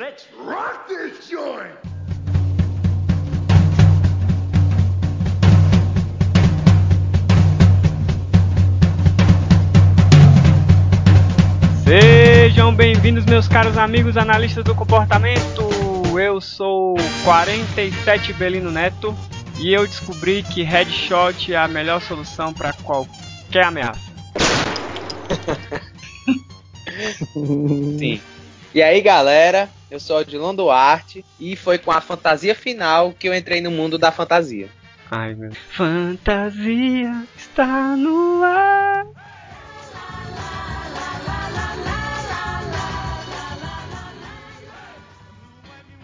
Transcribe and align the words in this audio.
Let's 0.00 0.26
rock 0.34 0.88
this 0.88 1.28
joint! 1.28 1.76
Sejam 11.84 12.74
bem-vindos, 12.74 13.26
meus 13.26 13.46
caros 13.46 13.76
amigos 13.76 14.16
analistas 14.16 14.64
do 14.64 14.74
comportamento. 14.74 15.68
Eu 16.18 16.40
sou 16.40 16.96
47 17.22 18.32
Belino 18.32 18.70
Neto 18.70 19.14
e 19.58 19.74
eu 19.74 19.86
descobri 19.86 20.42
que 20.42 20.62
headshot 20.62 21.52
é 21.52 21.58
a 21.58 21.68
melhor 21.68 22.00
solução 22.00 22.54
para 22.54 22.72
qualquer 22.72 23.66
ameaça. 23.66 24.00
Sim. 27.98 28.22
E 28.72 28.80
aí, 28.82 29.00
galera, 29.00 29.68
eu 29.90 29.98
sou 29.98 30.18
o 30.18 30.20
Odilon 30.20 30.54
Duarte 30.54 31.24
e 31.40 31.56
foi 31.56 31.76
com 31.76 31.90
a 31.90 32.00
fantasia 32.00 32.54
final 32.54 33.12
que 33.12 33.28
eu 33.28 33.34
entrei 33.34 33.60
no 33.60 33.68
mundo 33.70 33.98
da 33.98 34.12
fantasia. 34.12 34.68
Ai, 35.10 35.34
meu. 35.34 35.50
Fantasia 35.70 37.26
está 37.36 37.96
no 37.96 38.44
ar. 38.44 39.04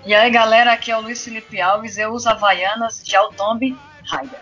E 0.04 0.12
aí 0.14 0.30
galera, 0.30 0.72
aqui 0.72 0.90
é 0.90 0.96
o 0.96 1.00
Luiz 1.00 1.24
Felipe 1.24 1.60
Alves, 1.60 1.98
eu 1.98 2.12
uso 2.12 2.28
Havaianas, 2.28 3.02
já 3.04 3.22
o 3.22 3.32
Tomb 3.32 3.76
Raider. 4.04 4.40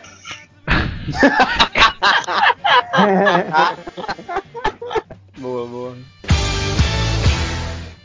Boa, 5.36 5.66
boa. 5.66 5.96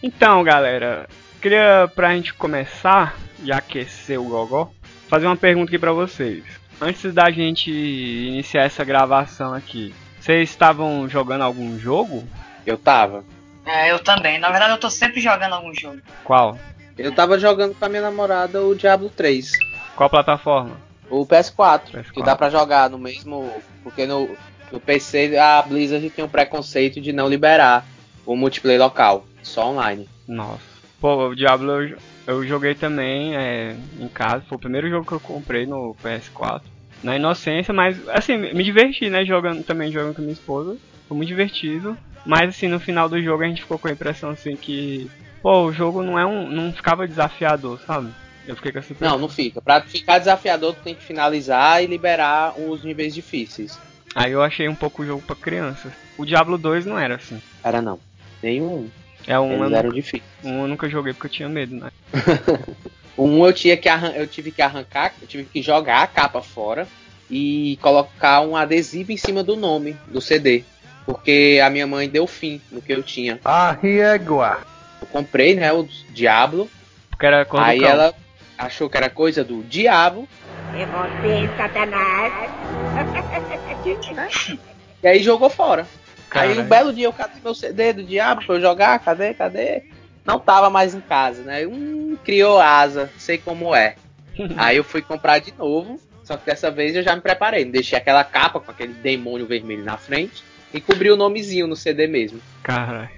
Então, 0.01 0.43
galera, 0.43 1.07
queria 1.41 1.89
pra 1.93 2.15
gente 2.15 2.33
começar 2.33 3.17
e 3.43 3.51
aquecer 3.51 4.19
o 4.19 4.29
gogó, 4.29 4.71
fazer 5.07 5.25
uma 5.25 5.35
pergunta 5.35 5.69
aqui 5.69 5.79
pra 5.79 5.91
vocês. 5.91 6.43
Antes 6.81 7.13
da 7.13 7.29
gente 7.29 7.69
iniciar 7.69 8.63
essa 8.63 8.85
gravação 8.85 9.53
aqui, 9.53 9.93
vocês 10.19 10.49
estavam 10.49 11.09
jogando 11.09 11.41
algum 11.41 11.77
jogo? 11.77 12.25
Eu 12.65 12.77
tava. 12.77 13.25
É, 13.65 13.91
eu 13.91 13.99
também. 13.99 14.39
Na 14.39 14.49
verdade, 14.49 14.73
eu 14.73 14.79
tô 14.79 14.89
sempre 14.89 15.19
jogando 15.19 15.53
algum 15.53 15.73
jogo. 15.73 15.99
Qual? 16.23 16.57
Eu 16.97 17.13
tava 17.13 17.37
jogando 17.37 17.75
com 17.75 17.85
a 17.85 17.89
minha 17.89 18.01
namorada 18.01 18.61
o 18.61 18.75
Diablo 18.75 19.09
3. 19.09 19.51
Qual 19.95 20.09
plataforma? 20.09 20.77
O 21.09 21.25
PS4, 21.25 21.81
PS4. 21.91 22.11
que 22.11 22.23
dá 22.23 22.35
pra 22.35 22.49
jogar 22.49 22.89
no 22.89 22.97
mesmo. 22.97 23.51
Porque 23.83 24.05
no, 24.05 24.29
no 24.71 24.79
PC 24.79 25.37
a 25.37 25.61
Blizzard 25.61 26.09
tem 26.09 26.23
um 26.23 26.29
preconceito 26.29 27.01
de 27.01 27.11
não 27.11 27.27
liberar 27.27 27.85
o 28.25 28.35
multiplayer 28.35 28.81
local, 28.81 29.25
só 29.43 29.69
online. 29.69 30.07
Nossa. 30.27 30.69
Pô, 30.99 31.29
o 31.29 31.35
Diablo 31.35 31.71
eu, 31.71 31.97
eu 32.27 32.45
joguei 32.45 32.75
também 32.75 33.35
é, 33.35 33.75
em 33.99 34.07
casa. 34.07 34.43
Foi 34.47 34.57
o 34.57 34.61
primeiro 34.61 34.89
jogo 34.89 35.05
que 35.05 35.13
eu 35.13 35.19
comprei 35.19 35.65
no 35.65 35.95
PS4. 36.03 36.61
Na 37.01 37.15
inocência, 37.15 37.73
mas 37.73 37.97
assim, 38.09 38.37
me 38.37 38.63
diverti, 38.63 39.09
né? 39.09 39.23
Jogando 39.23 39.63
também 39.63 39.91
jogando 39.91 40.15
com 40.15 40.21
minha 40.21 40.33
esposa. 40.33 40.77
Foi 41.07 41.15
muito 41.15 41.29
divertido. 41.29 41.97
Mas 42.25 42.49
assim, 42.49 42.67
no 42.67 42.79
final 42.79 43.07
do 43.07 43.21
jogo 43.21 43.43
a 43.43 43.47
gente 43.47 43.61
ficou 43.61 43.79
com 43.79 43.87
a 43.87 43.91
impressão 43.91 44.31
assim 44.31 44.55
que. 44.55 45.09
Pô, 45.41 45.63
o 45.63 45.71
jogo 45.71 46.03
não 46.03 46.19
é 46.19 46.25
um. 46.25 46.49
não 46.49 46.73
ficava 46.73 47.07
desafiador, 47.07 47.79
sabe? 47.87 48.09
Eu 48.45 48.55
fiquei 48.55 48.71
com 48.71 48.79
essa 48.79 48.95
Não, 48.99 49.17
não 49.17 49.29
fica. 49.29 49.61
Pra 49.61 49.81
ficar 49.81 50.19
desafiador, 50.19 50.73
tu 50.73 50.81
tem 50.81 50.95
que 50.95 51.03
finalizar 51.03 51.83
e 51.83 51.87
liberar 51.87 52.59
os 52.59 52.83
níveis 52.83 53.13
difíceis. 53.13 53.79
Aí 54.15 54.31
eu 54.31 54.41
achei 54.41 54.67
um 54.67 54.75
pouco 54.75 55.03
o 55.03 55.05
jogo 55.05 55.21
pra 55.21 55.35
criança. 55.35 55.91
O 56.17 56.25
Diablo 56.25 56.57
2 56.57 56.85
não 56.85 56.97
era 56.97 57.15
assim. 57.15 57.39
Era 57.63 57.81
não. 57.81 57.99
Nenhum. 58.41 58.89
É 59.27 59.39
um, 59.39 59.51
Eles 59.51 59.71
eu, 59.71 59.77
eram 59.77 59.83
nunca, 59.89 59.95
difíceis. 59.95 60.23
um 60.43 60.61
eu 60.61 60.67
nunca 60.67 60.89
joguei 60.89 61.13
porque 61.13 61.27
eu 61.27 61.31
tinha 61.31 61.49
medo, 61.49 61.75
né? 61.75 61.91
Um 63.17 63.45
eu 63.45 63.51
tinha 63.51 63.75
que 63.75 63.89
arran- 63.89 64.13
eu 64.13 64.25
tive 64.25 64.49
que 64.49 64.61
arrancar, 64.61 65.13
eu 65.21 65.27
tive 65.27 65.43
que 65.43 65.61
jogar 65.61 66.03
a 66.03 66.07
capa 66.07 66.41
fora 66.41 66.87
e 67.29 67.77
colocar 67.81 68.39
um 68.41 68.55
adesivo 68.55 69.11
em 69.11 69.17
cima 69.17 69.43
do 69.43 69.57
nome 69.57 69.97
do 70.07 70.21
CD, 70.21 70.63
porque 71.05 71.59
a 71.61 71.69
minha 71.69 71.85
mãe 71.85 72.07
deu 72.07 72.25
fim 72.25 72.61
no 72.71 72.81
que 72.81 72.93
eu 72.93 73.03
tinha. 73.03 73.37
A 73.43 73.71
régua. 73.73 74.61
Eu 75.01 75.07
comprei, 75.07 75.53
né, 75.53 75.73
o 75.73 75.83
Diablo, 76.11 76.69
Porque 77.09 77.25
era 77.25 77.43
cor 77.43 77.59
do 77.59 77.65
aí 77.65 77.81
cão. 77.81 77.89
ela 77.89 78.13
achou 78.57 78.89
que 78.89 78.95
era 78.95 79.09
coisa 79.09 79.43
do 79.43 79.63
diabo 79.63 80.25
É 80.73 80.85
você, 80.85 81.49
Satanás. 81.57 82.49
e 85.03 85.07
aí 85.07 85.21
jogou 85.21 85.49
fora. 85.49 85.85
Aí 86.31 86.49
Caralho. 86.49 86.61
um 86.61 86.65
belo 86.65 86.93
dia 86.93 87.05
eu 87.05 87.13
catei 87.13 87.41
meu 87.43 87.55
CD 87.55 87.93
do 87.93 88.03
diabo 88.03 88.45
pra 88.45 88.55
eu 88.55 88.61
jogar, 88.61 88.99
cadê, 88.99 89.33
cadê? 89.33 89.83
Não 90.23 90.39
tava 90.39 90.69
mais 90.69 90.93
em 90.93 91.01
casa, 91.01 91.41
né? 91.43 91.65
Hum, 91.65 92.17
criou 92.23 92.59
asa, 92.59 93.09
sei 93.17 93.37
como 93.37 93.73
é. 93.73 93.95
Aí 94.57 94.77
eu 94.77 94.83
fui 94.83 95.01
comprar 95.01 95.39
de 95.39 95.53
novo, 95.57 95.99
só 96.23 96.37
que 96.37 96.45
dessa 96.45 96.69
vez 96.69 96.95
eu 96.95 97.01
já 97.03 97.15
me 97.15 97.21
preparei. 97.21 97.65
Deixei 97.65 97.97
aquela 97.97 98.23
capa 98.23 98.59
com 98.59 98.69
aquele 98.69 98.93
demônio 98.93 99.47
vermelho 99.47 99.83
na 99.83 99.97
frente 99.97 100.43
e 100.73 100.79
cobri 100.79 101.09
o 101.09 101.17
nomezinho 101.17 101.65
no 101.67 101.75
CD 101.75 102.05
mesmo. 102.05 102.39
Caralho. 102.61 103.09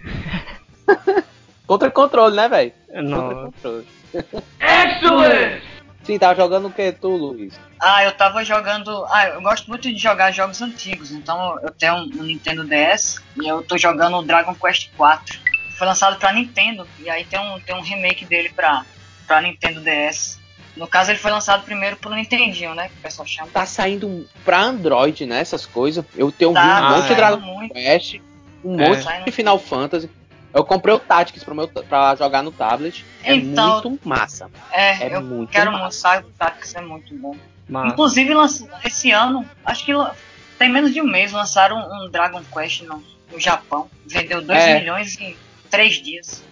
Contra 1.68 1.92
controle, 1.92 2.36
né, 2.36 2.48
velho? 2.48 2.74
Contra 2.88 3.36
controle. 3.36 3.88
Excellent! 4.60 5.71
Sim, 6.04 6.18
tava 6.18 6.36
jogando 6.36 6.68
o 6.68 6.72
que 6.72 6.92
tu, 6.92 7.10
Luiz? 7.10 7.54
Ah, 7.80 8.04
eu 8.04 8.12
tava 8.12 8.44
jogando. 8.44 9.06
Ah, 9.10 9.28
eu 9.30 9.42
gosto 9.42 9.68
muito 9.68 9.92
de 9.92 9.98
jogar 9.98 10.32
jogos 10.32 10.62
antigos. 10.62 11.12
Então 11.12 11.60
eu 11.64 11.72
tenho 11.72 11.96
um, 11.96 12.06
Nintendo 12.24 12.64
DS 12.64 13.22
e 13.42 13.48
eu 13.48 13.64
tô 13.64 13.78
jogando 13.78 14.18
o 14.18 14.24
Dragon 14.24 14.54
Quest 14.56 14.90
4. 14.98 15.40
Foi 15.78 15.88
lançado 15.88 16.18
pra 16.18 16.34
Nintendo 16.34 16.88
e 17.00 17.10
aí 17.10 17.24
tem 17.26 17.40
um, 17.40 17.60
tem 17.60 17.76
um 17.76 17.82
remake 17.82 18.26
dele 18.26 18.50
pra, 18.50 18.84
pra 19.28 19.42
Nintendo 19.42 19.80
DS. 19.82 20.40
No 20.78 20.88
caso, 20.88 21.12
ele 21.12 21.20
foi 21.20 21.32
lançado 21.32 21.64
primeiro 21.66 21.98
pro 21.98 22.14
Nintendinho, 22.16 22.74
né? 22.74 22.88
Que 22.88 22.96
o 22.98 23.02
pessoal 23.02 23.28
chama. 23.28 23.50
Tá 23.52 23.66
saindo 23.66 24.28
pra 24.46 24.62
Android, 24.62 25.26
né, 25.26 25.40
essas 25.42 25.66
coisas. 25.66 26.04
Eu 26.16 26.32
tenho 26.32 26.54
Tá, 26.54 26.88
um 26.94 26.96
monte 26.96 27.08
de 27.10 27.16
Dragon 27.16 27.42
muito. 27.42 27.74
Quest, 27.74 28.20
um 28.64 28.80
É. 28.80 28.88
monte 28.90 29.24
de 29.26 29.32
Final 29.32 29.60
Fantasy. 29.60 30.10
Eu 30.54 30.64
comprei 30.66 30.94
o 30.94 31.00
Tactics 31.00 31.44
pra, 31.44 31.54
meu, 31.54 31.68
pra 31.68 32.16
jogar 32.16 32.42
no 32.44 32.52
tablet. 32.52 33.06
É 33.24 33.34
Então- 33.36 33.82
muito 33.84 34.08
massa. 34.08 34.50
É, 34.72 35.08
É 35.08 35.16
eu 35.16 35.22
muito 35.22 35.50
quero 35.50 35.72
muito, 35.72 35.84
massa. 35.84 35.98
sabe? 36.00 36.28
O 36.28 36.32
Tactics 36.32 36.76
é 36.76 36.82
muito 36.82 37.14
bom. 37.16 37.36
Mas, 37.70 37.94
Inclusive, 37.94 38.34
esse 38.84 39.12
ano, 39.12 39.48
acho 39.66 39.86
que 39.86 39.94
tem 40.60 40.70
menos 40.70 40.94
de 40.94 41.02
um 41.02 41.06
mês, 41.08 41.32
lançaram 41.32 41.78
um 41.78 42.10
Dragon 42.10 42.42
Quest 42.54 42.82
no, 42.82 43.02
no 43.32 43.40
Japão. 43.40 43.90
Vendeu 44.06 44.42
2 44.42 44.60
É. 44.60 44.80
milhões 44.80 45.18
em 45.22 45.38
3 45.70 46.02
dias. 46.04 46.44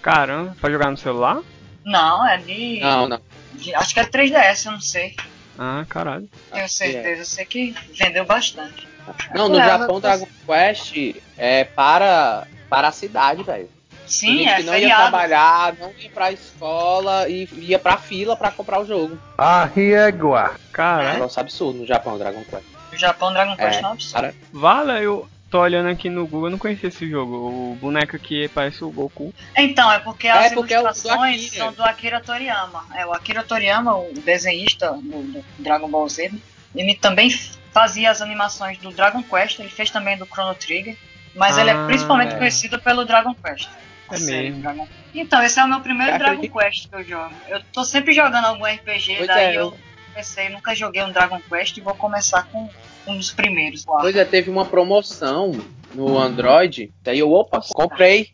caramba, 0.00 0.56
pra 0.60 0.70
jogar 0.70 0.90
no 0.90 0.96
celular? 0.96 1.40
Não, 1.84 2.26
é 2.26 2.36
de, 2.38 2.78
Não, 2.80 3.08
não. 3.08 3.20
de- 3.54 3.74
Acho 3.74 3.94
que 3.94 4.00
é 4.00 4.04
3DS, 4.04 4.66
eu 4.66 4.72
não 4.72 4.80
sei. 4.80 5.16
Ah, 5.58 5.84
caralho. 5.88 6.28
Tenho 6.52 6.68
certeza. 6.68 7.20
Eu 7.20 7.24
sei 7.24 7.44
que 7.44 7.74
vendeu 7.98 8.24
bastante. 8.24 8.86
Não, 9.34 9.48
no 9.48 9.58
É, 9.58 9.64
Japão, 9.66 10.00
mas- 10.00 10.02
Dragon 10.02 10.28
Quest 10.46 11.16
é 11.36 11.64
para, 11.64 12.46
para 12.72 12.88
a 12.88 12.92
cidade, 12.92 13.42
velho. 13.42 13.68
Sim, 14.06 14.38
gente 14.38 14.48
é 14.48 14.56
que 14.56 14.62
não 14.64 14.72
ia 14.74 14.80
feriado. 14.80 15.02
trabalhar, 15.02 15.74
não 15.78 15.92
ia 15.98 16.10
pra 16.10 16.32
escola 16.32 17.28
e 17.28 17.48
ia 17.58 17.78
pra 17.78 17.96
fila 17.96 18.36
pra 18.36 18.50
comprar 18.50 18.80
o 18.80 18.86
jogo. 18.86 19.18
A 19.38 19.64
régua. 19.64 20.52
É 20.54 20.68
um 20.68 20.72
Caralho. 20.72 21.12
negócio 21.14 21.40
absurdo 21.40 21.78
no 21.80 21.86
Japão, 21.86 22.18
Dragon 22.18 22.42
Quest. 22.44 22.64
No 22.92 22.98
Japão, 22.98 23.32
Dragon 23.32 23.56
Quest 23.56 23.78
É, 23.78 23.82
não 23.82 23.90
é 23.90 23.92
absurdo. 23.92 24.12
para- 24.20 24.34
Vale, 24.52 25.04
eu 25.04 25.28
tô 25.50 25.60
olhando 25.60 25.88
aqui 25.88 26.10
no 26.10 26.26
Google, 26.26 26.46
eu 26.48 26.50
não 26.50 26.58
conhecia 26.58 26.88
esse 26.88 27.08
jogo. 27.08 27.34
O 27.72 27.78
boneco 27.80 28.16
aqui 28.16 28.48
parece 28.48 28.82
o 28.84 28.90
Goku. 28.90 29.32
Então, 29.56 29.90
é 29.90 29.98
porque 29.98 30.28
as 30.28 30.50
É, 30.50 30.54
porque 30.54 30.74
é 30.74 30.78
o 30.78 30.82
do 30.82 30.86
ilustrações 30.88 31.50
são 31.52 31.72
do 31.72 31.82
Akira 31.82 32.20
Toriyama. 32.20 32.84
É, 32.94 33.06
o 33.06 33.12
Akira 33.12 33.42
Toriyama, 33.42 33.96
o 33.96 34.12
desenhista 34.14 34.92
do, 34.92 35.22
do 35.22 35.44
Dragon 35.58 35.88
Ball 35.88 36.08
Z, 36.08 36.32
ele 36.74 36.94
também 36.94 37.30
fazia 37.72 38.10
as 38.10 38.20
animações 38.20 38.76
do 38.78 38.90
Dragon 38.90 39.22
Quest, 39.22 39.58
ele 39.60 39.68
fez 39.70 39.90
também 39.90 40.18
do 40.18 40.26
Chrono 40.26 40.54
Trigger, 40.54 40.96
mas 41.34 41.56
ele 41.58 41.70
é 41.70 41.74
Ah, 41.74 41.86
principalmente 41.86 42.34
é. 42.34 42.38
conhecido 42.38 42.80
pelo 42.80 43.04
Dragon 43.04 43.34
Quest. 43.34 43.68
É 44.10 44.16
série 44.16 44.48
mesmo. 44.50 44.62
Dragon- 44.62 44.88
Então, 45.14 45.42
esse 45.42 45.58
é 45.58 45.64
o 45.64 45.68
meu 45.68 45.80
primeiro 45.80 46.12
Eu 46.12 46.18
Dragon 46.18 46.34
acredito. 46.34 46.58
Quest 46.58 46.88
que 46.88 46.94
eu 46.94 47.04
jogo. 47.04 47.34
Eu 47.48 47.62
tô 47.72 47.84
sempre 47.84 48.12
jogando 48.12 48.44
algum 48.46 48.64
RPG, 48.66 49.14
Pois 49.16 49.26
daí 49.28 49.56
é, 49.56 49.58
eu 49.58 49.74
pensei, 50.14 50.48
nunca 50.50 50.74
joguei 50.74 51.02
um 51.02 51.10
Dragon 51.12 51.40
Quest 51.48 51.76
e 51.76 51.80
vou 51.80 51.94
começar 51.94 52.42
com 52.44 52.68
um 53.06 53.16
dos 53.16 53.30
primeiros. 53.32 53.84
lá. 53.86 54.00
Pois 54.00 54.14
é, 54.16 54.24
teve 54.24 54.50
uma 54.50 54.64
promoção 54.66 55.52
no 55.94 56.18
Android. 56.18 56.92
Daí 57.02 57.18
eu, 57.18 57.32
opa, 57.32 57.60
comprei. 57.74 58.30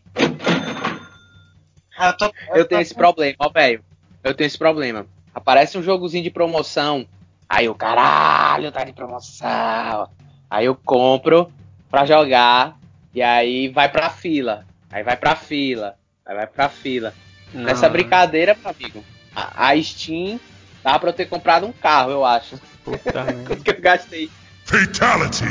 Ah, 1.96 2.08
eu, 2.08 2.16
tô, 2.16 2.24
Eu 2.26 2.64
tenho 2.64 2.66
tô 2.68 2.78
esse 2.80 2.94
com- 2.94 3.00
problema, 3.00 3.36
ó, 3.40 3.48
velho. 3.50 3.82
Eu 4.22 4.34
tenho 4.34 4.46
esse 4.46 4.58
problema. 4.58 5.06
Aparece 5.34 5.78
um 5.78 5.82
jogozinho 5.82 6.22
de 6.22 6.30
promoção. 6.30 7.06
Aí 7.48 7.64
eu, 7.66 7.74
caralho, 7.74 8.70
tá 8.70 8.84
de 8.84 8.92
promoção. 8.92 10.08
Aí 10.50 10.66
eu 10.66 10.74
compro 10.76 11.52
pra 11.90 12.04
jogar. 12.04 12.77
E 13.14 13.22
aí 13.22 13.68
vai 13.68 13.88
pra 13.88 14.10
fila. 14.10 14.66
Aí 14.90 15.02
vai 15.02 15.16
pra 15.16 15.34
fila. 15.36 15.96
Aí 16.24 16.34
vai 16.34 16.46
pra 16.46 16.68
fila. 16.68 17.14
Nessa 17.52 17.86
Não, 17.86 17.92
brincadeira, 17.92 18.56
meu 18.62 18.70
amigo, 18.70 19.04
a, 19.34 19.68
a 19.70 19.82
Steam 19.82 20.38
dá 20.82 20.98
pra 20.98 21.08
eu 21.10 21.14
ter 21.14 21.26
comprado 21.26 21.66
um 21.66 21.72
carro, 21.72 22.10
eu 22.10 22.24
acho. 22.24 22.60
Puta 22.84 23.24
merda. 23.24 23.56
que 23.56 23.70
eu 23.70 23.80
gastei. 23.80 24.30
Fatality. 24.64 25.44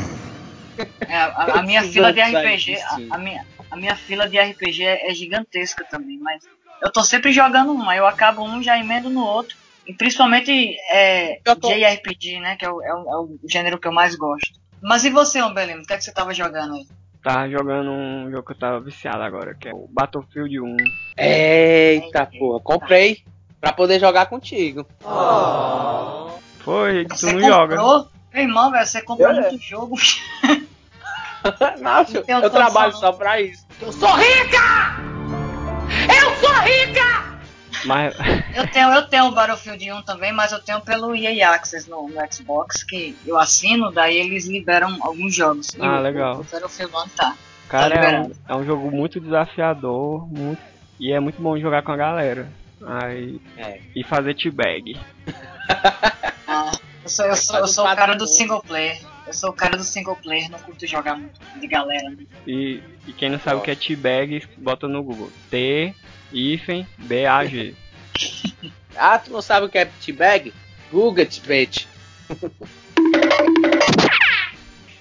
É, 1.08 1.16
a, 1.18 1.60
a 1.60 1.64
minha 1.64 1.82
fila 1.84 2.14
de 2.14 2.22
RPG, 2.22 2.76
a, 2.80 3.16
a 3.16 3.18
minha, 3.18 3.46
a 3.72 3.76
minha 3.76 3.96
fila 3.96 4.30
de 4.30 4.40
RPG 4.40 4.84
é, 4.84 5.10
é 5.10 5.14
gigantesca 5.14 5.84
também, 5.90 6.20
mas 6.20 6.44
eu 6.84 6.92
tô 6.92 7.04
sempre 7.04 7.32
jogando 7.32 7.74
um, 7.74 7.90
aí 7.90 7.98
eu 7.98 8.06
acabo 8.06 8.44
um, 8.44 8.62
já 8.62 8.78
emendo 8.78 9.10
no 9.10 9.22
outro. 9.22 9.58
E 9.88 9.94
principalmente 9.94 10.76
é, 10.92 11.40
tô- 11.44 11.70
JRPG, 11.70 12.40
né? 12.42 12.58
Que 12.58 12.66
é 12.66 12.70
o, 12.70 12.84
é, 12.84 12.94
o, 12.94 13.10
é 13.10 13.18
o 13.18 13.40
gênero 13.50 13.80
que 13.80 13.88
eu 13.88 13.92
mais 13.92 14.16
gosto. 14.16 14.60
Mas 14.82 15.04
e 15.06 15.10
você, 15.10 15.42
Umbelino? 15.42 15.82
O 15.82 15.86
que 15.86 15.94
é 15.94 15.98
que 15.98 16.04
você 16.04 16.12
tava 16.12 16.34
jogando 16.34 16.76
aí? 16.76 16.86
Tava 17.28 17.50
jogando 17.50 17.92
um 17.92 18.32
jogo 18.32 18.44
que 18.44 18.54
eu 18.54 18.58
tava 18.58 18.80
viciado 18.80 19.22
agora, 19.22 19.54
que 19.54 19.68
é 19.68 19.74
o 19.74 19.86
Battlefield 19.92 20.62
1. 20.62 20.78
Eita 21.18 22.26
porra, 22.26 22.62
comprei 22.62 23.22
pra 23.60 23.74
poder 23.74 24.00
jogar 24.00 24.28
contigo. 24.28 24.86
Foi, 26.60 27.04
tu 27.06 27.18
Você 27.18 27.26
não 27.26 27.34
comprou? 27.34 27.50
joga. 27.52 28.08
Meu 28.34 28.44
irmão, 28.44 28.72
velho, 28.72 28.86
você 28.88 29.02
comprou 29.02 29.30
Eu- 29.30 29.42
muito 29.42 29.58
jogo. 29.62 29.98
Nossa, 31.82 32.18
Eu 32.26 32.40
eu 32.40 32.50
trabalho 32.50 32.94
falando. 32.94 33.00
só 33.00 33.12
pra 33.12 33.42
isso. 33.42 33.66
Mas 37.86 38.14
Eu 38.56 38.68
tenho, 38.72 38.90
eu 38.92 39.08
tenho 39.08 39.26
o 39.26 39.32
Battlefield 39.32 39.92
1 39.92 40.02
também, 40.04 40.32
mas 40.34 40.52
eu 40.52 40.60
tenho 40.60 40.82
pelo 40.82 41.16
EA 41.16 41.52
Access 41.52 41.90
no, 41.90 42.08
no 42.10 42.34
Xbox, 42.34 42.84
que 42.84 43.16
eu 43.26 43.38
assino, 43.38 43.92
daí 43.92 44.18
eles 44.18 44.46
liberam 44.48 44.98
alguns 45.02 45.34
jogos. 45.36 45.74
E 45.76 45.82
Ah, 45.82 46.00
o- 46.00 46.02
legal. 46.02 46.40
O 46.40 46.44
Battlefield 46.44 46.94
1 46.96 47.08
tá. 47.10 47.36
Cara, 47.70 47.96
é 47.96 48.20
um, 48.22 48.32
é 48.48 48.56
um 48.56 48.66
jogo 48.66 48.90
muito 48.90 49.20
desafiador 49.20 50.26
muito, 50.28 50.62
e 51.00 51.12
é 51.12 51.20
muito 51.20 51.42
bom 51.42 51.58
jogar 51.60 51.82
com 51.84 51.92
a 51.92 51.98
galera. 51.98 52.50
Aí, 52.86 53.40
É. 53.58 53.80
E 53.96 54.04
fazer 54.04 54.34
teabag. 54.36 54.98
Ah, 56.48 56.72
eu 57.04 57.10
sou, 57.10 57.26
eu 57.26 57.36
sou, 57.36 57.58
eu 57.60 57.68
sou 57.68 57.86
o 57.86 57.96
cara 57.96 58.16
do 58.16 58.26
single 58.28 58.62
player. 58.64 58.98
Eu 59.28 59.34
sou 59.34 59.50
o 59.50 59.54
cara 59.54 59.76
do 59.78 59.84
single 59.84 60.16
player, 60.16 60.50
não 60.50 60.58
curto 60.58 60.88
jogar 60.88 61.16
muito 61.16 61.40
de 61.60 61.68
galera. 61.68 62.10
né? 62.10 62.18
E, 62.48 62.82
e 63.06 63.14
quem 63.14 63.30
não 63.30 63.40
sabe 63.40 63.58
o 63.58 63.62
que 63.62 63.70
é 63.72 63.76
teabag, 63.76 64.48
bota 64.58 64.88
no 64.88 65.04
Google. 65.04 65.30
T, 65.52 65.94
hífen, 66.32 66.88
B-A-G. 66.98 67.76
Ah, 69.00 69.20
tu 69.20 69.32
não 69.32 69.44
sabe 69.44 69.68
o 69.68 69.70
que 69.70 69.78
é 69.78 69.86
T-Bag? 69.86 70.52
Google 70.92 71.28
bitch. 71.46 71.86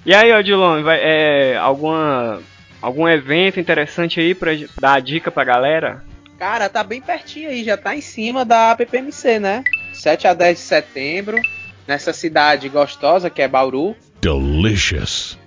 E 0.05 0.14
aí, 0.14 0.32
Odilon, 0.32 0.82
vai, 0.82 1.00
é, 1.02 1.56
alguma, 1.56 2.43
algum 2.82 3.08
evento 3.08 3.58
interessante 3.58 4.20
aí 4.20 4.34
pra 4.34 4.52
dar 4.78 4.94
a 4.94 5.00
dica 5.00 5.31
pra 5.31 5.44
galera? 5.44 6.05
Cara, 6.38 6.69
tá 6.69 6.84
bem 6.84 7.00
pertinho 7.00 7.49
aí, 7.49 7.64
já 7.64 7.76
tá 7.76 7.96
em 7.96 8.02
cima 8.02 8.44
da 8.44 8.76
PPMC, 8.76 9.40
né? 9.40 9.64
7 9.94 10.28
a 10.28 10.34
10 10.34 10.58
de 10.58 10.62
setembro, 10.64 11.40
nessa 11.88 12.12
cidade 12.12 12.69
gostosa 12.69 13.31
que 13.31 13.40
é 13.40 13.49
Bauru. 13.49 13.96
Delicious. 14.26 15.38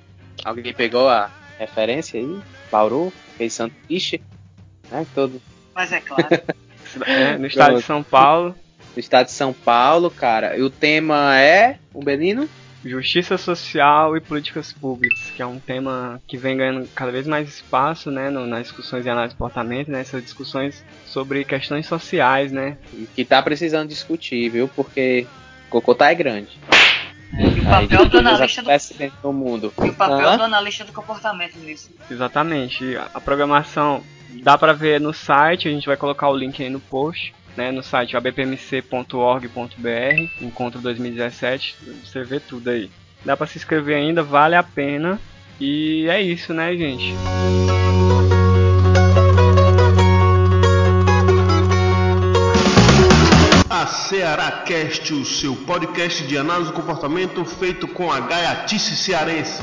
Alguém 0.46 0.74
pegou 0.74 1.10
a 1.10 1.30
referência 1.60 2.18
aí? 2.18 2.40
Bauru, 2.72 3.12
fez 3.38 3.52
sanduíche, 3.52 4.22
né? 4.90 5.06
Todo 5.14 5.42
Mas 5.76 5.92
é 5.92 6.00
claro. 6.00 6.28
É, 7.06 7.38
no 7.38 7.46
estado 7.46 7.76
de 7.78 7.84
São 7.84 8.02
Paulo, 8.02 8.56
no 8.96 9.00
estado 9.00 9.26
de 9.28 9.32
São 9.34 9.54
Paulo, 9.54 10.10
cara. 10.10 10.58
E 10.58 10.64
o 10.64 10.72
tema 10.72 11.38
é 11.38 11.78
o 11.94 12.02
Benino? 12.04 12.50
Justiça 12.84 13.38
Social 13.38 14.18
e 14.18 14.22
Políticas 14.22 14.74
Públicas, 14.74 15.20
que 15.36 15.42
é 15.42 15.46
um 15.46 15.60
tema 15.60 16.20
que 16.26 16.36
vem 16.36 16.58
ganhando 16.58 16.88
cada 16.96 17.12
vez 17.12 17.28
mais 17.28 17.48
espaço, 17.48 18.10
né, 18.10 18.32
no- 18.32 18.48
nas 18.48 18.64
discussões 18.64 19.04
de 19.04 19.10
análise 19.10 19.34
de 19.36 19.38
comportamento, 19.38 19.92
né, 19.92 20.00
essas 20.02 20.24
discussões 20.24 20.84
sobre 21.06 21.44
questões 21.44 21.86
sociais, 21.86 22.52
né, 22.52 22.78
E 22.94 23.06
que 23.14 23.24
tá 23.24 23.40
precisando 23.44 23.90
discutir, 23.90 24.50
viu? 24.50 24.68
Porque 24.70 25.28
Cocotá 25.70 26.10
é 26.10 26.16
grande. 26.16 26.58
E 27.32 27.44
o 27.44 27.48
Aí, 27.74 27.88
papel 27.88 28.06
do 28.10 28.18
analista 28.20 28.62
do, 29.22 29.32
mundo. 29.34 29.74
e 29.84 29.90
o 29.90 29.94
papel 29.94 30.28
Hã? 30.30 30.38
do 30.38 30.44
analista 30.44 30.84
do 30.84 30.92
comportamento 30.92 31.58
nisso. 31.60 31.90
exatamente. 32.10 32.96
A- 32.98 33.10
A 33.14 33.22
programação 33.22 34.04
dá 34.44 34.58
pra 34.58 34.74
ver 34.74 35.00
no 35.00 35.14
site, 35.14 35.68
a 35.68 35.72
gente 35.72 35.86
vai 35.88 35.96
colocar 35.98 36.30
o 36.30 36.36
link 36.36 36.62
aí 36.64 36.70
no 36.70 36.80
post, 36.80 37.34
né, 37.56 37.72
no 37.72 37.84
site 37.84 38.18
abpmc.org.br, 38.18 39.48
encontro 40.42 40.82
2017, 40.82 41.76
você 42.04 42.24
vê 42.24 42.40
tudo 42.40 42.70
aí. 42.70 42.90
Dá 43.24 43.38
pra 43.38 43.46
se 43.48 43.58
inscrever 43.58 43.98
ainda, 43.98 44.24
vale 44.24 44.56
a 44.56 44.64
pena. 44.64 45.20
E 45.60 46.08
é 46.10 46.22
isso, 46.22 46.54
né, 46.54 46.74
gente? 46.76 47.14
A 54.10 54.12
Ceará 54.12 54.52
Cast, 54.66 55.14
o 55.14 55.24
seu 55.24 55.56
podcast 55.56 56.24
de 56.24 56.36
análise 56.36 56.72
do 56.72 56.76
comportamento 56.76 57.46
feito 57.46 57.88
com 57.88 58.12
a 58.12 58.20
gaiatice 58.20 58.96
cearense. 58.96 59.62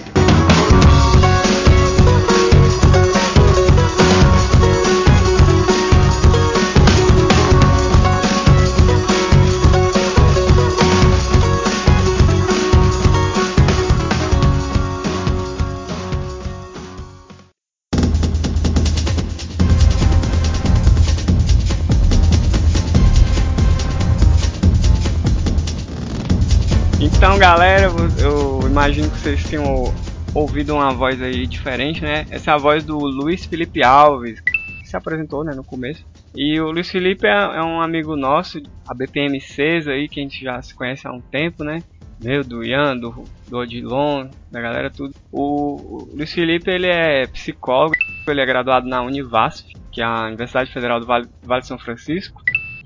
Galera, 27.46 27.86
eu 28.18 28.58
imagino 28.66 29.08
que 29.08 29.20
vocês 29.20 29.44
tenham 29.44 29.72
ou- 29.72 29.94
ouvido 30.34 30.74
uma 30.74 30.92
voz 30.92 31.22
aí 31.22 31.46
diferente, 31.46 32.02
né? 32.02 32.26
Essa 32.28 32.50
é 32.50 32.54
a 32.54 32.56
voz 32.56 32.84
do 32.84 32.98
Luiz 32.98 33.46
Felipe 33.46 33.84
Alves, 33.84 34.40
que 34.40 34.52
se 34.84 34.96
apresentou, 34.96 35.44
né, 35.44 35.54
no 35.54 35.62
começo. 35.62 36.04
E 36.34 36.60
o 36.60 36.72
Luiz 36.72 36.90
Felipe 36.90 37.24
é, 37.24 37.30
é 37.30 37.62
um 37.62 37.80
amigo 37.80 38.16
nosso, 38.16 38.60
a 38.86 38.92
BPMCs 38.92 39.86
aí, 39.86 40.08
que 40.08 40.18
a 40.18 40.22
gente 40.24 40.42
já 40.42 40.60
se 40.60 40.74
conhece 40.74 41.06
há 41.06 41.12
um 41.12 41.20
tempo, 41.20 41.62
né? 41.62 41.84
Meu, 42.20 42.42
do 42.42 42.64
Ian, 42.64 42.96
do, 42.96 43.22
do 43.48 43.58
Odilon, 43.58 44.28
da 44.50 44.60
galera 44.60 44.90
tudo. 44.90 45.14
O, 45.30 45.76
o 45.76 46.10
Luiz 46.16 46.32
Felipe, 46.32 46.68
ele 46.68 46.88
é 46.88 47.28
psicólogo, 47.28 47.94
ele 48.26 48.40
é 48.40 48.46
graduado 48.46 48.88
na 48.88 49.02
Univasf, 49.02 49.64
que 49.92 50.02
é 50.02 50.04
a 50.04 50.26
Universidade 50.26 50.72
Federal 50.72 50.98
do 50.98 51.06
Vale, 51.06 51.28
Vale 51.44 51.60
de 51.60 51.68
São 51.68 51.78
Francisco, 51.78 52.42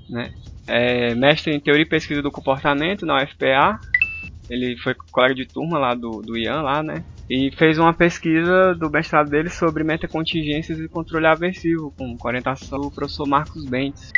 né? 0.07 0.31
É 0.67 1.15
mestre 1.15 1.51
em 1.51 1.59
Teoria 1.59 1.81
e 1.81 1.89
Pesquisa 1.89 2.21
do 2.21 2.31
Comportamento 2.31 3.07
na 3.07 3.15
UFPA, 3.15 3.79
ele 4.51 4.75
foi 4.75 4.93
colega 5.11 5.33
de 5.33 5.45
turma 5.45 5.79
lá 5.79 5.95
do, 5.95 6.21
do 6.21 6.37
Ian 6.37 6.61
lá, 6.61 6.83
né? 6.83 7.05
E 7.29 7.49
fez 7.51 7.79
uma 7.79 7.93
pesquisa 7.93 8.75
do 8.75 8.89
mestrado 8.89 9.29
dele 9.29 9.49
sobre 9.49 9.81
metacontingências 9.81 10.77
e 10.77 10.89
controle 10.89 11.25
aversivo, 11.25 11.93
com 11.97 12.17
orientação 12.21 12.81
do 12.81 12.91
professor 12.91 13.25
Marcos 13.25 13.63
Bentes. 13.65 14.11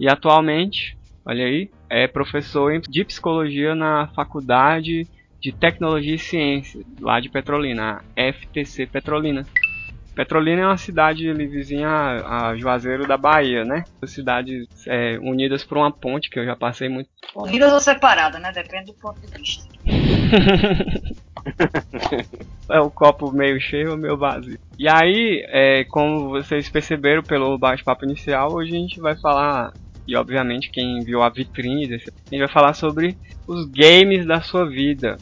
E 0.00 0.08
atualmente, 0.08 0.96
olha 1.26 1.44
aí, 1.44 1.70
é 1.90 2.08
professor 2.08 2.80
de 2.80 3.04
psicologia 3.04 3.74
na 3.74 4.08
Faculdade 4.08 5.06
de 5.38 5.52
Tecnologia 5.52 6.14
e 6.14 6.18
Ciência, 6.18 6.80
lá 6.98 7.20
de 7.20 7.28
Petrolina, 7.28 8.02
a 8.16 8.32
FTC 8.32 8.86
Petrolina. 8.86 9.44
Petrolina 10.14 10.62
é 10.62 10.66
uma 10.66 10.76
cidade 10.76 11.28
ali 11.28 11.46
vizinha 11.46 11.88
a, 11.88 12.50
a 12.50 12.56
Juazeiro 12.56 13.06
da 13.06 13.16
Bahia, 13.16 13.64
né? 13.64 13.84
Cidades 14.06 14.66
é, 14.86 15.18
unidas 15.18 15.64
por 15.64 15.76
uma 15.76 15.90
ponte 15.90 16.30
que 16.30 16.38
eu 16.38 16.44
já 16.44 16.54
passei 16.54 16.88
muito 16.88 17.10
Unidas 17.34 17.72
ou 17.72 17.80
separadas, 17.80 18.40
né? 18.40 18.52
Depende 18.52 18.92
do 18.92 18.94
ponto 18.94 19.20
de 19.20 19.26
vista. 19.36 19.64
é 22.70 22.80
o 22.80 22.90
copo 22.90 23.32
meio 23.32 23.60
cheio 23.60 23.90
ou 23.90 23.96
meio 23.96 24.16
vazio. 24.16 24.58
E 24.78 24.88
aí, 24.88 25.44
é, 25.48 25.84
como 25.84 26.28
vocês 26.28 26.68
perceberam 26.68 27.22
pelo 27.22 27.58
bate-papo 27.58 28.04
inicial, 28.04 28.52
hoje 28.52 28.70
a 28.70 28.78
gente 28.78 29.00
vai 29.00 29.16
falar, 29.16 29.72
e 30.06 30.16
obviamente 30.16 30.70
quem 30.70 31.00
viu 31.00 31.22
a 31.22 31.28
vitrine 31.28 31.88
desse, 31.88 32.08
a 32.08 32.30
gente 32.30 32.38
vai 32.38 32.52
falar 32.52 32.74
sobre 32.74 33.18
os 33.48 33.66
games 33.66 34.24
da 34.24 34.40
sua 34.40 34.64
vida. 34.64 35.16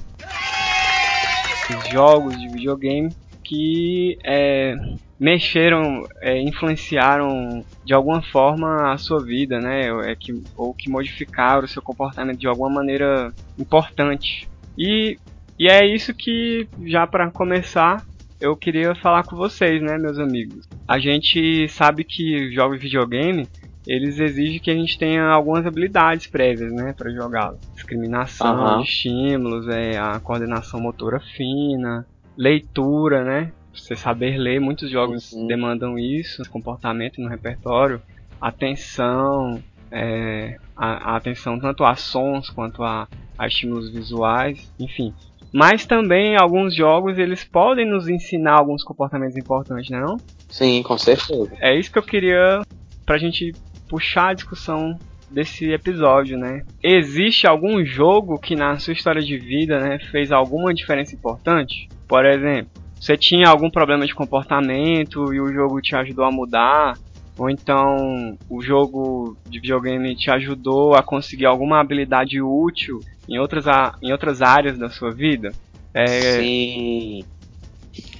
Os 1.71 1.89
jogos 1.89 2.39
de 2.39 2.49
videogame 2.49 3.11
que 3.43 4.19
é, 4.25 4.75
mexeram, 5.19 6.07
é, 6.21 6.41
influenciaram 6.41 7.65
de 7.85 7.93
alguma 7.93 8.23
forma 8.23 8.93
a 8.93 8.99
sua 8.99 9.23
vida, 9.23 9.59
né? 9.61 9.89
É 10.11 10.17
que, 10.17 10.43
ou 10.57 10.73
que 10.73 10.89
modificaram 10.89 11.65
o 11.65 11.69
seu 11.69 11.83
comportamento 11.83 12.39
de 12.39 12.47
alguma 12.47 12.71
maneira 12.71 13.33
importante. 13.59 14.49
E 14.79 15.19
e 15.63 15.69
é 15.69 15.87
isso 15.87 16.13
que, 16.13 16.67
já 16.87 17.07
para 17.07 17.31
começar, 17.31 18.05
eu 18.41 18.57
queria 18.57 18.95
falar 18.97 19.23
com 19.23 19.37
vocês, 19.37 19.81
né, 19.81 19.97
meus 19.97 20.19
amigos. 20.19 20.69
A 20.89 20.99
gente 20.99 21.69
sabe 21.69 22.03
que 22.03 22.51
jogos 22.53 22.79
de 22.79 22.87
videogame, 22.87 23.47
eles 23.87 24.19
exigem 24.19 24.59
que 24.59 24.73
a 24.73 24.75
gente 24.75 24.99
tenha 24.99 25.25
algumas 25.25 25.65
habilidades 25.65 26.27
prévias, 26.27 26.73
né, 26.73 26.93
para 26.93 27.13
jogá-lo. 27.13 27.59
Discriminação 27.75 28.79
de 28.79 28.89
estímulos, 28.89 29.69
é, 29.69 29.97
a 29.97 30.19
coordenação 30.19 30.81
motora 30.81 31.21
fina, 31.21 32.05
leitura, 32.37 33.25
né, 33.25 33.53
você 33.75 33.97
saber 33.97 34.37
ler. 34.37 34.61
Muitos 34.61 34.91
jogos 34.91 35.33
Uhum. 35.33 35.47
demandam 35.47 35.99
isso, 35.99 36.43
comportamento 36.51 37.21
no 37.21 37.29
repertório, 37.29 38.01
atenção, 38.41 39.63
é, 39.91 40.57
a, 40.77 41.13
a 41.13 41.17
atenção 41.17 41.59
tanto 41.59 41.85
a 41.85 41.95
sons 41.95 42.51
quanto 42.51 42.83
a, 42.83 43.07
a 43.39 43.47
estímulos 43.47 43.91
visuais, 43.91 44.73
enfim. 44.79 45.13
Mas 45.53 45.85
também 45.85 46.35
alguns 46.37 46.75
jogos 46.75 47.19
eles 47.19 47.45
podem 47.45 47.87
nos 47.87 48.09
ensinar 48.09 48.59
alguns 48.59 48.83
comportamentos 48.83 49.37
importantes, 49.37 49.91
né 49.91 50.01
não? 50.01 50.17
Sim, 50.49 50.83
com 50.83 50.97
certeza. 50.97 51.53
É 51.61 51.79
isso 51.79 51.93
que 51.93 51.99
eu 51.99 52.03
queria 52.03 52.63
pra 53.05 53.19
gente 53.19 53.53
puxar 53.89 54.29
a 54.31 54.35
discussão 54.35 54.99
desse 55.31 55.71
episódio, 55.71 56.39
né? 56.39 56.63
Existe 56.83 57.47
algum 57.47 57.85
jogo 57.85 58.39
que 58.39 58.55
na 58.55 58.79
sua 58.79 58.93
história 58.93 59.21
de 59.21 59.37
vida, 59.39 59.79
né, 59.79 59.99
fez 60.11 60.31
alguma 60.33 60.73
diferença 60.73 61.15
importante? 61.15 61.89
Por 62.13 62.27
exemplo, 62.27 62.71
você 63.01 63.17
tinha 63.17 63.49
algum 63.49 63.71
problema 63.71 64.07
de 64.07 64.15
comportamento 64.15 65.33
e 65.33 65.41
o 65.41 65.51
jogo 65.51 65.81
te 65.81 65.97
ajudou 65.97 66.27
a 66.27 66.31
mudar? 66.31 66.99
Ou 67.39 67.49
então 67.49 68.37
o 68.51 68.61
jogo 68.61 69.35
de 69.49 69.59
videogame 69.59 70.15
te 70.15 70.31
ajudou 70.31 70.95
a 70.95 71.03
conseguir 71.03 71.47
alguma 71.47 71.81
habilidade 71.81 72.39
útil 72.43 73.01
em 73.27 73.39
outras, 73.39 73.65
em 74.03 74.13
outras 74.13 74.43
áreas 74.43 74.77
da 74.77 74.91
sua 74.91 75.11
vida? 75.11 75.53
É... 75.95 76.07
Sim. 76.43 77.25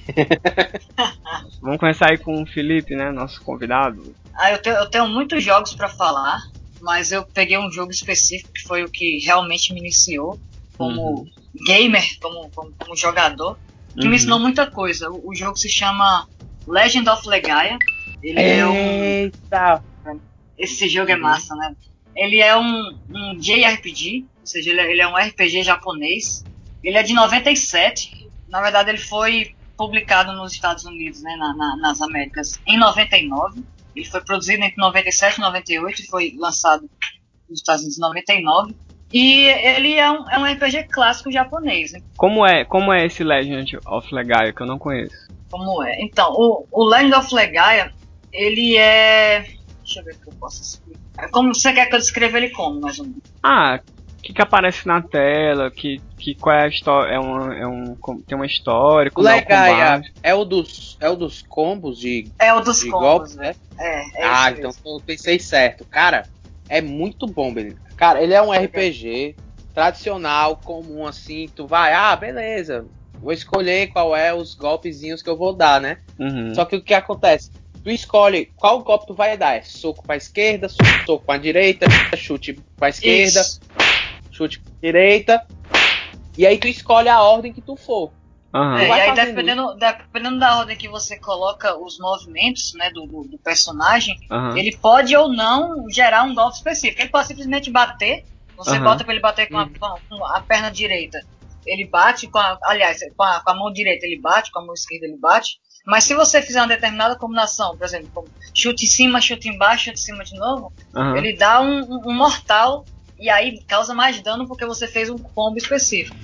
Vamos 1.61 1.77
começar 1.77 2.07
aí 2.09 2.17
com 2.17 2.41
o 2.41 2.47
Felipe, 2.47 2.95
né? 2.95 3.11
Nosso 3.11 3.43
convidado. 3.43 4.15
Ah, 4.33 4.53
eu 4.53 4.59
tenho, 4.59 4.75
eu 4.75 4.89
tenho 4.89 5.07
muitos 5.07 5.43
jogos 5.43 5.75
para 5.75 5.87
falar, 5.87 6.41
mas 6.81 7.11
eu 7.11 7.23
peguei 7.23 7.59
um 7.59 7.71
jogo 7.71 7.91
específico 7.91 8.51
que 8.51 8.63
foi 8.63 8.83
o 8.83 8.89
que 8.89 9.19
realmente 9.19 9.71
me 9.71 9.79
iniciou 9.79 10.39
como 10.75 11.11
uhum. 11.11 11.25
gamer, 11.67 12.03
como, 12.19 12.49
como, 12.49 12.73
como, 12.79 12.95
jogador, 12.95 13.55
que 13.93 14.03
uhum. 14.03 14.09
me 14.09 14.15
ensinou 14.15 14.39
muita 14.39 14.69
coisa. 14.69 15.09
O, 15.09 15.29
o, 15.29 15.35
jogo 15.35 15.57
se 15.57 15.69
chama 15.69 16.27
Legend 16.67 17.07
of 17.09 17.27
Legaia. 17.27 17.77
Ele 18.21 18.39
Eita! 18.39 19.83
é 20.05 20.11
um. 20.11 20.19
Esse 20.57 20.87
jogo 20.87 21.11
é 21.11 21.15
massa, 21.15 21.55
né? 21.55 21.75
Ele 22.15 22.39
é 22.39 22.55
um, 22.55 22.97
um 23.09 23.37
JRPG, 23.37 24.25
ou 24.39 24.45
seja, 24.47 24.69
ele 24.69 24.79
é, 24.79 24.91
ele 24.91 25.01
é 25.01 25.07
um 25.07 25.15
RPG 25.15 25.63
japonês. 25.63 26.43
Ele 26.83 26.97
é 26.97 27.03
de 27.03 27.13
97. 27.13 28.29
Na 28.47 28.61
verdade, 28.61 28.89
ele 28.89 28.99
foi 28.99 29.55
publicado 29.75 30.31
nos 30.33 30.53
Estados 30.53 30.85
Unidos, 30.85 31.21
né, 31.21 31.35
na, 31.37 31.55
na, 31.55 31.77
nas 31.77 32.01
Américas, 32.01 32.59
em 32.67 32.77
99. 32.77 33.63
Ele 33.95 34.05
foi 34.05 34.21
produzido 34.21 34.63
entre 34.63 34.77
97 34.77 35.37
e 35.37 35.41
98 35.41 36.01
e 36.01 36.05
foi 36.07 36.35
lançado 36.37 36.89
nos 37.49 37.59
Estados 37.59 37.81
Unidos 37.81 37.97
em 37.97 38.01
99. 38.01 38.75
E 39.13 39.45
ele 39.45 39.93
é 39.93 40.09
um, 40.09 40.29
é 40.29 40.39
um 40.39 40.45
RPG 40.45 40.85
clássico 40.91 41.31
japonês. 41.31 41.93
Né? 41.93 42.01
Como 42.17 42.45
é, 42.45 42.65
como 42.65 42.91
é 42.91 43.05
esse 43.05 43.23
Legend 43.23 43.77
of 43.85 44.13
Legaia 44.13 44.51
que 44.51 44.61
eu 44.61 44.65
não 44.65 44.79
conheço? 44.79 45.27
Como 45.51 45.83
é? 45.83 46.01
Então, 46.01 46.33
o, 46.33 46.65
o 46.71 46.83
Legend 46.83 47.13
of 47.13 47.35
Legaia, 47.35 47.93
ele 48.31 48.75
é. 48.75 49.45
Deixa 49.83 49.99
eu 49.99 50.05
ver 50.05 50.15
o 50.15 50.19
que 50.19 50.29
eu 50.29 50.33
posso 50.39 50.63
explicar. 50.63 51.29
Como 51.29 51.53
você 51.53 51.71
quer 51.71 51.85
que 51.85 51.95
eu 51.95 51.99
descreva 51.99 52.37
ele 52.37 52.49
como, 52.49 52.81
mais 52.81 52.97
ou 52.97 53.05
menos? 53.05 53.21
Ah, 53.43 53.79
que, 54.23 54.33
que 54.33 54.41
aparece 54.41 54.87
na 54.87 55.01
tela, 55.01 55.69
que, 55.69 56.01
que 56.17 56.33
qual 56.33 56.55
é 56.55 56.63
a 56.63 56.67
história, 56.67 57.13
é, 57.13 57.19
uma, 57.19 57.55
é 57.55 57.67
um, 57.67 57.95
tem 58.25 58.35
uma 58.35 58.47
história, 58.47 59.11
como 59.11 59.27
Legal, 59.27 59.65
é, 59.67 59.99
o 59.99 60.03
é, 60.23 60.33
o 60.33 60.45
dos, 60.45 60.97
é 60.99 61.09
o 61.09 61.15
dos 61.15 61.43
combos 61.43 61.99
de 61.99 62.31
É 62.39 62.51
o 62.53 62.61
dos 62.61 62.79
de 62.79 62.89
combos, 62.89 63.07
golpes, 63.07 63.35
né? 63.35 63.53
É, 63.77 64.21
é 64.21 64.25
Ah, 64.25 64.49
então 64.49 64.71
eu 64.85 65.01
pensei 65.05 65.37
certo. 65.37 65.85
Cara, 65.85 66.23
é 66.67 66.81
muito 66.81 67.27
bom, 67.27 67.53
beleza. 67.53 67.77
Cara, 68.03 68.21
ele 68.21 68.33
é 68.33 68.41
um 68.41 68.51
RPG 68.51 69.33
tradicional, 69.73 70.57
comum 70.57 71.07
assim, 71.07 71.47
tu 71.55 71.65
vai, 71.65 71.93
ah, 71.93 72.13
beleza, 72.17 72.85
vou 73.13 73.31
escolher 73.31 73.87
qual 73.93 74.13
é 74.13 74.33
os 74.33 74.55
golpezinhos 74.55 75.21
que 75.21 75.29
eu 75.29 75.37
vou 75.37 75.53
dar, 75.53 75.79
né? 75.79 75.99
Uhum. 76.19 76.53
Só 76.53 76.65
que 76.65 76.75
o 76.75 76.83
que 76.83 76.93
acontece? 76.93 77.49
Tu 77.81 77.89
escolhe 77.91 78.51
qual 78.57 78.83
golpe 78.83 79.07
tu 79.07 79.13
vai 79.13 79.37
dar. 79.37 79.55
É 79.55 79.61
soco 79.61 80.03
pra 80.03 80.17
esquerda, 80.17 80.67
soco 80.67 81.23
pra 81.25 81.37
direita, 81.37 81.85
chute 82.17 82.59
pra 82.75 82.89
esquerda, 82.89 83.39
Isso 83.39 83.61
chute 84.33 84.61
direita. 84.81 85.41
E 86.37 86.45
aí 86.45 86.57
tu 86.57 86.67
escolhe 86.67 87.07
a 87.07 87.21
ordem 87.21 87.53
que 87.53 87.61
tu 87.61 87.77
for. 87.77 88.11
Uhum. 88.53 88.77
É, 88.77 88.87
e 88.87 88.91
aí 88.91 89.15
dependendo, 89.15 89.73
dependendo 89.73 90.37
da 90.37 90.59
ordem 90.59 90.77
que 90.77 90.87
você 90.87 91.17
coloca 91.17 91.75
os 91.75 91.97
movimentos 91.97 92.73
né, 92.75 92.91
do, 92.91 93.07
do, 93.07 93.23
do 93.23 93.37
personagem, 93.39 94.15
uhum. 94.29 94.55
ele 94.55 94.77
pode 94.77 95.15
ou 95.15 95.27
não 95.27 95.89
gerar 95.89 96.23
um 96.23 96.35
golpe 96.35 96.57
específico. 96.57 97.01
Ele 97.01 97.09
pode 97.09 97.27
simplesmente 97.27 97.71
bater, 97.71 98.23
você 98.55 98.77
uhum. 98.77 98.83
bota 98.83 99.03
para 99.03 99.13
ele 99.13 99.21
bater 99.21 99.49
com 99.49 99.57
a, 99.57 99.67
com 99.67 100.25
a, 100.25 100.39
perna 100.41 100.69
direita. 100.69 101.19
Ele 101.65 101.87
bate 101.87 102.27
com 102.27 102.37
a. 102.37 102.59
Aliás, 102.63 102.99
com 103.17 103.23
a, 103.23 103.39
com 103.39 103.49
a 103.49 103.55
mão 103.55 103.73
direita 103.73 104.05
ele 104.05 104.19
bate, 104.19 104.51
com 104.51 104.59
a 104.59 104.65
mão 104.65 104.73
esquerda 104.73 105.07
ele 105.07 105.17
bate. 105.17 105.57
Mas 105.85 106.03
se 106.03 106.13
você 106.13 106.41
fizer 106.41 106.61
uma 106.61 106.67
determinada 106.67 107.15
combinação, 107.15 107.75
por 107.75 107.85
exemplo, 107.85 108.25
chute 108.53 108.85
em 108.85 108.87
cima, 108.87 109.19
chute 109.19 109.49
embaixo, 109.49 109.85
chute 109.85 109.99
em 109.99 110.03
cima 110.03 110.23
de 110.23 110.35
novo, 110.35 110.71
ele 111.17 111.35
dá 111.35 111.59
um, 111.59 111.81
um 112.05 112.13
mortal 112.13 112.85
e 113.19 113.29
aí 113.29 113.61
causa 113.67 113.93
mais 113.93 114.21
dano 114.21 114.47
porque 114.47 114.65
você 114.65 114.87
fez 114.87 115.09
um 115.09 115.17
combo 115.17 115.57
específico. 115.57 116.15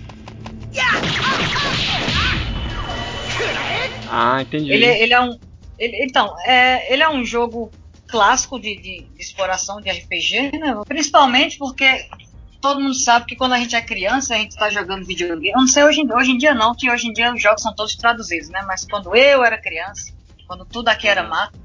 Ah, 4.09 4.41
entendi. 4.41 4.71
Ele, 4.71 4.85
ele 4.85 5.13
é 5.13 5.21
um. 5.21 5.39
Ele, 5.77 6.03
então, 6.03 6.35
é, 6.45 6.91
ele 6.91 7.03
é 7.03 7.09
um 7.09 7.23
jogo 7.23 7.71
clássico 8.07 8.59
de, 8.59 8.75
de, 8.75 9.03
de, 9.03 9.21
exploração 9.21 9.79
de 9.79 9.89
RPG, 9.89 10.57
né? 10.57 10.75
Principalmente 10.87 11.57
porque 11.57 12.07
todo 12.59 12.81
mundo 12.81 12.95
sabe 12.95 13.25
que 13.27 13.35
quando 13.35 13.53
a 13.53 13.59
gente 13.59 13.75
é 13.75 13.81
criança, 13.81 14.33
a 14.33 14.37
gente 14.37 14.51
está 14.51 14.69
jogando 14.69 15.05
videogame. 15.05 15.49
Eu 15.49 15.59
não 15.59 15.67
sei 15.67 15.83
hoje, 15.83 16.01
hoje 16.11 16.31
em 16.31 16.37
dia 16.37 16.53
não, 16.53 16.75
que 16.75 16.89
hoje 16.91 17.07
em 17.07 17.13
dia 17.13 17.33
os 17.33 17.41
jogos 17.41 17.61
são 17.61 17.73
todos 17.73 17.95
traduzidos, 17.95 18.49
né? 18.49 18.63
Mas 18.67 18.85
quando 18.85 19.15
eu 19.15 19.43
era 19.43 19.57
criança, 19.57 20.11
quando 20.47 20.65
tudo 20.65 20.89
aqui 20.89 21.07
era 21.07 21.23
mato, 21.23 21.57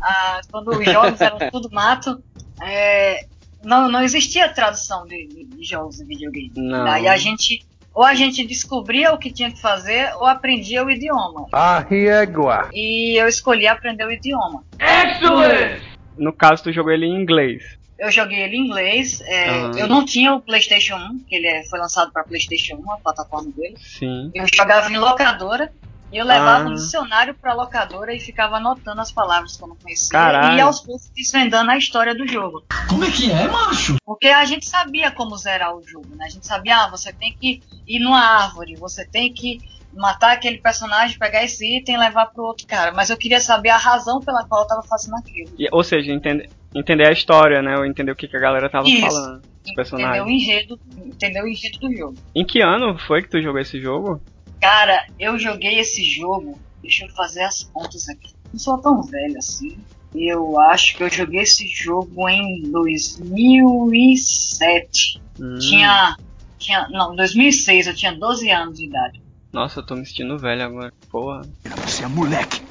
ah, 0.00 0.40
quando 0.50 0.70
os 0.70 0.84
jogos 0.84 1.20
eram 1.20 1.38
tudo 1.50 1.70
mato, 1.72 2.22
é, 2.62 3.26
não, 3.64 3.90
não 3.90 4.02
existia 4.02 4.48
tradução 4.48 5.06
de, 5.06 5.26
de 5.26 5.64
jogos 5.64 5.96
de 5.96 6.04
videogame. 6.04 6.52
Não. 6.54 6.86
Aí 6.86 7.08
a 7.08 7.16
gente 7.16 7.64
ou 7.96 8.04
a 8.04 8.14
gente 8.14 8.46
descobria 8.46 9.14
o 9.14 9.18
que 9.18 9.32
tinha 9.32 9.50
que 9.50 9.58
fazer 9.58 10.12
ou 10.16 10.26
aprendia 10.26 10.84
o 10.84 10.90
idioma. 10.90 11.46
Ah, 11.50 11.78
riegua. 11.78 12.68
E 12.74 13.18
eu 13.18 13.26
escolhi 13.26 13.66
aprender 13.66 14.04
o 14.04 14.12
idioma. 14.12 14.62
Excellent! 14.78 15.80
No 16.18 16.30
caso, 16.30 16.64
tu 16.64 16.72
jogou 16.72 16.92
ele 16.92 17.06
em 17.06 17.14
inglês. 17.14 17.78
Eu 17.98 18.10
joguei 18.10 18.42
ele 18.42 18.56
em 18.56 18.66
inglês. 18.66 19.22
É, 19.22 19.50
uhum. 19.50 19.78
Eu 19.78 19.88
não 19.88 20.04
tinha 20.04 20.34
o 20.34 20.42
PlayStation 20.42 20.96
1, 20.96 21.20
que 21.20 21.36
ele 21.36 21.46
é, 21.46 21.64
foi 21.64 21.78
lançado 21.78 22.12
para 22.12 22.22
PlayStation 22.22 22.74
1, 22.74 22.92
a 22.92 22.96
plataforma 22.98 23.50
dele. 23.56 23.76
Sim. 23.78 24.30
Eu 24.34 24.44
jogava 24.54 24.92
em 24.92 24.98
locadora 24.98 25.72
eu 26.16 26.24
levava 26.24 26.64
ah. 26.64 26.68
um 26.68 26.74
dicionário 26.74 27.34
pra 27.34 27.54
locadora 27.54 28.14
e 28.14 28.20
ficava 28.20 28.56
anotando 28.56 29.00
as 29.00 29.12
palavras 29.12 29.56
que 29.56 29.62
eu 29.62 29.68
não 29.68 29.76
conhecia. 29.76 30.10
Caralho. 30.10 30.56
E 30.56 30.60
aos 30.60 30.80
poucos 30.80 31.10
desvendando 31.14 31.70
a 31.70 31.76
história 31.76 32.14
do 32.14 32.26
jogo. 32.26 32.64
Como 32.88 33.04
é 33.04 33.10
que 33.10 33.30
é, 33.30 33.48
macho? 33.48 33.96
Porque 34.04 34.28
a 34.28 34.44
gente 34.44 34.66
sabia 34.66 35.10
como 35.10 35.36
zerar 35.36 35.74
o 35.76 35.82
jogo, 35.86 36.14
né? 36.16 36.26
A 36.26 36.30
gente 36.30 36.46
sabia, 36.46 36.84
ah, 36.84 36.88
você 36.88 37.12
tem 37.12 37.36
que 37.38 37.62
ir 37.86 37.98
numa 37.98 38.20
árvore, 38.20 38.76
você 38.76 39.06
tem 39.06 39.32
que 39.32 39.58
matar 39.96 40.32
aquele 40.32 40.58
personagem, 40.58 41.18
pegar 41.18 41.42
esse 41.42 41.78
item 41.78 41.94
e 41.94 41.98
levar 41.98 42.26
pro 42.26 42.44
outro 42.44 42.66
cara. 42.66 42.92
Mas 42.92 43.10
eu 43.10 43.16
queria 43.16 43.40
saber 43.40 43.70
a 43.70 43.76
razão 43.76 44.20
pela 44.20 44.46
qual 44.46 44.62
eu 44.62 44.68
tava 44.68 44.82
fazendo 44.82 45.16
aquilo. 45.16 45.50
E, 45.58 45.66
ou 45.72 45.82
seja, 45.82 46.12
entender, 46.12 46.48
entender 46.74 47.08
a 47.08 47.12
história, 47.12 47.62
né? 47.62 47.76
Ou 47.78 47.86
entender 47.86 48.12
o 48.12 48.16
que, 48.16 48.28
que 48.28 48.36
a 48.36 48.40
galera 48.40 48.68
tava 48.68 48.86
Isso. 48.88 49.00
falando. 49.00 49.42
Entender 49.66 50.22
o 50.22 50.30
enredo, 50.30 50.78
entender 50.96 51.42
o 51.42 51.48
enredo 51.48 51.78
do 51.80 51.96
jogo. 51.96 52.14
Em 52.34 52.46
que 52.46 52.62
ano 52.62 52.96
foi 53.06 53.22
que 53.22 53.28
tu 53.28 53.42
jogou 53.42 53.60
esse 53.60 53.80
jogo? 53.80 54.20
Cara, 54.60 55.06
eu 55.18 55.38
joguei 55.38 55.78
esse 55.78 56.04
jogo 56.04 56.58
Deixa 56.86 57.04
eu 57.04 57.10
fazer 57.10 57.42
as 57.42 57.64
contas 57.64 58.08
aqui. 58.08 58.32
Não 58.52 58.60
sou 58.60 58.78
tão 58.78 59.02
velho 59.02 59.36
assim. 59.38 59.76
Eu 60.14 60.56
acho 60.60 60.96
que 60.96 61.02
eu 61.02 61.10
joguei 61.10 61.40
esse 61.40 61.66
jogo 61.66 62.28
em 62.28 62.62
2007. 62.70 65.20
Hum. 65.40 65.58
Tinha. 65.58 66.16
Tinha. 66.58 66.86
Não, 66.88 67.16
2006, 67.16 67.88
eu 67.88 67.94
tinha 67.94 68.12
12 68.12 68.48
anos 68.50 68.78
de 68.78 68.86
idade. 68.86 69.20
Nossa, 69.52 69.80
eu 69.80 69.86
tô 69.86 69.96
me 69.96 70.06
sentindo 70.06 70.38
velho 70.38 70.62
agora. 70.62 70.92
Porra. 71.10 71.42
Você 71.84 72.04
é 72.04 72.06
moleque. 72.06 72.62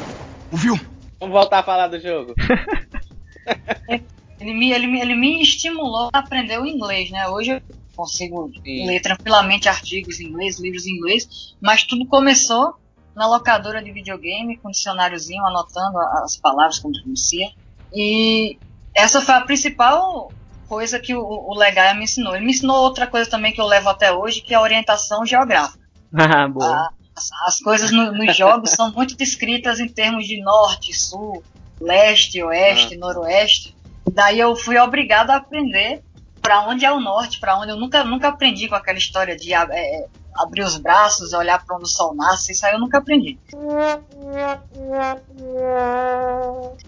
Ouviu? 0.49 0.79
Vamos 1.19 1.33
voltar 1.33 1.59
a 1.59 1.63
falar 1.63 1.89
do 1.89 1.99
jogo. 1.99 2.33
ele, 4.39 4.53
me, 4.53 4.71
ele, 4.71 4.87
me, 4.87 5.01
ele 5.01 5.15
me 5.15 5.41
estimulou 5.41 6.09
a 6.13 6.19
aprender 6.19 6.57
o 6.57 6.65
inglês, 6.65 7.11
né? 7.11 7.27
Hoje 7.27 7.51
eu 7.51 7.61
consigo 7.95 8.51
Sim. 8.63 8.87
ler 8.87 9.01
tranquilamente 9.01 9.69
artigos 9.69 10.19
em 10.19 10.27
inglês, 10.27 10.59
livros 10.59 10.85
em 10.85 10.91
inglês, 10.91 11.55
mas 11.61 11.83
tudo 11.83 12.05
começou 12.05 12.75
na 13.15 13.27
locadora 13.27 13.81
de 13.81 13.91
videogame 13.91 14.57
com 14.57 14.67
um 14.67 14.71
dicionáriozinho 14.71 15.45
anotando 15.45 15.97
as 16.23 16.35
palavras 16.35 16.79
como 16.79 16.93
pronuncia. 16.93 17.49
E 17.93 18.57
essa 18.93 19.21
foi 19.21 19.35
a 19.35 19.41
principal 19.41 20.31
coisa 20.67 20.99
que 20.99 21.15
o, 21.15 21.23
o 21.23 21.55
Legaia 21.57 21.93
me 21.93 22.03
ensinou. 22.03 22.35
Ele 22.35 22.45
me 22.45 22.51
ensinou 22.51 22.77
outra 22.77 23.07
coisa 23.07 23.29
também 23.29 23.53
que 23.53 23.61
eu 23.61 23.65
levo 23.65 23.89
até 23.89 24.11
hoje, 24.11 24.41
que 24.41 24.53
é 24.53 24.57
a 24.57 24.61
orientação 24.61 25.25
geográfica. 25.25 25.83
Ah, 26.17 26.47
boa. 26.47 26.65
A, 26.65 26.89
as, 27.13 27.29
as, 27.45 27.59
coisas 27.59 27.91
no, 27.91 28.13
nos 28.13 28.37
jogos 28.37 28.69
são 28.69 28.89
muito 28.93 29.17
descritas 29.17 29.81
em 29.81 29.87
termos 29.87 30.25
de 30.25 30.41
norte, 30.41 30.93
sul, 30.93 31.43
leste, 31.81 32.41
oeste, 32.41 32.95
ah. 32.95 32.97
noroeste. 32.99 33.75
Daí 34.13 34.39
eu 34.39 34.55
fui 34.55 34.77
obrigado 34.77 35.31
a 35.31 35.35
aprender 35.35 36.04
para 36.45 36.61
onde 36.69 36.85
é 36.85 36.91
o 36.91 36.99
norte, 36.99 37.39
para 37.39 37.57
onde 37.59 37.71
eu 37.71 37.75
nunca, 37.77 38.03
nunca 38.03 38.27
aprendi 38.27 38.67
com 38.69 38.75
aquela 38.75 38.97
história 38.99 39.35
de 39.35 39.51
é, 39.53 40.05
abrir 40.37 40.61
os 40.63 40.77
braços, 40.77 41.33
olhar 41.33 41.63
para 41.65 41.75
onde 41.75 41.85
o 41.85 41.87
sol 41.87 42.13
nasce, 42.15 42.51
isso 42.51 42.65
aí 42.65 42.73
eu 42.73 42.79
nunca 42.79 42.99
aprendi. 42.99 43.37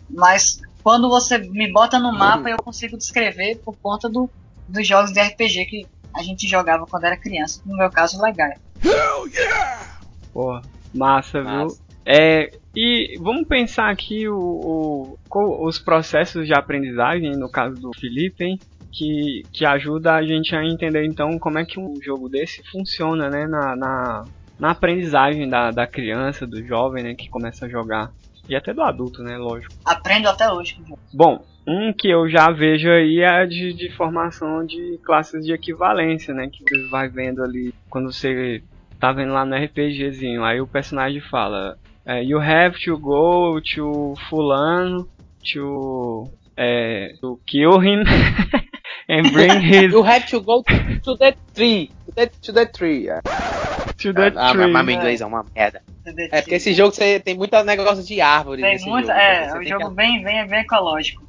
Mas 0.09 0.61
quando 0.83 1.09
você 1.09 1.37
me 1.37 1.71
bota 1.71 1.99
no 1.99 2.11
mapa, 2.13 2.49
eu 2.49 2.57
consigo 2.57 2.97
descrever 2.97 3.57
por 3.63 3.75
conta 3.77 4.07
do, 4.07 4.29
dos 4.67 4.87
jogos 4.87 5.11
de 5.11 5.19
RPG 5.21 5.65
que 5.65 5.87
a 6.13 6.21
gente 6.23 6.47
jogava 6.47 6.85
quando 6.85 7.05
era 7.05 7.17
criança. 7.17 7.61
No 7.65 7.75
meu 7.77 7.89
caso, 7.89 8.21
legal. 8.21 8.49
Hell 8.83 9.27
yeah! 9.27 9.99
Porra, 10.33 10.61
massa, 10.93 11.41
massa. 11.41 11.67
viu? 11.75 11.77
É, 12.05 12.51
e 12.75 13.17
vamos 13.19 13.47
pensar 13.47 13.89
aqui 13.91 14.29
o, 14.29 15.17
o- 15.29 15.65
os 15.65 15.77
processos 15.77 16.45
de 16.47 16.53
aprendizagem, 16.53 17.31
no 17.35 17.49
caso 17.49 17.75
do 17.75 17.91
Felipe, 17.99 18.45
hein, 18.45 18.59
que, 18.91 19.43
que 19.51 19.65
ajuda 19.65 20.15
a 20.15 20.23
gente 20.23 20.55
a 20.55 20.63
entender 20.63 21.05
então 21.05 21.37
como 21.39 21.59
é 21.59 21.65
que 21.65 21.79
um 21.79 21.95
jogo 22.01 22.29
desse 22.29 22.63
funciona 22.71 23.29
né, 23.29 23.47
na, 23.47 23.75
na, 23.75 24.25
na 24.59 24.71
aprendizagem 24.71 25.49
da, 25.49 25.71
da 25.71 25.87
criança, 25.87 26.47
do 26.47 26.65
jovem 26.65 27.03
né, 27.03 27.13
que 27.15 27.29
começa 27.29 27.65
a 27.65 27.69
jogar. 27.69 28.11
E 28.49 28.55
até 28.55 28.73
do 28.73 28.81
adulto, 28.81 29.21
né? 29.21 29.37
Lógico. 29.37 29.73
Aprendo 29.83 30.29
até 30.29 30.49
hoje. 30.49 30.79
Bom, 31.13 31.43
um 31.67 31.91
que 31.91 32.07
eu 32.07 32.29
já 32.29 32.49
vejo 32.49 32.89
aí 32.89 33.19
é 33.19 33.41
a 33.41 33.45
de, 33.45 33.73
de 33.73 33.91
formação 33.91 34.65
de 34.65 34.97
classes 35.03 35.45
de 35.45 35.51
equivalência, 35.51 36.33
né? 36.33 36.47
Que 36.47 36.63
você 36.63 36.87
vai 36.87 37.09
vendo 37.09 37.43
ali 37.43 37.73
quando 37.89 38.09
você 38.09 38.63
tá 38.97 39.11
vendo 39.11 39.33
lá 39.33 39.43
no 39.43 39.53
RPGzinho. 39.53 40.45
Aí 40.45 40.61
o 40.61 40.67
personagem 40.67 41.19
fala: 41.19 41.77
é, 42.05 42.23
You 42.23 42.39
have 42.39 42.81
to 42.85 42.97
go 42.97 43.59
to 43.75 44.13
Fulano 44.29 45.09
to, 45.53 46.29
é, 46.55 47.15
to 47.19 47.39
kill 47.45 47.83
him 47.83 48.03
and 49.09 49.31
bring 49.31 49.61
his 49.61 49.91
You 49.91 50.03
have 50.03 50.27
to 50.27 50.41
go 50.41 50.63
to 50.63 51.15
the 51.15 51.35
tree. 51.53 51.91
To 52.05 52.11
the, 52.13 52.27
to 52.41 52.53
the 52.53 52.65
tree. 52.65 53.07
to 53.97 54.13
the 54.13 54.33
ah, 54.35 54.51
tree. 54.51 54.71
mas 54.71 54.85
meu 54.85 54.95
inglês 54.95 55.21
é 55.21 55.25
uma 55.25 55.45
merda. 55.55 55.81
É 56.31 56.41
porque 56.41 56.55
esse 56.55 56.73
jogo 56.73 56.93
você 56.93 57.19
tem 57.19 57.35
muito 57.35 57.61
negócio 57.63 58.03
de 58.03 58.21
árvore. 58.21 58.61
Tem 58.61 58.73
nesse 58.73 58.87
muito, 58.87 59.07
jogo, 59.07 59.19
é, 59.19 59.47
é 59.47 59.53
um 59.59 59.63
jogo 59.63 59.89
que- 59.89 59.95
bem, 59.95 60.23
bem, 60.23 60.47
bem 60.47 60.59
ecológico. 60.61 61.25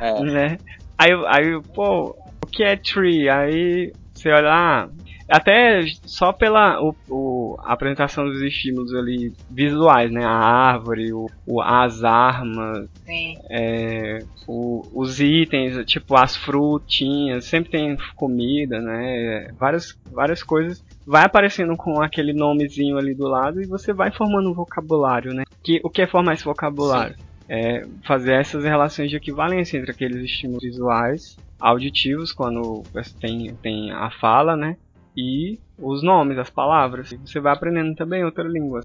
é. 0.00 0.20
né? 0.22 0.58
Aí, 0.96 1.10
aí, 1.28 1.48
eu, 1.48 1.62
pô, 1.62 2.16
o 2.42 2.46
que 2.46 2.64
é 2.64 2.76
tree? 2.76 3.28
Aí 3.28 3.92
você 4.12 4.30
olha 4.30 4.48
lá, 4.48 4.88
até 5.28 5.82
só 6.04 6.32
pela 6.32 6.80
o, 6.82 6.94
o- 7.08 7.56
a 7.64 7.72
apresentação 7.72 8.24
dos 8.24 8.40
estímulos 8.42 8.94
ali 8.94 9.32
visuais, 9.48 10.10
né? 10.10 10.24
A 10.24 10.30
árvore, 10.30 11.12
o, 11.12 11.26
o- 11.46 11.60
as 11.60 12.02
armas, 12.02 12.88
Sim. 13.04 13.36
é, 13.50 14.22
o- 14.46 14.82
os 15.00 15.20
itens, 15.20 15.84
tipo 15.86 16.16
as 16.16 16.36
frutinhas, 16.36 17.44
sempre 17.46 17.70
tem 17.70 17.96
comida, 18.16 18.80
né? 18.80 19.48
Várias, 19.58 19.94
várias 20.10 20.42
coisas. 20.42 20.82
Vai 21.06 21.24
aparecendo 21.24 21.76
com 21.76 22.00
aquele 22.02 22.32
nomezinho 22.32 22.96
ali 22.98 23.14
do 23.14 23.26
lado 23.26 23.60
e 23.62 23.66
você 23.66 23.92
vai 23.92 24.10
formando 24.10 24.50
um 24.50 24.54
vocabulário, 24.54 25.32
né? 25.32 25.42
Que, 25.64 25.80
o 25.84 25.90
que 25.90 26.02
é 26.02 26.06
formar 26.06 26.34
esse 26.34 26.44
vocabulário? 26.44 27.14
É 27.50 27.82
fazer 28.06 28.34
essas 28.34 28.62
relações 28.64 29.08
de 29.10 29.16
equivalência 29.16 29.78
entre 29.78 29.90
aqueles 29.90 30.22
estímulos 30.22 30.62
visuais, 30.62 31.38
auditivos, 31.58 32.30
quando 32.32 32.82
tem, 33.20 33.56
tem 33.56 33.90
a 33.90 34.10
fala, 34.10 34.54
né? 34.54 34.76
E 35.16 35.58
os 35.78 36.02
nomes, 36.02 36.38
as 36.38 36.50
palavras. 36.50 37.10
Você 37.24 37.40
vai 37.40 37.52
aprendendo 37.52 37.94
também 37.94 38.24
outra 38.24 38.44
língua. 38.44 38.84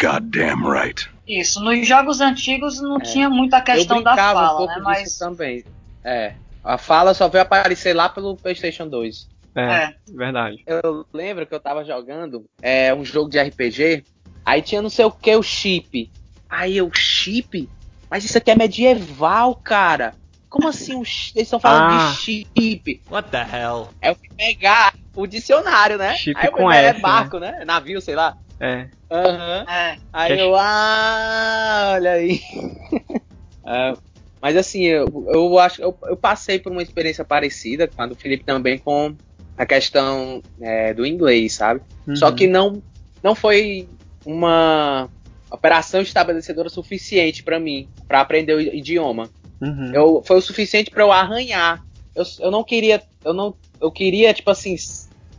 Goddamn 0.00 0.70
right. 0.70 1.10
Isso, 1.26 1.62
nos 1.62 1.86
jogos 1.86 2.20
antigos 2.20 2.80
não 2.80 2.96
É. 2.96 3.00
tinha 3.00 3.30
muita 3.30 3.60
questão 3.60 3.98
eu 3.98 4.02
da 4.02 4.12
brincava 4.12 4.40
fala, 4.40 4.54
um 4.54 4.56
pouco 4.58 4.72
né? 4.72 4.76
disso 4.76 4.84
Mas 4.84 5.18
também. 5.18 5.64
É. 6.02 6.34
A 6.62 6.78
fala 6.78 7.14
só 7.14 7.28
veio 7.28 7.42
aparecer 7.42 7.94
lá 7.94 8.08
pelo 8.08 8.36
PlayStation 8.36 8.88
2. 8.88 9.28
É, 9.54 9.62
é, 9.62 9.94
verdade. 10.08 10.62
Eu 10.66 11.06
lembro 11.12 11.46
que 11.46 11.54
eu 11.54 11.60
tava 11.60 11.84
jogando 11.84 12.44
é, 12.60 12.92
um 12.92 13.04
jogo 13.04 13.30
de 13.30 13.40
RPG, 13.40 14.04
aí 14.44 14.60
tinha 14.60 14.82
não 14.82 14.90
sei 14.90 15.04
o 15.04 15.12
que, 15.12 15.34
o 15.36 15.42
chip. 15.42 16.10
Aí 16.48 16.76
eu, 16.76 16.90
chip? 16.92 17.68
Mas 18.10 18.24
isso 18.24 18.36
aqui 18.36 18.50
é 18.50 18.56
medieval, 18.56 19.54
cara. 19.54 20.14
Como 20.54 20.68
assim 20.68 20.94
um 20.94 21.00
eles 21.00 21.34
estão 21.36 21.58
falando 21.58 21.90
Ah. 21.94 22.10
de 22.12 22.16
chip? 22.20 23.02
What 23.10 23.28
the 23.28 23.38
hell? 23.52 23.88
Eu 24.00 24.14
fui 24.14 24.28
pegar 24.36 24.94
o 25.16 25.26
dicionário, 25.26 25.98
né? 25.98 26.14
Chip 26.16 26.38
aí 26.38 26.46
eu 26.46 26.52
com 26.52 26.58
pegar, 26.68 26.76
S, 26.76 26.96
é 26.96 27.00
barco, 27.00 27.38
né? 27.40 27.64
Navio, 27.66 28.00
sei 28.00 28.14
lá. 28.14 28.36
É. 28.60 28.86
Aham. 29.10 29.64
é. 29.68 29.96
Aí 30.12 30.36
Que- 30.36 30.42
eu, 30.42 30.54
ah, 30.56 31.90
olha 31.94 32.12
aí. 32.12 32.40
Ah, 33.66 33.94
mas 34.42 34.56
assim, 34.56 34.82
eu, 34.84 35.06
eu 35.32 35.58
acho 35.58 35.80
eu, 35.82 35.98
eu 36.04 36.16
passei 36.16 36.58
por 36.60 36.70
uma 36.70 36.82
experiência 36.82 37.24
parecida 37.24 37.88
com 37.88 38.00
a 38.02 38.06
do 38.06 38.14
Felipe 38.14 38.44
também 38.44 38.76
com 38.78 39.16
a 39.56 39.64
questão 39.66 40.40
é, 40.60 40.92
do 40.94 41.04
inglês, 41.06 41.54
sabe? 41.54 41.80
Só 42.14 42.28
Uhum. 42.28 42.34
que 42.36 42.46
não, 42.46 42.82
não 43.22 43.34
foi 43.34 43.88
uma 44.24 45.08
operação 45.50 46.00
estabelecedora 46.02 46.68
suficiente 46.68 47.42
pra 47.42 47.58
mim, 47.58 47.88
pra 48.06 48.20
aprender 48.20 48.52
o 48.54 48.60
idioma. 48.60 49.30
Uhum. 49.60 49.92
Eu, 49.94 50.22
foi 50.24 50.36
o 50.36 50.42
suficiente 50.42 50.90
pra 50.90 51.02
eu 51.02 51.12
arranhar. 51.12 51.84
Eu, 52.14 52.24
eu 52.40 52.50
não 52.50 52.62
queria, 52.62 53.02
eu 53.24 53.32
não, 53.32 53.54
eu 53.80 53.90
queria 53.90 54.32
tipo 54.32 54.50
assim 54.50 54.76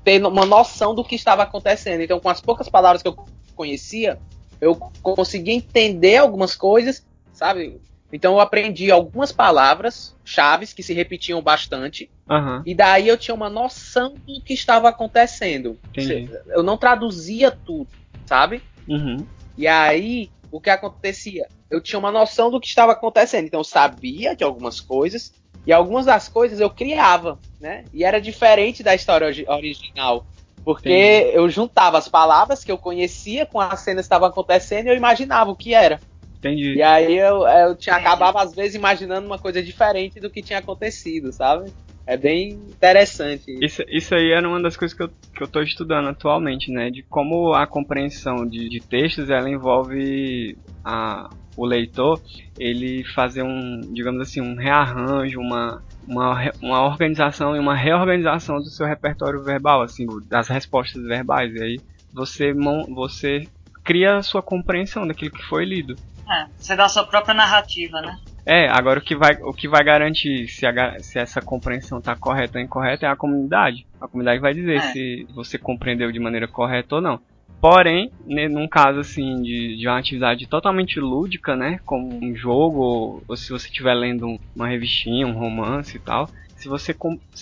ter 0.04 0.23
uma 0.25 0.45
noção 0.45 0.93
do 0.93 1.04
que 1.04 1.15
estava 1.15 1.43
acontecendo. 1.43 2.01
Então, 2.01 2.19
com 2.19 2.30
as 2.30 2.41
poucas 2.41 2.69
palavras 2.69 3.01
que 3.01 3.08
eu 3.08 3.15
conhecia, 3.56 4.19
eu 4.62 4.75
conseguia 4.75 5.54
entender 5.54 6.17
algumas 6.17 6.56
coisas, 6.56 7.06
sabe? 7.34 7.80
Então, 8.13 8.34
eu 8.34 8.39
aprendi 8.39 8.91
algumas 8.91 9.32
palavras 9.32 10.15
chaves 10.23 10.73
que 10.73 10.84
se 10.84 10.93
repetiam 10.93 11.41
bastante. 11.41 12.10
Aham, 12.30 12.63
E 12.65 12.73
daí 12.73 13.08
eu 13.08 13.17
tinha 13.17 13.36
uma 13.36 13.49
noção 13.49 14.15
do 14.25 14.41
que 14.41 14.54
estava 14.54 14.89
acontecendo. 14.89 15.78
entendi. 15.89 16.30
Eu 16.47 16.63
não 16.63 16.78
traduzia 16.78 17.51
tudo, 17.51 17.88
sabe? 18.25 18.62
Uhum. 18.88 19.25
E 19.58 19.67
aí, 19.67 20.30
o 20.56 20.62
que 20.62 20.70
acontecia? 20.70 21.48
Eu 21.70 21.82
tinha 21.82 22.00
uma 22.00 22.12
noção 22.12 22.50
do 22.50 22.62
que 22.62 22.68
estava 22.68 22.94
acontecendo. 22.94 23.46
Então, 23.46 23.60
eu 23.60 23.63
sabia 23.65 24.36
de 24.36 24.44
algumas 24.44 24.80
coisas. 24.80 25.34
E 25.68 25.74
algumas 25.74 26.06
das 26.06 26.30
coisas 26.30 26.60
eu 26.60 26.70
criava, 26.70 27.39
né? 27.60 27.86
E 27.91 28.04
era 28.06 28.22
diferente 28.22 28.84
da 28.84 28.94
história 28.96 29.26
origi- 29.26 29.46
original. 29.50 30.26
Porque 30.63 30.89
Entendi. 30.89 31.36
eu 31.36 31.50
juntava 31.50 31.98
as 31.98 32.08
palavras 32.08 32.63
que 32.63 32.72
eu 32.72 32.78
conhecia 32.78 33.46
com 33.46 33.60
as 33.60 33.80
cenas 33.82 34.04
que 34.04 34.08
estavam 34.08 34.28
acontecendo 34.30 34.86
e 34.86 34.89
eu 34.89 34.96
imaginava 34.96 35.52
o 35.52 35.56
que 35.56 35.74
era. 35.74 36.00
Entendi. 36.38 36.76
E 36.76 36.82
aí 36.84 37.18
eu, 37.18 37.48
eu 37.48 37.76
tinha, 37.76 37.96
acabava, 37.96 38.41
às 38.41 38.54
vezes, 38.54 38.76
imaginando 38.76 39.26
uma 39.26 39.39
coisa 39.39 39.62
diferente 39.62 40.20
do 40.20 40.30
que 40.30 40.41
tinha 40.44 40.60
acontecido, 40.60 41.32
sabe? 41.32 41.72
É 42.08 42.18
bem 42.18 42.54
interessante. 42.72 43.46
Isso, 43.62 43.84
isso 43.88 44.13
aí 44.13 44.32
era 44.32 44.48
uma 44.48 44.62
das 44.62 44.76
coisas 44.76 44.96
que 44.96 45.04
eu, 45.04 45.10
que 45.10 45.44
eu 45.44 45.48
tô 45.48 45.62
estudando 45.62 46.10
atualmente, 46.10 46.72
né? 46.72 46.89
De 46.91 47.04
como 47.04 47.54
a 47.54 47.65
compreensão 47.65 48.46
de, 48.48 48.68
de 48.70 48.82
textos, 48.88 49.30
ela 49.30 49.50
envolve 49.50 50.58
a, 50.84 51.30
o 51.56 51.65
leitor, 51.65 52.22
ele 52.58 53.04
fazer 53.13 53.44
um, 53.44 53.80
digamos 53.94 54.22
assim, 54.22 54.41
um 54.41 54.56
rearranjo, 54.58 55.39
uma, 55.39 55.82
uma, 56.06 56.52
uma 56.62 56.86
organização 56.86 57.56
e 57.56 57.60
uma 57.60 57.76
reorganização 57.76 58.58
do 58.58 58.65
seu 58.70 58.86
repertório 58.86 59.41
verbal, 59.44 59.82
assim, 59.82 60.06
das 60.28 60.50
respostas 60.50 61.02
verbais. 61.04 61.54
E 61.56 61.63
aí 61.63 61.84
você, 62.12 62.54
mon- 62.54 62.94
você 62.94 63.50
cria 63.86 64.18
a 64.18 64.24
sua 64.24 64.44
compreensão 64.44 65.08
daquilo 65.08 65.32
que 65.32 65.41
foi 65.44 65.63
lido. 65.65 65.98
É, 66.28 66.48
você 66.58 66.76
dá 66.76 66.86
a 66.86 66.89
sua 66.89 67.08
própria 67.08 67.34
narrativa, 67.34 68.00
né? 68.02 68.15
É, 68.47 68.67
agora 68.69 68.99
o 68.99 69.01
que 69.01 69.15
vai, 69.15 69.34
o 69.41 69.51
que 69.53 69.67
vai 69.67 69.84
garantir 69.84 70.47
se, 70.47 70.65
a 70.67 70.99
se 70.99 71.17
essa 71.17 71.41
compreensão 71.41 71.97
está 71.97 72.15
correta 72.15 72.60
ou 72.60 72.63
incorreta 72.63 73.05
é 73.08 73.10
a 73.10 73.15
comunidade. 73.15 73.86
A 73.99 74.08
comunidade 74.08 74.39
vai 74.39 74.53
dizer 74.53 74.75
É. 74.77 74.81
se 74.81 75.25
você 75.34 75.58
compreendeu 75.58 76.12
de 76.12 76.19
maneira 76.19 76.47
correta 76.47 76.95
ou 76.95 77.01
não. 77.01 77.19
Porém, 77.60 78.12
num 78.51 78.67
caso 78.67 78.99
assim 78.99 79.41
de, 79.41 79.77
de 79.77 79.88
uma 79.88 79.97
atividade 79.97 80.45
totalmente 80.47 80.99
lúdica, 80.99 81.55
né, 81.55 81.79
como 81.84 82.19
um 82.23 82.36
jogo 82.36 82.79
ou, 82.79 83.23
ou 83.27 83.36
se 83.36 83.49
você 83.51 83.67
estiver 83.67 83.95
lendo 83.95 84.27
um- 84.27 84.38
uma 84.55 84.67
revistinha, 84.67 85.25
um 85.25 85.31
romance 85.34 85.97
e 85.97 85.99
tal, 85.99 86.29
se 86.55 86.67
você, 86.69 86.95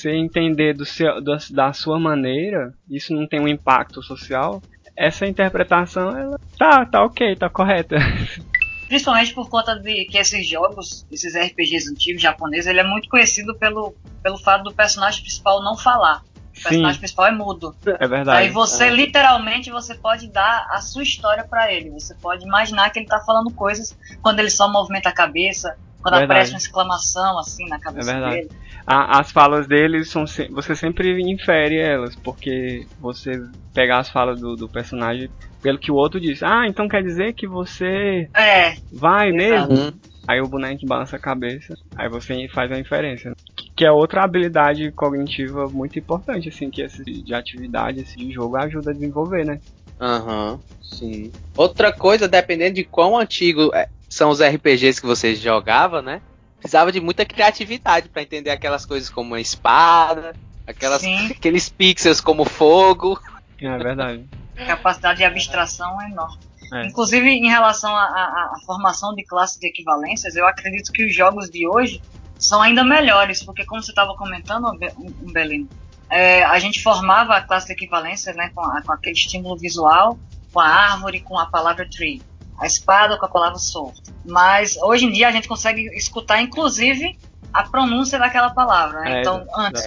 entender 0.10 0.74
do 0.74 0.86
seu, 0.86 1.22
da, 1.22 1.38
da 1.52 1.74
sua 1.74 2.00
maneira, 2.00 2.74
isso 2.90 3.14
não 3.14 3.28
tem 3.28 3.40
um 3.42 3.48
impacto 3.48 4.02
social. 4.02 4.62
Essa 4.96 5.28
interpretação, 5.28 6.18
ela 6.18 6.40
tá, 6.58 6.86
tá 6.86 7.04
ok, 7.04 7.36
tá 7.36 7.50
correta. 7.50 7.98
Principalmente 8.88 9.34
por 9.34 9.50
conta 9.50 9.76
de 9.76 10.06
que 10.06 10.18
esses 10.18 10.48
jogos, 10.48 11.06
esses 11.12 11.36
RPGs 11.36 11.90
antigos 11.90 12.22
japoneses, 12.22 12.68
ele 12.68 12.80
é 12.80 12.84
muito 12.84 13.08
conhecido 13.10 13.56
pelo, 13.56 13.96
pelo 14.22 14.38
fato 14.38 14.64
do 14.64 14.74
personagem 14.74 15.22
principal 15.22 15.62
não 15.64 15.78
falar. 15.78 16.22
O 16.54 16.56
Sim, 16.58 16.64
personagem 16.64 17.00
principal 17.00 17.26
é 17.28 17.32
mudo. 17.32 17.76
é 17.86 18.08
verdade. 18.08 18.44
Aí 18.44 18.50
você, 18.50 18.90
literalmente, 18.90 19.72
você 19.72 19.96
pode 19.96 20.28
dar 20.28 20.68
a 20.70 20.82
sua 20.82 21.02
história 21.02 21.44
pra 21.44 21.72
ele. 21.74 21.90
Você 21.90 22.14
pode 22.16 22.44
imaginar 22.46 22.92
que 22.92 23.00
ele 23.00 23.08
tá 23.08 23.20
falando 23.22 23.50
coisas 23.52 23.98
quando 24.22 24.40
ele 24.40 24.52
só 24.52 24.72
movimenta 24.72 25.10
a 25.10 25.14
cabeça, 25.14 25.76
quando 26.02 26.14
Verdade. 26.16 26.26
aparece 26.26 26.52
uma 26.52 26.58
exclamação 26.60 27.40
assim 27.40 27.68
na 27.68 27.80
cabeça 27.80 28.12
É 28.12 28.14
verdade. 28.14 28.36
dele. 28.36 28.52
A- 28.86 29.20
as 29.20 29.32
falas 29.32 29.66
deles 29.66 30.10
são 30.10 30.28
se- 30.28 30.48
você 30.50 30.76
sempre 30.76 31.20
infere 31.24 31.78
elas, 31.80 32.16
porque 32.18 32.86
você 33.00 33.42
pegar 33.74 34.00
as 34.00 34.10
falas 34.10 34.40
do, 34.42 34.56
do 34.56 34.68
personagem 34.70 35.32
pelo 35.64 35.80
que 35.80 35.92
o 35.92 35.96
outro 35.96 36.20
diz. 36.20 36.44
Ah, 36.44 36.68
então 36.68 36.88
quer 36.88 37.02
dizer 37.02 37.34
que 37.34 37.48
você 37.48 38.30
É, 38.36 38.74
vai 38.92 39.32
mesmo? 39.32 39.74
Uhum. 39.74 39.94
Aí 40.28 40.40
o 40.42 40.48
boneco 40.48 40.86
balança 40.86 41.16
a 41.16 41.20
cabeça, 41.20 41.74
aí 41.96 42.08
você 42.10 42.48
faz 42.54 42.72
a 42.72 42.80
inferência. 42.80 43.32
Que- 43.76 43.86
é 43.86 43.92
outra 43.92 44.24
habilidade 44.24 44.92
cognitiva 44.92 45.68
muito 45.70 45.98
importante, 46.00 46.48
assim, 46.50 46.70
que 46.70 46.82
esse 46.82 47.04
de 47.04 47.34
atividade, 47.34 48.02
esse 48.02 48.16
de 48.18 48.32
jogo 48.32 48.56
ajuda 48.56 48.92
a 48.92 48.94
desenvolver, 48.94 49.46
né? 49.46 49.60
Aham, 50.00 50.60
sim. 50.82 51.32
Outra 51.56 51.92
coisa, 51.92 52.28
dependendo 52.28 52.76
de 52.76 52.84
quão 52.84 53.18
antigo 53.18 53.72
é, 53.74 53.88
são 54.10 54.30
os 54.30 54.40
RPGs 54.42 55.02
que 55.02 55.08
você 55.08 55.36
jogava, 55.36 56.02
né? 56.02 56.22
Precisava 56.60 56.92
de 56.92 57.02
muita 57.02 57.26
criatividade 57.26 58.08
pra 58.10 58.22
entender 58.22 58.50
aquelas 58.52 58.86
coisas 58.86 59.10
como 59.10 59.32
uma 59.32 59.42
espada, 59.42 60.34
aquelas, 60.66 61.02
Sim. 61.02 61.28
aqueles 61.38 61.68
pixels 61.70 62.22
como 62.22 62.46
fogo. 62.46 63.20
É 63.60 63.78
verdade. 63.78 64.26
Capacidade 64.56 65.18
de 65.20 65.24
abstração 65.26 66.02
é 66.02 66.10
enorme. 66.10 66.38
É. 66.72 66.86
Inclusive, 66.86 67.30
em 67.30 67.48
relação 67.50 67.96
à, 67.96 68.54
formação 68.66 69.14
de 69.16 69.24
classes 69.24 69.60
de 69.60 69.68
equivalências, 69.68 70.36
eu 70.36 70.48
acredito 70.48 70.92
que 70.92 71.06
os 71.06 71.14
jogos 71.16 71.50
de 71.50 71.68
hoje 71.68 72.02
são 72.40 72.62
ainda 72.62 72.84
melhores, 72.84 73.44
porque 73.44 73.66
como 73.66 73.82
você 73.82 73.92
estava 73.92 74.16
comentando, 74.16 74.72
Be- 74.78 74.92
um 74.98 75.32
Belino, 75.32 75.68
é, 76.10 76.44
a 76.44 76.58
gente 76.60 76.82
formava 76.82 77.36
a 77.36 77.42
classe 77.42 77.68
de 77.68 77.74
equivalências 77.74 78.36
né, 78.36 78.50
com, 78.54 78.62
a- 78.62 78.82
com 78.82 78.92
aquele 78.92 79.16
estímulo 79.16 79.58
visual, 79.58 80.18
com 80.52 80.60
a 80.60 80.68
árvore, 80.68 81.20
com 81.22 81.38
a 81.38 81.46
palavra 81.48 81.88
tree, 81.90 82.22
a 82.60 82.66
espada 82.68 83.18
com 83.18 83.26
a 83.26 83.30
palavra 83.30 83.58
sword. 83.60 84.00
Mas 84.26 84.78
hoje 84.78 85.06
em 85.06 85.12
dia 85.12 85.28
a 85.28 85.32
gente 85.32 85.48
consegue 85.48 85.82
escutar, 85.96 86.42
inclusive, 86.42 87.18
a 87.54 87.64
pronúncia 87.64 88.18
daquela 88.18 88.50
palavra. 88.52 89.02
né? 89.02 89.18
É, 89.18 89.22
então, 89.22 89.46
antes. 89.56 89.86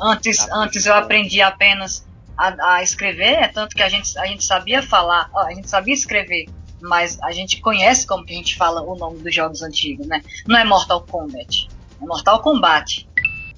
Antes, 0.00 0.48
antes 0.50 0.86
eu 0.86 0.94
aprendi 0.94 1.40
apenas 1.42 2.06
a, 2.36 2.74
a 2.76 2.82
escrever, 2.82 3.34
é 3.42 3.48
tanto 3.48 3.74
que 3.76 3.82
a 3.82 3.88
gente, 3.88 4.16
a 4.18 4.26
gente 4.26 4.44
sabia 4.44 4.82
falar, 4.82 5.30
a 5.34 5.52
gente 5.54 5.68
sabia 5.68 5.94
escrever, 5.94 6.46
mas 6.80 7.18
a 7.22 7.32
gente 7.32 7.60
conhece 7.60 8.06
como 8.06 8.24
que 8.24 8.32
a 8.32 8.36
gente 8.36 8.56
fala 8.56 8.82
o 8.82 8.94
nome 8.96 9.18
dos 9.18 9.34
jogos 9.34 9.62
antigos, 9.62 10.06
né? 10.06 10.22
Não 10.46 10.58
é 10.58 10.64
Mortal 10.64 11.02
Kombat, 11.02 11.68
é 12.00 12.04
Mortal 12.04 12.40
Kombat. 12.40 13.08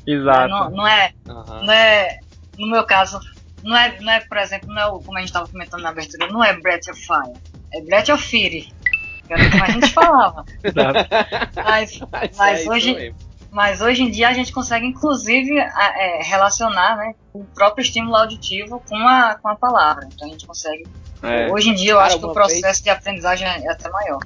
Exato. 0.06 0.48
Não, 0.48 0.70
não 0.70 0.86
é, 0.86 1.12
Aham. 1.28 1.62
não 1.64 1.72
é, 1.72 2.18
no 2.58 2.68
meu 2.70 2.84
caso, 2.84 3.18
não 3.64 3.76
é, 3.76 4.00
não 4.00 4.12
é, 4.12 4.20
por 4.20 4.36
exemplo, 4.38 4.68
não 4.72 4.80
é 4.80 4.86
o, 4.86 5.00
como 5.00 5.16
a 5.16 5.20
gente 5.20 5.28
estava 5.30 5.48
comentando 5.48 5.82
na 5.82 5.88
abertura, 5.88 6.28
não 6.28 6.44
é 6.44 6.52
Breath 6.60 6.88
of 6.88 7.00
Fire, 7.00 7.36
é 7.72 7.80
Breath 7.82 8.10
of 8.10 8.22
Fury. 8.22 8.72
que 9.26 9.32
Era 9.32 9.50
como 9.50 9.64
a 9.64 9.70
gente 9.70 9.88
falava. 9.92 10.44
Exato. 10.62 11.08
Mas, 11.56 11.98
Mas 12.12 12.36
mas 12.36 12.58
é 12.58 12.60
isso 12.62 12.70
hoje- 12.70 12.94
mesmo. 12.94 13.25
Mas 13.56 13.80
hoje 13.80 14.02
em 14.02 14.10
dia 14.10 14.28
a 14.28 14.34
gente 14.34 14.52
consegue, 14.52 14.84
inclusive, 14.84 15.58
é, 15.58 16.22
relacionar 16.22 16.94
né, 16.98 17.14
o 17.32 17.42
próprio 17.42 17.82
estímulo 17.82 18.14
auditivo 18.14 18.82
com 18.86 18.96
a, 19.08 19.34
com 19.40 19.48
a 19.48 19.56
palavra. 19.56 20.06
Então 20.12 20.28
a 20.28 20.30
gente 20.30 20.46
consegue. 20.46 20.86
É. 21.22 21.50
Hoje 21.50 21.70
em 21.70 21.74
dia 21.74 21.92
eu 21.92 21.96
Cara, 21.96 22.08
acho 22.08 22.18
que 22.18 22.26
o 22.26 22.34
processo 22.34 22.84
de 22.84 22.90
aprendizagem 22.90 23.48
é 23.48 23.70
até 23.70 23.88
maior. 23.88 24.18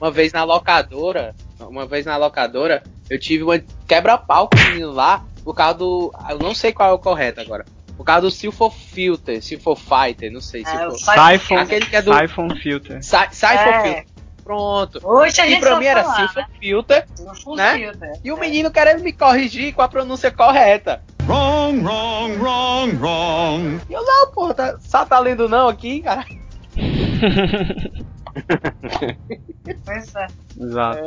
Uma 0.00 0.12
vez 0.12 0.32
na 0.32 0.44
locadora, 0.44 1.34
uma 1.58 1.84
vez 1.84 2.06
na 2.06 2.16
locadora, 2.16 2.84
eu 3.10 3.18
tive 3.18 3.42
uma 3.42 3.60
quebra-pau 3.88 4.48
com 4.48 4.56
o 4.56 4.70
menino 4.70 4.92
lá, 4.92 5.24
por 5.42 5.52
causa 5.52 5.78
do. 5.78 6.14
Eu 6.30 6.38
não 6.38 6.54
sei 6.54 6.72
qual 6.72 6.90
é 6.90 6.92
o 6.92 6.98
correto 7.00 7.40
agora. 7.40 7.66
Por 7.96 8.04
causa 8.04 8.20
do 8.20 8.30
Silphor 8.30 8.70
Filter, 8.70 9.42
Silphor 9.42 9.74
Fighter, 9.74 10.30
não 10.30 10.40
sei. 10.40 10.62
É, 10.62 10.64
Silphor... 10.64 10.88
o 10.90 10.96
Siphon 10.96 11.38
Siphon, 11.38 11.58
Aquele 11.58 11.86
que 11.86 11.96
é 11.96 12.02
do. 12.02 12.16
Siphon 12.16 12.50
Filter. 12.50 13.02
Silphor 13.02 13.52
É. 13.52 13.82
Filter. 13.82 14.15
Pronto. 14.46 15.00
Hoje 15.02 15.40
a 15.40 15.46
E 15.46 15.50
gente 15.50 15.60
pra 15.60 15.72
só 15.72 15.78
mim 15.80 15.86
era 15.86 16.04
falar, 16.04 16.14
Silphor 16.14 16.42
né? 16.42 16.48
Filter. 16.60 17.06
Né? 17.56 17.74
Filter. 17.74 18.12
E 18.22 18.30
o 18.30 18.38
menino 18.38 18.70
querendo 18.70 19.02
me 19.02 19.12
corrigir 19.12 19.74
com 19.74 19.82
a 19.82 19.88
pronúncia 19.88 20.30
correta. 20.30 21.02
Wrong, 21.26 21.80
wrong, 21.82 22.36
wrong, 22.36 22.96
wrong. 22.96 23.80
E 23.90 23.92
eu, 23.92 24.04
não, 24.04 24.30
pô, 24.30 24.54
tá, 24.54 24.78
só 24.78 25.04
tá 25.04 25.18
lendo 25.18 25.48
não 25.48 25.66
aqui, 25.66 26.00
cara. 26.00 26.24
Pois 29.84 30.14
é. 30.14 30.26
Exato. 30.60 31.00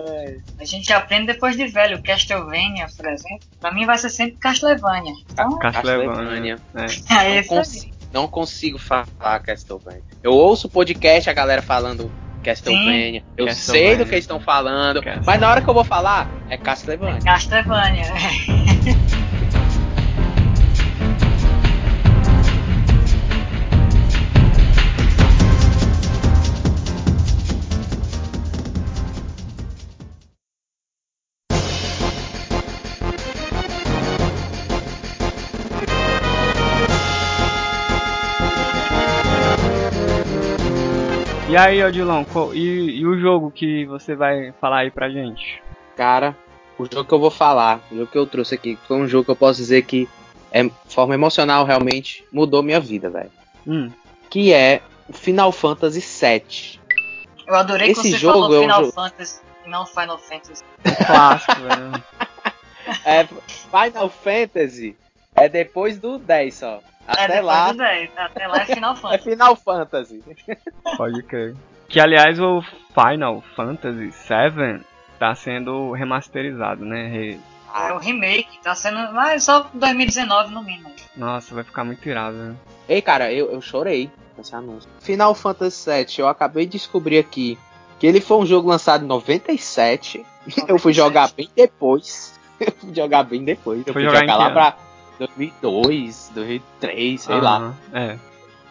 A 0.60 0.66
gente 0.66 0.92
aprende 0.92 1.28
depois 1.28 1.56
de 1.56 1.66
velho. 1.68 2.04
Castlevania, 2.04 2.88
por 2.98 3.08
exemplo. 3.08 3.48
Pra 3.62 3.72
mim 3.72 3.86
vai 3.86 3.98
ser 3.98 4.10
sempre 4.10 4.38
Castlevania. 4.38 5.14
Então, 5.32 5.58
Castlevania. 5.60 6.58
É. 6.76 7.38
é 7.38 7.42
Não 7.42 7.48
consigo, 7.48 7.96
não 8.12 8.28
consigo 8.28 8.78
falar 8.78 9.40
Castlevania. 9.40 10.04
Eu 10.22 10.34
ouço 10.34 10.68
o 10.68 10.70
podcast, 10.70 11.30
a 11.30 11.34
galera 11.34 11.62
falando 11.62 12.12
Castlevania. 12.44 13.24
Eu 13.38 13.48
Castlevania. 13.48 13.54
sei 13.56 13.98
do 13.98 14.06
que 14.06 14.16
eles 14.16 14.24
estão 14.24 14.40
falando. 14.40 15.02
Mas 15.26 15.40
na 15.40 15.50
hora 15.50 15.62
que 15.62 15.70
eu 15.70 15.74
vou 15.74 15.84
falar, 15.84 16.30
é 16.50 16.58
Castlevania. 16.58 17.20
Castlevania. 17.22 18.04
E 41.50 41.58
aí, 41.58 41.84
Odilon, 41.84 42.24
qual- 42.26 42.54
e, 42.54 43.00
e 43.00 43.06
o 43.06 43.20
jogo 43.20 43.50
que 43.52 43.86
você 43.86 44.16
vai 44.16 44.52
falar 44.62 44.80
aí 44.80 44.92
pra 44.92 45.10
gente? 45.10 45.62
Cara, 45.96 46.36
o 46.78 46.86
jogo 46.86 47.06
que 47.06 47.14
eu 47.14 47.20
vou 47.20 47.32
falar, 47.32 47.82
o 47.92 47.96
jogo 47.96 48.08
que 48.12 48.18
eu 48.18 48.28
trouxe 48.28 48.54
aqui, 48.56 48.78
foi 48.88 48.98
um 48.98 49.08
jogo 49.08 49.26
que 49.26 49.32
eu 49.32 49.36
posso 49.36 49.58
dizer 49.60 49.82
que, 49.84 50.08
é, 50.52 50.64
de 50.64 50.72
forma 50.88 51.16
emocional, 51.16 51.66
realmente 51.66 52.24
mudou 52.32 52.62
minha 52.62 52.80
vida, 52.80 53.10
velho. 53.10 53.32
Hum, 53.68 53.92
Que 54.30 54.54
é 54.54 54.82
o 55.08 55.14
Final 55.14 55.52
Fantasy 55.52 56.00
VII. 56.02 56.80
Eu 57.48 57.56
adorei 57.56 57.88
que 57.88 58.00
Esse 58.00 58.12
você 58.12 58.18
jogo 58.18 58.42
falou 58.42 58.56
é 58.56 58.60
um 58.60 58.62
Final 58.62 58.80
jogo- 58.84 58.94
Fantasy 58.94 59.40
e 59.66 59.70
não 59.70 59.86
Final 59.88 60.18
Fantasy. 60.20 60.64
clássico, 61.06 61.62
velho. 61.62 62.04
É, 63.06 63.24
Final 63.26 64.10
Fantasy 64.10 64.96
é 65.36 65.48
depois 65.48 66.00
do 66.00 66.18
10 66.18 66.56
só. 66.56 66.82
É, 67.18 67.24
Até 67.24 67.28
depois 67.28 67.46
lá 67.46 67.72
do 67.72 67.78
10. 67.78 68.10
Até 68.18 68.48
lá 68.48 68.58
é 68.62 68.66
Final 68.66 68.94
é 68.94 68.96
Fantasy. 68.98 69.24
Final 69.30 69.56
Fantasy. 69.56 70.24
Pode 70.98 71.24
crer. 71.24 71.56
Que 71.88 72.00
aliás 72.00 72.40
o 72.40 72.62
Final 72.94 73.44
Fantasy 73.56 74.10
VII 74.12 74.82
tá 75.18 75.34
sendo 75.36 75.92
remasterizado, 75.92 76.86
né? 76.86 77.08
Re- 77.08 77.40
É 77.76 77.92
o 77.94 77.98
remake, 77.98 78.60
tá 78.64 78.76
sendo. 78.76 79.12
Mas 79.14 79.44
só 79.44 79.70
2019 79.74 80.54
no 80.54 80.62
mínimo. 80.64 80.92
Nossa, 81.16 81.54
vai 81.56 81.64
ficar 81.64 81.84
muito 81.84 82.08
irado, 82.08 82.38
né? 82.38 82.56
Ei, 82.88 83.02
cara, 83.02 83.32
eu, 83.34 83.52
eu 83.52 83.62
chorei 83.62 84.10
com 84.36 84.42
esse 84.42 84.56
anúncio. 84.56 84.90
Final 85.00 85.34
Fantasy 85.36 85.90
VII, 85.90 86.20
eu 86.20 86.28
acabei 86.28 86.66
de 86.66 86.74
descobrir 86.74 87.18
aqui 87.20 87.58
que 88.00 88.08
ele 88.08 88.22
foi 88.22 88.38
um 88.38 88.46
jogo 88.46 88.70
lançado 88.70 89.04
em 89.04 89.08
97. 89.08 90.26
Eu 90.68 90.80
fui 90.80 90.94
97. 90.94 90.96
jogar 90.96 91.30
bem 91.36 91.50
depois. 91.56 92.40
Eu 92.60 92.72
fui 92.72 92.96
jogar 92.96 93.24
bem 93.24 93.44
depois. 93.44 93.80
Eu 93.86 93.94
Foi 93.94 94.04
fui 94.04 94.04
jogar 94.04 94.22
jogar, 94.22 94.38
lá 94.38 94.50
pra 94.52 94.76
2002, 95.20 96.32
2003, 96.34 97.22
sei 97.22 97.40
lá. 97.42 97.74
É. 97.94 98.18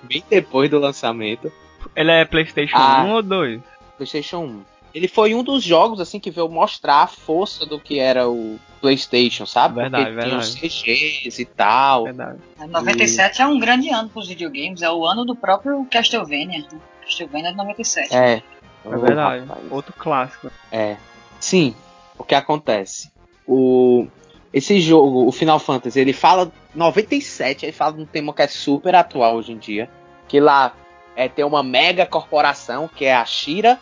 Bem 0.03 0.25
depois 0.29 0.71
do 0.71 0.79
lançamento. 0.79 1.53
Ele 1.95 2.11
é 2.11 2.25
PlayStation 2.25 2.77
Ah. 2.77 3.03
1 3.05 3.11
ou 3.13 3.23
2? 3.23 3.61
PlayStation 3.97 4.39
1. 4.39 4.63
Ele 4.95 5.07
foi 5.09 5.35
um 5.35 5.43
dos 5.45 5.63
jogos 5.63 6.01
assim 6.01 6.19
que 6.19 6.31
veio 6.31 6.49
mostrar 6.49 7.03
a 7.03 7.07
força 7.07 7.67
do 7.67 7.79
que 7.79 7.99
era 7.99 8.29
o 8.29 8.59
PlayStation, 8.81 9.45
sabe? 9.45 9.77
Verdade, 9.83 10.07
Porque 10.13 10.23
tinha 10.29 10.39
os 10.39 10.55
verdade. 10.55 10.83
CGs 10.83 11.43
e 11.43 11.45
tal. 11.45 12.05
Verdade. 12.05 12.39
97 12.67 13.43
é 13.43 13.47
um 13.47 13.59
grande 13.59 13.91
ano 13.91 14.09
pros 14.09 14.29
videogames, 14.29 14.81
é 14.83 14.91
o 14.91 15.05
ano 15.05 15.25
do 15.25 15.37
próprio 15.37 15.85
Castlevania. 15.91 16.59
né? 16.73 16.81
Castlevania 17.03 17.49
é 17.49 17.51
de 17.51 17.57
97. 17.57 18.15
É. 18.17 18.43
É 18.85 18.97
verdade. 18.97 19.45
rapaz. 19.45 19.65
Outro 19.71 19.93
clássico. 19.93 20.51
É. 20.73 20.97
Sim, 21.39 21.75
o 22.17 22.25
que 22.25 22.35
acontece? 22.35 23.11
O 23.47 24.07
esse 24.53 24.81
jogo, 24.81 25.27
o 25.27 25.33
Final 25.33 25.59
Fantasy, 25.59 26.01
ele 26.01 26.13
fala 26.13 26.51
97, 26.75 27.67
ele 27.67 27.73
fala 27.73 27.93
de 27.93 28.03
um 28.03 28.07
tema 28.07 28.33
que 28.33 28.43
é 28.43 28.49
super 28.49 28.95
atual 28.95 29.37
hoje 29.37 29.53
em 29.53 29.59
dia, 29.59 29.91
que 30.27 30.41
lá 30.41 30.75
é 31.15 31.29
tem 31.29 31.45
uma 31.45 31.63
mega 31.63 32.07
corporação 32.07 32.89
que 32.89 33.05
é 33.05 33.15
a 33.15 33.25
Shira. 33.25 33.79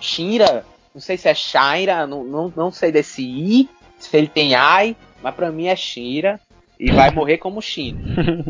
Shira, 0.00 0.64
não 0.94 1.00
sei 1.00 1.16
se 1.16 1.28
é 1.28 1.34
Shira, 1.34 2.06
não, 2.06 2.24
não, 2.24 2.52
não 2.54 2.72
sei 2.72 2.92
desse 2.92 3.22
I, 3.22 3.68
se 3.98 4.16
ele 4.16 4.28
tem 4.28 4.54
Ai, 4.54 4.96
mas 5.22 5.34
pra 5.34 5.50
mim 5.50 5.66
é 5.66 5.76
Shira 5.76 6.40
e 6.78 6.90
vai 6.90 7.10
morrer 7.10 7.38
como 7.38 7.62
Shira. 7.62 7.98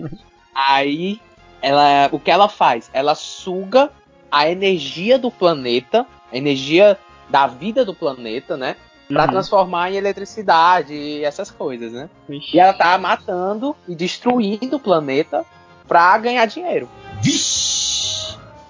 Aí, 0.54 1.20
ela, 1.62 2.08
o 2.10 2.18
que 2.18 2.30
ela 2.30 2.48
faz? 2.48 2.90
Ela 2.92 3.14
suga 3.14 3.90
a 4.30 4.50
energia 4.50 5.18
do 5.18 5.30
planeta, 5.30 6.06
a 6.32 6.36
energia 6.36 6.98
da 7.28 7.46
vida 7.46 7.84
do 7.84 7.94
planeta, 7.94 8.56
né? 8.56 8.76
Pra 9.08 9.22
Uhum. 9.24 9.30
transformar 9.30 9.90
em 9.90 9.96
eletricidade 9.96 10.92
e 10.92 11.24
essas 11.24 11.50
coisas, 11.50 11.92
né? 11.92 12.10
Vixe. 12.28 12.54
E 12.56 12.60
ela 12.60 12.74
tá 12.74 12.96
matando 12.98 13.74
e 13.88 13.94
destruindo 13.94 14.76
o 14.76 14.80
planeta 14.80 15.44
pra 15.86 16.16
ganhar 16.18 16.44
dinheiro. 16.46 16.88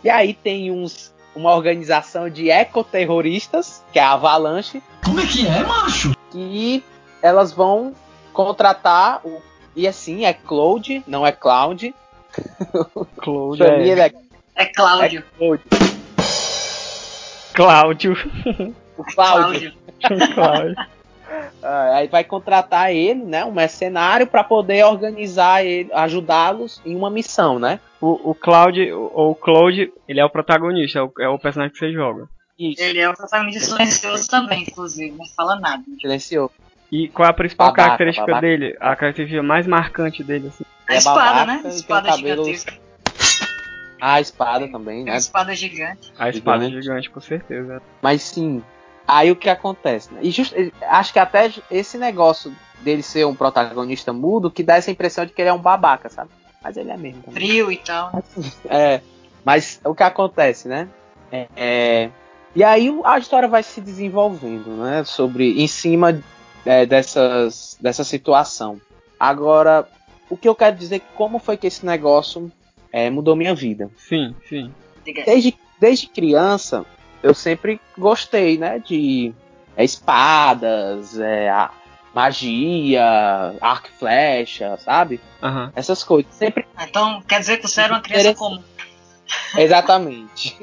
E 0.05 0.09
aí 0.09 0.33
tem 0.35 0.71
uns 0.71 1.13
uma 1.35 1.55
organização 1.55 2.29
de 2.29 2.51
ecoterroristas, 2.51 3.83
que 3.93 3.99
é 3.99 4.03
a 4.03 4.13
Avalanche, 4.13 4.83
Como 5.05 5.21
é 5.21 5.27
que 5.27 5.47
é, 5.47 5.63
macho? 5.65 6.13
que 6.33 6.83
elas 7.23 7.53
vão 7.53 7.95
contratar 8.33 9.21
o 9.25 9.41
e 9.77 9.87
assim 9.87 10.25
é 10.25 10.33
Cloud, 10.33 11.05
não 11.07 11.25
é 11.27 11.31
Cloud. 11.31 11.95
Cloud, 13.19 13.63
é... 13.63 13.89
é 14.07 14.13
É 14.57 14.65
Cláudio. 14.67 15.25
Cloud. 15.37 15.63
Cláudio. 17.55 18.13
O 18.97 19.05
Cloud. 19.05 19.15
Cláudio. 19.15 19.73
Ah, 21.63 21.97
aí 21.97 22.07
vai 22.09 22.25
contratar 22.25 22.91
ele, 22.93 23.23
né, 23.23 23.45
um 23.45 23.53
mercenário 23.53 24.27
para 24.27 24.43
poder 24.45 24.85
organizar 24.85 25.63
ele, 25.65 25.91
ajudá-los 25.93 26.81
em 26.87 26.95
uma 26.97 27.11
missão, 27.11 27.59
né? 27.59 27.81
O, 28.01 28.31
o 28.31 28.35
Cloud, 28.35 28.81
o, 28.93 29.11
o 29.31 29.35
Cloud, 29.35 29.93
ele 30.09 30.21
é 30.21 30.25
o 30.25 30.31
protagonista, 30.31 31.01
é 31.01 31.03
o, 31.03 31.13
é 31.21 31.29
o 31.29 31.39
personagem 31.39 31.73
que 31.73 31.79
você 31.79 31.93
joga. 31.93 32.29
Isso. 32.59 32.81
Ele 32.83 33.01
é 33.01 33.09
o 33.11 33.15
protagonista 33.15 33.61
silencioso 33.67 34.29
também, 34.31 34.63
inclusive, 34.63 35.11
não 35.17 35.27
fala 35.37 35.59
nada. 35.61 35.83
Silenciou. 36.01 36.51
E 36.91 37.09
qual 37.09 37.27
é 37.27 37.31
a 37.31 37.35
principal 37.35 37.67
Babaca, 37.69 37.83
característica 37.85 38.27
babaca. 38.27 38.41
dele? 38.47 38.77
A 38.81 38.97
característica 38.97 39.43
mais 39.43 39.67
marcante 39.67 40.23
dele, 40.25 40.49
assim. 40.49 40.65
A 40.89 40.95
É 40.95 40.97
espada, 40.99 41.21
babaca 41.21 41.47
né? 41.47 41.59
tem 41.63 41.71
Espada 41.73 42.09
cabelo- 42.09 42.45
gigantesca. 42.45 42.73
A 44.01 44.21
espada 44.21 44.69
também, 44.69 45.05
né? 45.05 45.11
uma 45.11 45.19
espada 45.19 45.55
gigante. 45.55 46.13
A 46.19 46.29
espada 46.31 46.65
Gigante. 46.65 46.83
gigante, 46.85 47.11
com 47.11 47.21
certeza. 47.21 47.83
Mas 48.01 48.23
sim, 48.23 48.63
aí 49.09 49.31
o 49.31 49.37
que 49.37 49.49
acontece, 49.49 50.13
né? 50.13 50.21
E 50.23 50.31
just, 50.31 50.55
acho 50.83 51.13
que 51.13 51.19
até 51.19 51.51
esse 51.71 51.97
negócio 51.97 52.55
dele 52.81 53.03
ser 53.03 53.27
um 53.27 53.35
protagonista 53.35 54.13
mudo 54.13 54.51
que 54.51 54.63
dá 54.63 54.77
essa 54.77 54.91
impressão 54.91 55.25
de 55.25 55.33
que 55.33 55.41
ele 55.41 55.49
é 55.49 55.53
um 55.53 55.59
babaca, 55.59 56.11
sabe? 56.11 56.31
Mas 56.63 56.77
ele 56.77 56.91
é 56.91 56.97
mesmo 56.97 57.23
também. 57.23 57.41
Frio 57.41 57.73
e 57.73 57.79
tal. 57.79 58.13
É, 58.69 59.01
mas 59.45 59.81
o 59.85 59.95
que 59.95 60.03
acontece, 60.03 60.69
né? 60.69 60.89
É, 61.33 61.49
é, 61.57 62.11
e 62.55 62.63
aí 62.63 62.95
a 63.05 63.19
história 63.19 63.49
vai 63.49 63.63
se 63.63 63.81
desenvolvendo, 63.81 64.77
né? 64.77 65.03
Sobre 65.05 65.63
em 65.63 65.67
cima 65.67 66.23
é, 66.67 66.85
dessas, 66.85 67.79
dessa 67.81 68.05
situação. 68.05 68.81
Agora, 69.19 69.89
o 70.29 70.37
que 70.37 70.49
eu 70.49 70.55
quero 70.55 70.77
dizer 70.77 70.97
é 70.97 71.03
como 71.17 71.39
foi 71.39 71.57
que 71.57 71.67
esse 71.67 71.87
negócio 71.87 72.53
é, 72.93 73.09
mudou 73.09 73.35
minha 73.35 73.55
vida? 73.55 73.91
Sim, 73.97 74.35
sim. 74.49 74.73
Desde, 75.25 75.57
desde 75.81 76.07
criança, 76.09 76.85
eu 77.23 77.35
sempre 77.35 77.81
gostei, 77.97 78.59
né? 78.59 78.79
De 78.79 79.33
é, 79.77 79.85
espadas, 79.85 81.19
é, 81.19 81.49
a- 81.49 81.71
magia, 82.15 83.55
arco 83.61 83.89
e 83.95 83.99
flecha, 83.99 84.77
sabe? 84.79 85.21
Aham. 85.43 85.73
Essas 85.77 86.03
coisas. 86.03 86.33
Sempre 86.35 86.67
Então, 86.81 87.23
quer 87.23 87.39
dizer 87.41 87.59
que 87.59 87.69
você 87.69 87.83
era 87.83 87.93
uma 87.95 88.01
criança 88.01 88.35
comum. 88.35 88.63
Exatamente. 89.57 90.57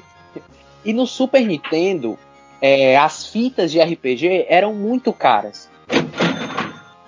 E 0.83 0.91
no 0.93 1.05
Super 1.07 1.45
Nintendo, 1.45 2.17
é, 2.61 2.97
as 2.97 3.27
fitas 3.27 3.71
de 3.71 3.79
RPG 3.79 4.45
eram 4.49 4.73
muito 4.73 5.13
caras. 5.13 5.69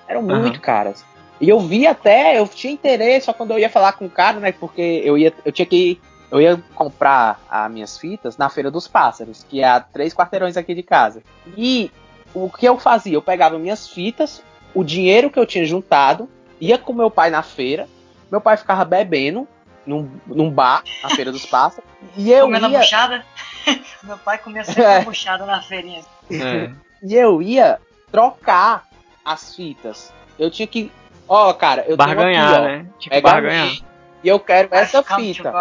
Eram 0.07 0.21
Aham. 0.29 0.39
muito 0.41 0.61
caras. 0.61 1.03
E 1.39 1.49
eu 1.49 1.59
vi 1.59 1.85
até, 1.85 2.39
eu 2.39 2.47
tinha 2.47 2.73
interesse 2.73 3.25
só 3.25 3.33
quando 3.33 3.51
eu 3.51 3.59
ia 3.59 3.69
falar 3.69 3.93
com 3.93 4.05
o 4.05 4.09
cara, 4.09 4.39
né? 4.39 4.51
Porque 4.51 5.01
eu 5.03 5.17
ia, 5.17 5.33
eu 5.45 5.51
tinha 5.51 5.65
que 5.65 5.99
eu 6.31 6.41
ia 6.41 6.61
comprar 6.75 7.39
as 7.49 7.71
minhas 7.71 7.97
fitas 7.97 8.37
na 8.37 8.49
Feira 8.49 8.69
dos 8.69 8.87
Pássaros, 8.87 9.45
que 9.47 9.61
é 9.61 9.67
a 9.67 9.79
três 9.79 10.13
quarteirões 10.13 10.57
aqui 10.57 10.73
de 10.75 10.83
casa. 10.83 11.21
E 11.55 11.91
o 12.33 12.49
que 12.49 12.65
eu 12.65 12.77
fazia? 12.77 13.13
Eu 13.13 13.21
pegava 13.21 13.57
minhas 13.57 13.87
fitas, 13.87 14.43
o 14.73 14.83
dinheiro 14.83 15.29
que 15.29 15.39
eu 15.39 15.45
tinha 15.45 15.65
juntado, 15.65 16.29
ia 16.59 16.77
com 16.77 16.93
meu 16.93 17.09
pai 17.09 17.29
na 17.29 17.41
feira, 17.43 17.87
meu 18.31 18.41
pai 18.41 18.57
ficava 18.57 18.83
bebendo 18.83 19.47
num, 19.85 20.09
num 20.25 20.49
bar 20.51 20.83
na 21.01 21.09
Feira 21.11 21.31
dos 21.31 21.45
Pássaros, 21.45 21.89
e 22.17 22.29
eu 22.31 22.45
Comendo 22.45 22.65
a 22.65 22.69
ia, 22.69 22.79
buchada. 22.79 23.25
Meu 24.03 24.17
pai 24.17 24.37
comia 24.37 24.63
sempre 24.63 24.83
É. 24.83 24.97
a 24.97 25.01
buchada 25.01 25.45
na 25.45 25.61
feirinha. 25.61 26.01
É. 26.29 26.71
e 27.03 27.15
eu 27.15 27.41
ia 27.41 27.79
trocar 28.11 28.85
as 29.23 29.55
fitas. 29.55 30.13
Eu 30.37 30.51
tinha 30.51 30.67
que, 30.67 30.91
ó, 31.27 31.53
cara, 31.53 31.81
eu 31.81 31.97
tenho 31.97 31.97
Barganhar, 31.97 32.49
aqui, 32.53 32.59
ó, 32.59 32.63
né? 32.63 32.85
Tipo, 32.99 33.21
barganhar. 33.21 33.67
aqui, 33.67 33.83
e 34.27 34.29
eu 34.29 34.41
quero 34.41 34.67
essa 34.73 35.01
fita. 35.01 35.53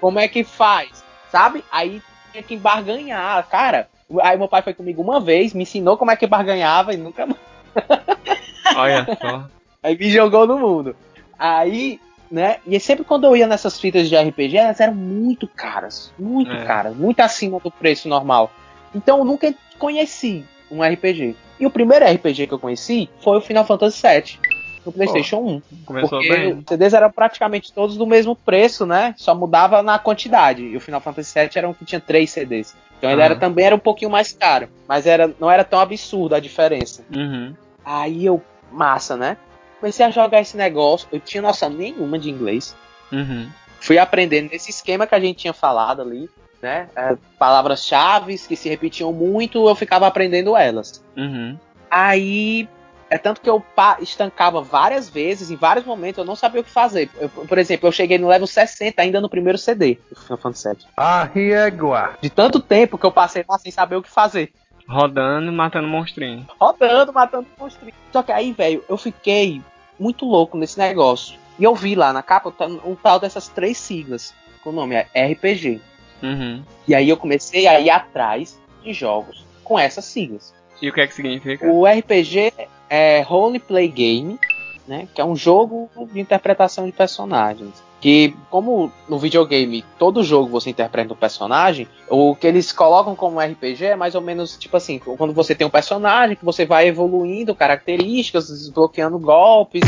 Como 0.00 0.18
é 0.18 0.26
que 0.26 0.42
faz? 0.42 1.04
Sabe? 1.30 1.64
Aí 1.70 2.02
tinha 2.32 2.42
que 2.42 2.56
barganhar, 2.56 3.46
cara. 3.48 3.88
Aí 4.22 4.36
meu 4.36 4.48
pai 4.48 4.60
foi 4.60 4.74
comigo 4.74 5.00
uma 5.00 5.20
vez, 5.20 5.54
me 5.54 5.62
ensinou 5.62 5.96
como 5.96 6.10
é 6.10 6.16
que 6.16 6.26
barganhava 6.26 6.92
e 6.92 6.96
nunca 6.96 7.26
mais. 7.26 7.38
Olha 8.74 9.06
só. 9.20 9.44
Aí 9.80 9.96
me 9.96 10.10
jogou 10.10 10.48
no 10.48 10.58
mundo. 10.58 10.96
Aí, 11.38 12.00
né? 12.28 12.56
E 12.66 12.80
sempre 12.80 13.04
quando 13.04 13.24
eu 13.24 13.36
ia 13.36 13.46
nessas 13.46 13.78
fitas 13.78 14.08
de 14.08 14.16
RPG, 14.16 14.56
elas 14.56 14.80
eram 14.80 14.96
muito 14.96 15.46
caras. 15.46 16.12
Muito 16.18 16.50
É. 16.50 16.64
caras. 16.64 16.96
Muito 16.96 17.20
acima 17.20 17.60
do 17.60 17.70
preço 17.70 18.08
normal. 18.08 18.50
Então 18.92 19.18
eu 19.18 19.24
nunca 19.24 19.54
conheci 19.78 20.44
um 20.68 20.82
RPG. 20.82 21.36
E 21.60 21.66
o 21.66 21.70
primeiro 21.70 22.04
RPG 22.04 22.48
que 22.48 22.54
eu 22.54 22.58
conheci 22.58 23.08
foi 23.22 23.38
o 23.38 23.40
Final 23.40 23.64
Fantasy 23.64 24.02
VII. 24.02 24.57
No 24.84 24.92
PlayStation 24.92 25.38
1. 25.38 25.62
Começou 25.84 26.18
Porque 26.18 26.28
bem. 26.30 26.52
os 26.54 26.64
CDs 26.68 26.94
eram 26.94 27.10
praticamente 27.10 27.72
todos 27.72 27.96
do 27.96 28.06
mesmo 28.06 28.34
preço, 28.36 28.86
né? 28.86 29.14
Só 29.16 29.34
mudava 29.34 29.82
na 29.82 29.98
quantidade. 29.98 30.62
E 30.62 30.76
o 30.76 30.80
Final 30.80 31.00
Fantasy 31.00 31.38
VII 31.38 31.50
era 31.54 31.68
um 31.68 31.74
que 31.74 31.84
tinha 31.84 32.00
três 32.00 32.30
CDs. 32.30 32.74
Então 32.98 33.10
ele 33.10 33.22
Ah. 33.22 33.26
era, 33.26 33.36
também 33.36 33.64
era 33.66 33.74
um 33.74 33.78
pouquinho 33.78 34.10
mais 34.10 34.32
caro. 34.32 34.68
Mas 34.88 35.06
era, 35.06 35.30
não 35.38 35.50
era 35.50 35.64
tão 35.64 35.78
absurdo 35.80 36.34
a 36.34 36.40
diferença. 36.40 37.04
Uhum. 37.14 37.54
Aí 37.84 38.24
eu, 38.26 38.42
massa, 38.72 39.16
né? 39.16 39.36
Comecei 39.80 40.04
a 40.04 40.10
jogar 40.10 40.40
esse 40.40 40.56
negócio. 40.56 41.08
Eu 41.12 41.20
tinha 41.20 41.42
noção 41.42 41.70
nenhuma 41.70 42.18
de 42.18 42.30
inglês. 42.30 42.74
Uhum. 43.12 43.48
Fui 43.80 43.96
aprendendo 43.98 44.50
nesse 44.50 44.70
esquema 44.70 45.06
que 45.06 45.14
a 45.14 45.20
gente 45.20 45.36
tinha 45.38 45.52
falado 45.52 46.02
ali, 46.02 46.28
né? 46.60 46.88
É, 46.96 47.16
Palavras-chave 47.38 48.36
que 48.38 48.56
se 48.56 48.68
repetiam 48.68 49.12
muito, 49.12 49.68
eu 49.68 49.74
ficava 49.76 50.06
aprendendo 50.06 50.56
elas. 50.56 51.02
Uhum. 51.16 51.56
Aí. 51.90 52.68
É 53.10 53.16
tanto 53.16 53.40
que 53.40 53.48
eu 53.48 53.64
estancava 54.00 54.60
várias 54.60 55.08
vezes, 55.08 55.50
em 55.50 55.56
vários 55.56 55.86
momentos, 55.86 56.18
eu 56.18 56.24
não 56.24 56.36
sabia 56.36 56.60
o 56.60 56.64
que 56.64 56.70
fazer. 56.70 57.10
Eu, 57.18 57.28
por 57.28 57.58
exemplo, 57.58 57.88
eu 57.88 57.92
cheguei 57.92 58.18
no 58.18 58.28
level 58.28 58.46
60 58.46 59.00
ainda 59.00 59.20
no 59.20 59.30
primeiro 59.30 59.58
CD 59.58 59.98
do 60.10 60.20
Final 60.20 60.38
Fantasy 60.38 60.68
VII. 60.68 60.86
Arriégua. 60.96 62.18
De 62.20 62.28
tanto 62.28 62.60
tempo 62.60 62.98
que 62.98 63.06
eu 63.06 63.12
passei 63.12 63.44
lá 63.48 63.58
sem 63.58 63.72
saber 63.72 63.96
o 63.96 64.02
que 64.02 64.10
fazer. 64.10 64.52
Rodando, 64.88 65.52
matando 65.52 65.88
monstrinho. 65.88 66.46
Rodando, 66.58 67.12
matando 67.12 67.46
monstrinho. 67.58 67.94
Só 68.12 68.22
que 68.22 68.32
aí, 68.32 68.52
velho, 68.52 68.84
eu 68.88 68.96
fiquei 68.96 69.62
muito 69.98 70.24
louco 70.24 70.56
nesse 70.56 70.78
negócio. 70.78 71.38
E 71.58 71.64
eu 71.64 71.74
vi 71.74 71.94
lá 71.94 72.12
na 72.12 72.22
capa 72.22 72.52
um 72.84 72.94
tal 72.94 73.18
dessas 73.18 73.48
três 73.48 73.76
siglas. 73.76 74.34
Que 74.62 74.68
o 74.68 74.72
nome 74.72 74.94
é 74.94 75.32
RPG. 75.32 75.80
Uhum. 76.22 76.62
E 76.86 76.94
aí 76.94 77.08
eu 77.08 77.16
comecei 77.16 77.66
a 77.66 77.78
ir 77.80 77.90
atrás 77.90 78.58
de 78.82 78.92
jogos 78.92 79.44
com 79.62 79.78
essas 79.78 80.04
siglas. 80.04 80.54
E 80.80 80.88
o 80.88 80.92
que 80.92 81.00
é 81.00 81.06
que 81.06 81.14
significa? 81.14 81.66
O 81.66 81.86
RPG 81.86 82.52
é 82.88 83.20
Role 83.20 83.58
Play 83.58 83.88
Game, 83.88 84.38
né? 84.86 85.08
Que 85.14 85.20
é 85.20 85.24
um 85.24 85.36
jogo 85.36 85.90
de 86.12 86.20
interpretação 86.20 86.86
de 86.86 86.92
personagens. 86.92 87.82
Que, 88.00 88.32
como 88.48 88.92
no 89.08 89.18
videogame 89.18 89.84
todo 89.98 90.22
jogo 90.22 90.48
você 90.48 90.70
interpreta 90.70 91.12
um 91.12 91.16
personagem, 91.16 91.88
o 92.08 92.34
que 92.36 92.46
eles 92.46 92.70
colocam 92.70 93.16
como 93.16 93.40
RPG 93.40 93.86
é 93.86 93.96
mais 93.96 94.14
ou 94.14 94.20
menos 94.20 94.56
tipo 94.56 94.76
assim: 94.76 95.00
quando 95.00 95.32
você 95.32 95.54
tem 95.54 95.66
um 95.66 95.70
personagem 95.70 96.36
que 96.36 96.44
você 96.44 96.64
vai 96.64 96.86
evoluindo 96.86 97.56
características, 97.56 98.48
desbloqueando 98.48 99.18
golpes 99.18 99.82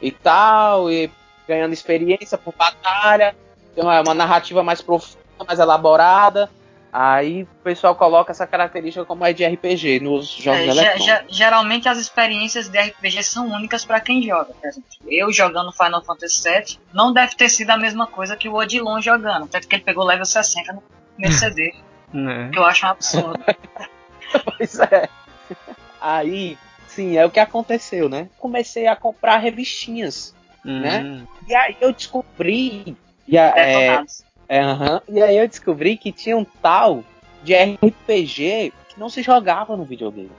e 0.00 0.10
tal, 0.10 0.90
e 0.90 1.08
ganhando 1.46 1.72
experiência 1.72 2.36
por 2.36 2.52
batalha. 2.56 3.34
Então 3.72 3.90
é 3.90 4.00
uma 4.00 4.14
narrativa 4.14 4.62
mais 4.64 4.82
profunda, 4.82 5.22
mais 5.46 5.60
elaborada. 5.60 6.50
Aí 6.92 7.44
o 7.44 7.46
pessoal 7.64 7.94
coloca 7.96 8.32
essa 8.32 8.46
característica 8.46 9.04
como 9.06 9.24
é 9.24 9.32
de 9.32 9.44
RPG 9.46 10.00
nos 10.00 10.28
jogos 10.28 10.60
É, 10.60 10.66
eletrônicos. 10.66 11.04
ge- 11.06 11.24
geralmente 11.30 11.88
as 11.88 11.96
experiências 11.96 12.68
de 12.68 12.78
RPG 12.78 13.22
são 13.22 13.46
únicas 13.48 13.82
pra 13.82 13.98
quem 13.98 14.20
joga. 14.22 14.52
Por 14.52 14.66
exemplo, 14.68 14.88
eu 15.08 15.32
jogando 15.32 15.72
Final 15.72 16.04
Fantasy 16.04 16.42
VII 16.46 16.78
não 16.92 17.10
deve 17.12 17.34
ter 17.34 17.48
sido 17.48 17.70
a 17.70 17.78
mesma 17.78 18.06
coisa 18.06 18.36
que 18.36 18.46
o 18.46 18.54
Odilon 18.54 19.00
jogando. 19.00 19.48
Tanto 19.48 19.66
que 19.66 19.74
ele 19.76 19.84
pegou 19.84 20.04
level 20.04 20.26
60 20.26 20.74
no 20.74 20.82
primeiro 21.14 21.34
CD, 21.38 21.74
Né? 22.12 22.50
que 22.52 22.58
eu 22.58 22.64
acho 22.64 22.84
um 22.84 22.90
absurdo. 22.90 23.40
Pois 24.44 24.78
é. 24.80 25.08
Aí, 26.00 26.56
sim, 26.86 27.16
é 27.16 27.24
o 27.24 27.30
que 27.30 27.40
aconteceu, 27.40 28.08
né? 28.08 28.28
Comecei 28.38 28.86
a 28.86 28.96
comprar 28.96 29.38
revistinhas. 29.38 30.34
Né? 30.64 31.00
Hum. 31.02 31.26
E 31.48 31.54
aí 31.54 31.76
eu 31.80 31.92
descobri. 31.92 32.96
E, 33.26 33.36
a- 33.38 33.52
é. 33.56 34.04
É, 34.54 34.60
aham. 34.60 35.00
e 35.08 35.22
aí 35.22 35.36
eu 35.36 35.48
descobri 35.48 35.96
que 35.96 36.12
tinha 36.12 36.36
um 36.36 36.44
tal 36.44 37.02
de 37.42 37.54
RPG 37.54 38.72
que 38.88 38.98
não 39.00 39.08
se 39.08 39.22
jogava 39.22 39.76
no 39.76 39.84
videogame. 39.84 40.30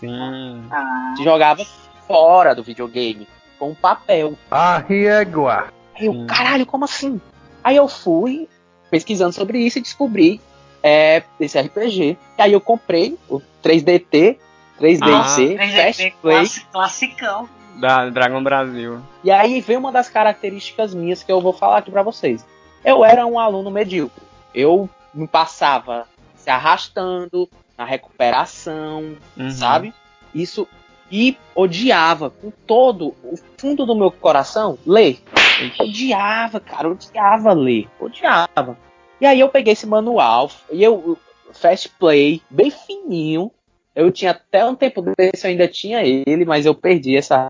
Sim. 0.00 0.62
Ah, 0.70 1.14
Se 1.16 1.24
jogava 1.24 1.64
fora 2.06 2.54
do 2.54 2.62
videogame, 2.62 3.26
com 3.58 3.74
papel. 3.74 4.34
Arriégua. 4.50 5.68
Aí 5.96 6.06
eu, 6.06 6.12
Sim. 6.12 6.26
caralho, 6.26 6.64
como 6.66 6.84
assim? 6.84 7.20
Aí 7.62 7.76
eu 7.76 7.88
fui 7.88 8.48
pesquisando 8.90 9.32
sobre 9.32 9.58
isso 9.58 9.78
e 9.78 9.82
descobri 9.82 10.40
é, 10.82 11.22
esse 11.40 11.58
RPG. 11.60 12.16
E 12.38 12.42
aí 12.42 12.52
eu 12.52 12.60
comprei 12.60 13.18
o 13.28 13.40
3DT, 13.62 14.38
3DZ, 14.80 15.02
Ah, 15.12 15.24
3DT, 15.36 15.84
Fast 15.84 16.10
Play. 16.22 16.36
classi- 16.38 16.66
classicão. 16.72 17.48
Da 17.80 18.08
Dragon 18.10 18.42
Brasil. 18.42 19.00
E 19.22 19.30
aí 19.30 19.60
vem 19.60 19.76
uma 19.76 19.92
das 19.92 20.08
características 20.08 20.94
minhas 20.94 21.22
que 21.22 21.30
eu 21.30 21.40
vou 21.40 21.52
falar 21.52 21.78
aqui 21.78 21.90
pra 21.90 22.02
vocês. 22.02 22.44
Eu 22.84 23.04
era 23.04 23.26
um 23.26 23.38
aluno 23.38 23.70
medíocre. 23.70 24.22
Eu 24.54 24.88
me 25.12 25.26
passava 25.26 26.06
se 26.36 26.50
arrastando 26.50 27.48
na 27.76 27.84
recuperação, 27.84 29.16
Uhum. 29.36 29.50
sabe? 29.50 29.94
Isso 30.34 30.66
e 31.10 31.36
odiava 31.54 32.28
com 32.30 32.50
todo 32.66 33.14
o 33.24 33.34
fundo 33.56 33.86
do 33.86 33.94
meu 33.94 34.10
coração 34.10 34.78
ler. 34.86 35.22
Ixi. 35.60 35.82
Odiava, 35.82 36.60
cara, 36.60 36.88
odiava 36.88 37.52
ler, 37.52 37.88
odiava. 37.98 38.76
E 39.20 39.26
aí 39.26 39.40
eu 39.40 39.48
peguei 39.48 39.72
esse 39.72 39.86
manual 39.86 40.50
e 40.70 40.82
eu 40.82 41.16
Fast 41.52 41.88
Play, 41.98 42.42
bem 42.50 42.70
fininho. 42.70 43.50
Eu 43.94 44.12
tinha 44.12 44.30
até 44.32 44.64
um 44.64 44.74
tempo 44.76 45.02
desse, 45.02 45.44
eu 45.46 45.50
ainda 45.50 45.66
tinha 45.66 46.02
ele, 46.04 46.44
mas 46.44 46.66
eu 46.66 46.74
perdi 46.74 47.16
essa 47.16 47.46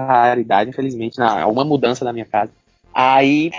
raridade, 0.00 0.70
infelizmente, 0.70 1.18
na 1.18 1.46
uma 1.46 1.64
mudança 1.64 2.04
na 2.04 2.12
minha 2.12 2.24
casa. 2.24 2.50
Aí 2.92 3.52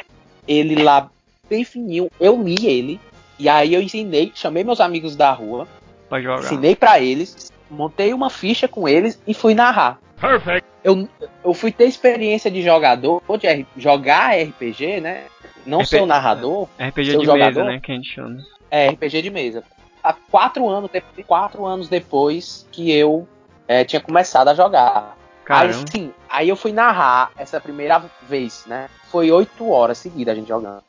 ele 0.47 0.81
lá 0.83 1.09
bem 1.49 1.63
fininho, 1.63 2.09
eu 2.19 2.41
li 2.41 2.65
ele 2.65 2.99
e 3.37 3.49
aí 3.49 3.73
eu 3.73 3.81
ensinei, 3.81 4.31
chamei 4.33 4.63
meus 4.63 4.79
amigos 4.79 5.15
da 5.15 5.31
rua, 5.31 5.67
Pra 6.09 6.21
jogar. 6.21 6.39
ensinei 6.43 6.75
pra 6.75 6.99
eles, 6.99 7.51
montei 7.69 8.13
uma 8.13 8.29
ficha 8.29 8.67
com 8.67 8.87
eles 8.87 9.19
e 9.27 9.33
fui 9.33 9.53
narrar. 9.53 9.99
Perfect. 10.19 10.63
Eu, 10.83 11.07
eu 11.43 11.53
fui 11.53 11.71
ter 11.71 11.85
experiência 11.85 12.49
de 12.49 12.61
jogador, 12.61 13.21
de 13.39 13.47
R- 13.47 13.65
jogar 13.77 14.35
RPG, 14.37 15.01
né? 15.01 15.25
não 15.65 15.79
RP 15.79 15.87
ser 15.87 16.01
o 16.01 16.05
narrador, 16.05 16.67
RPG 16.79 17.17
de 17.17 17.25
jogador? 17.25 17.37
mesa, 17.45 17.63
né? 17.63 17.79
Que 17.81 17.91
a 17.91 17.95
gente 17.95 18.09
chama. 18.13 18.37
é 18.69 18.89
RPG 18.89 19.21
de 19.21 19.29
mesa. 19.29 19.63
Há 20.03 20.13
quatro 20.13 20.67
anos, 20.67 20.91
quatro 21.25 21.65
anos 21.65 21.87
depois 21.87 22.67
que 22.71 22.91
eu 22.91 23.27
é, 23.67 23.83
tinha 23.85 24.01
começado 24.01 24.49
a 24.49 24.53
jogar. 24.53 25.17
Aí 25.49 25.73
sim, 25.91 26.11
aí 26.29 26.47
eu 26.49 26.55
fui 26.55 26.71
narrar 26.71 27.31
essa 27.37 27.59
primeira 27.59 28.01
vez, 28.27 28.65
né? 28.67 28.89
Foi 29.09 29.29
oito 29.31 29.69
horas 29.69 29.97
seguidas 29.97 30.33
a 30.33 30.35
gente 30.35 30.47
jogando. 30.47 30.83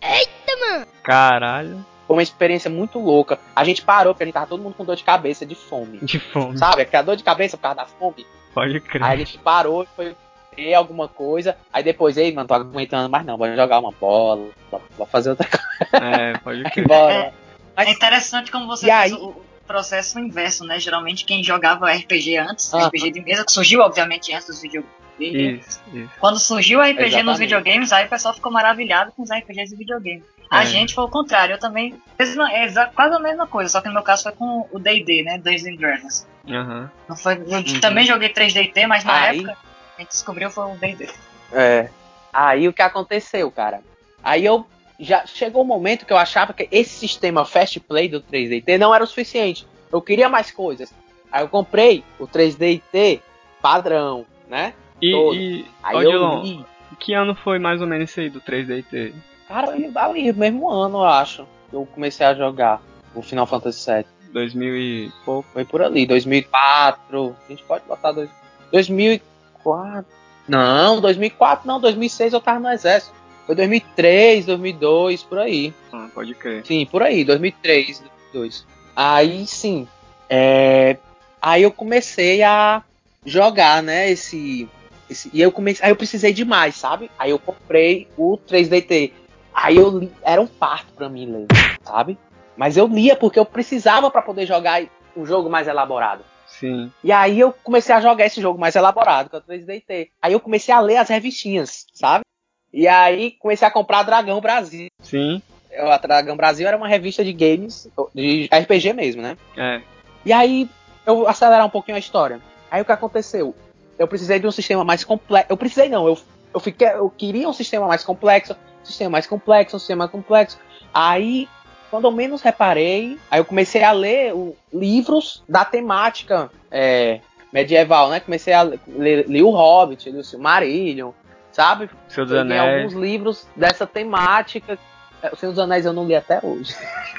Caralho. 1.04 1.84
Foi 2.06 2.16
uma 2.16 2.22
experiência 2.22 2.70
muito 2.70 2.98
louca. 2.98 3.38
A 3.54 3.64
gente 3.64 3.82
parou 3.82 4.12
porque 4.12 4.24
a 4.24 4.26
gente 4.26 4.34
tava 4.34 4.46
todo 4.46 4.62
mundo 4.62 4.74
com 4.74 4.84
dor 4.84 4.96
de 4.96 5.04
cabeça 5.04 5.46
de 5.46 5.54
fome. 5.54 5.98
De 6.02 6.18
fome. 6.18 6.58
Sabe? 6.58 6.82
Aquela 6.82 7.02
dor 7.02 7.16
de 7.16 7.22
cabeça 7.24 7.56
por 7.56 7.62
causa 7.62 7.76
da 7.76 7.86
fome. 7.86 8.26
Pode 8.52 8.78
crer. 8.80 9.02
Aí 9.02 9.14
a 9.14 9.16
gente 9.24 9.38
parou 9.38 9.84
e 9.84 9.88
foi 9.96 10.16
ver 10.56 10.74
alguma 10.74 11.08
coisa. 11.08 11.56
Aí 11.72 11.82
depois, 11.82 12.16
ei, 12.16 12.32
mano, 12.32 12.46
tô 12.48 12.54
aguentando 12.54 13.08
mais 13.08 13.24
não. 13.24 13.36
Vamos 13.38 13.56
jogar 13.56 13.78
uma 13.78 13.90
bola. 13.92 14.48
Vamos 14.70 15.10
fazer 15.10 15.30
outra 15.30 15.48
coisa. 15.48 15.64
É, 16.06 16.38
pode 16.38 16.62
crer. 16.72 16.86
Bora. 16.86 17.32
É 17.76 17.90
interessante 17.90 18.50
como 18.50 18.66
você 18.66 18.86
E 18.86 18.90
fez 18.90 19.12
aí- 19.12 19.18
o 19.18 19.34
processo 19.66 20.18
inverso, 20.20 20.64
né? 20.64 20.78
Geralmente 20.78 21.24
quem 21.24 21.42
jogava 21.42 21.90
RPG 21.90 22.36
antes, 22.36 22.72
Ah. 22.74 22.86
RPG 22.86 23.10
de 23.12 23.20
mesa, 23.22 23.44
que 23.46 23.50
surgiu 23.52 23.80
obviamente 23.80 24.30
antes 24.32 24.46
dos 24.46 24.60
videogames. 24.60 24.94
Isso, 25.18 25.80
isso. 25.94 26.10
Quando 26.20 26.38
surgiu 26.38 26.80
o 26.80 26.82
RPG 26.82 27.00
nos 27.00 27.06
Exatamente. 27.14 27.38
videogames, 27.38 27.92
aí 27.92 28.04
o 28.04 28.08
pessoal 28.08 28.34
ficou 28.34 28.52
maravilhado 28.52 29.10
com 29.12 29.22
os 29.22 29.30
RPGs 29.30 29.70
de 29.70 29.76
videogame. 29.76 30.22
A 30.50 30.62
É. 30.62 30.66
gente 30.66 30.94
foi 30.94 31.04
o 31.04 31.08
contrário, 31.08 31.54
eu 31.54 31.58
também 31.58 31.94
é 32.18 32.86
quase 32.94 33.14
a 33.14 33.18
mesma 33.18 33.46
coisa, 33.46 33.68
só 33.70 33.80
que 33.80 33.88
no 33.88 33.94
meu 33.94 34.02
caso 34.02 34.24
foi 34.24 34.32
com 34.32 34.68
o 34.70 34.78
D&D, 34.78 35.22
né? 35.24 35.38
Dungeons 35.38 35.66
and 35.66 35.76
Dragons. 35.76 36.26
Aham. 36.48 36.90
Não 37.08 37.16
foi, 37.16 37.34
eu 37.34 37.58
Uhum. 37.58 37.80
também 37.80 38.06
joguei 38.06 38.28
3DT, 38.28 38.86
mas 38.86 39.04
na 39.04 39.20
Aí- 39.22 39.38
época 39.38 39.56
a 39.96 40.00
gente 40.00 40.10
descobriu 40.10 40.50
foi 40.50 40.64
o 40.64 40.76
D&D. 40.76 41.08
É. 41.52 41.88
Aí 42.32 42.68
o 42.68 42.72
que 42.72 42.82
aconteceu, 42.82 43.50
cara? 43.50 43.80
Aí 44.22 44.44
eu 44.44 44.66
já 45.00 45.26
chegou 45.26 45.62
um 45.62 45.66
momento 45.66 46.06
que 46.06 46.12
eu 46.12 46.16
achava 46.16 46.52
que 46.52 46.68
esse 46.70 46.98
sistema 46.98 47.44
fast 47.44 47.80
play 47.80 48.08
do 48.08 48.20
3DT 48.20 48.78
não 48.78 48.94
era 48.94 49.02
o 49.02 49.06
suficiente. 49.06 49.66
Eu 49.92 50.00
queria 50.00 50.28
mais 50.28 50.50
coisas. 50.50 50.92
Aí 51.32 51.42
eu 51.42 51.48
comprei 51.48 52.04
o 52.18 52.26
3DT 52.28 53.20
padrão, 53.60 54.24
né? 54.48 54.72
E, 55.02 55.08
e 55.34 55.66
Aí 55.82 55.96
ó, 55.96 56.02
eu 56.02 56.10
Dilon, 56.10 56.42
li. 56.42 56.64
que 57.00 57.12
ano 57.12 57.34
foi 57.34 57.58
mais 57.58 57.80
ou 57.80 57.86
menos 57.86 58.10
isso 58.10 58.20
aí 58.20 58.30
do 58.30 58.40
3DT? 58.40 59.12
Cara, 59.48 59.72
ali, 59.96 60.32
mesmo 60.32 60.70
ano, 60.70 60.98
eu 60.98 61.04
acho. 61.04 61.46
que 61.70 61.76
Eu 61.76 61.86
comecei 61.86 62.24
a 62.26 62.34
jogar 62.34 62.80
o 63.14 63.22
Final 63.22 63.46
Fantasy 63.46 63.90
VII. 63.90 64.04
2000 64.32 64.76
e 64.76 65.12
pouco? 65.24 65.48
Foi 65.52 65.64
por 65.64 65.80
ali, 65.82 66.06
2004. 66.06 67.36
A 67.46 67.50
gente 67.52 67.62
pode 67.64 67.84
botar 67.86 68.12
dois, 68.12 68.28
2004. 68.72 70.04
Não, 70.48 71.00
2004 71.00 71.66
não, 71.66 71.80
2006 71.80 72.32
eu 72.32 72.40
tava 72.40 72.58
no 72.60 72.68
exército. 72.70 73.14
Foi 73.46 73.54
2003, 73.54 74.46
2002, 74.46 75.22
por 75.22 75.38
aí. 75.38 75.72
Ah, 75.92 76.08
pode 76.14 76.34
crer. 76.34 76.64
Sim, 76.66 76.84
por 76.86 77.02
aí, 77.02 77.24
2003, 77.24 78.00
2002. 78.32 78.66
Aí 78.96 79.46
sim, 79.46 79.86
é, 80.28 80.96
aí 81.40 81.62
eu 81.62 81.70
comecei 81.70 82.42
a 82.42 82.82
jogar, 83.24 83.82
né, 83.82 84.10
esse, 84.10 84.68
esse- 85.10 85.30
e 85.32 85.40
eu 85.40 85.50
comecei, 85.52 85.84
aí 85.84 85.90
eu 85.92 85.96
precisei 85.96 86.32
de 86.32 86.44
mais, 86.44 86.74
sabe? 86.76 87.10
Aí 87.18 87.30
eu 87.30 87.38
comprei 87.38 88.08
o 88.16 88.36
3DT. 88.36 89.12
Aí 89.54 89.76
eu 89.76 89.98
li- 89.98 90.12
era 90.22 90.40
um 90.40 90.46
parto 90.46 90.92
pra 90.94 91.08
mim 91.08 91.26
ler, 91.26 91.46
sabe? 91.84 92.18
Mas 92.56 92.76
eu 92.76 92.86
lia 92.86 93.16
porque 93.16 93.38
eu 93.38 93.44
precisava 93.46 94.10
pra 94.10 94.20
poder 94.22 94.46
jogar 94.46 94.82
um 95.16 95.24
jogo 95.24 95.48
mais 95.48 95.68
elaborado. 95.68 96.24
Sim. 96.46 96.90
E 97.02 97.10
aí 97.12 97.38
eu 97.40 97.52
comecei 97.64 97.94
a 97.94 98.00
jogar 98.00 98.26
esse 98.26 98.40
jogo 98.40 98.58
mais 98.58 98.76
elaborado, 98.76 99.28
que 99.30 99.36
é 99.36 99.38
o 99.38 99.42
3DT. 99.42 100.08
Aí 100.22 100.32
eu 100.32 100.40
comecei 100.40 100.72
a 100.74 100.80
ler 100.80 100.96
as 100.96 101.08
revistinhas, 101.08 101.86
sabe? 101.94 102.24
E 102.72 102.86
aí 102.88 103.32
comecei 103.32 103.66
a 103.66 103.70
comprar 103.70 104.02
Dragão 104.02 104.40
Brasil. 104.40 104.88
Sim. 105.02 105.40
A 105.76 105.98
Dragão 105.98 106.36
Brasil 106.36 106.66
era 106.66 106.76
uma 106.76 106.86
revista 106.88 107.24
de 107.24 107.32
games, 107.32 107.88
de 108.14 108.48
RPG 108.52 108.92
mesmo, 108.92 109.22
né? 109.22 109.36
É. 109.56 109.80
E 110.24 110.32
aí 110.32 110.68
eu 111.06 111.16
vou 111.16 111.26
acelerar 111.28 111.66
um 111.66 111.70
pouquinho 111.70 111.96
a 111.96 112.00
história. 112.00 112.40
Aí 112.70 112.80
o 112.80 112.84
que 112.84 112.92
aconteceu? 112.92 113.54
Eu 113.98 114.06
precisei 114.08 114.38
de 114.38 114.46
um 114.46 114.50
sistema 114.52 114.84
mais 114.84 115.04
complexo. 115.04 115.46
Eu 115.52 115.56
precisei 115.56 115.88
não, 115.88 116.06
eu, 116.06 116.18
eu 116.52 116.60
fiquei, 116.60 116.88
eu 116.88 117.10
queria 117.10 117.48
um 117.48 117.52
sistema 117.52 117.86
mais 117.86 118.04
complexo, 118.04 118.56
sistema 118.86 119.10
mais 119.10 119.26
complexo, 119.26 119.76
um 119.76 119.78
sistema 119.78 120.00
mais 120.00 120.10
complexo. 120.10 120.58
Aí, 120.92 121.48
quando 121.90 122.06
eu 122.06 122.12
menos 122.12 122.42
reparei, 122.42 123.18
aí 123.30 123.40
eu 123.40 123.44
comecei 123.44 123.82
a 123.82 123.92
ler 123.92 124.34
o- 124.34 124.54
livros 124.72 125.42
da 125.48 125.64
temática 125.64 126.50
é, 126.70 127.20
medieval, 127.52 128.10
né? 128.10 128.20
Comecei 128.20 128.52
a 128.52 128.62
ler, 128.62 129.26
li 129.28 129.42
o 129.42 129.50
Hobbit, 129.50 130.10
li 130.10 130.18
o 130.18 130.24
Silmarillion, 130.24 131.12
sabe? 131.52 131.88
Eu 132.16 132.24
li 132.24 132.38
Anéis. 132.38 132.76
alguns 132.84 132.92
livros 132.94 133.46
dessa 133.56 133.86
temática. 133.86 134.78
É, 135.22 135.28
O 135.32 135.36
Senhor 135.36 135.52
dos 135.52 135.58
Anéis 135.60 135.86
eu 135.86 135.92
não 135.92 136.06
li 136.06 136.14
até 136.16 136.40
hoje. 136.42 136.74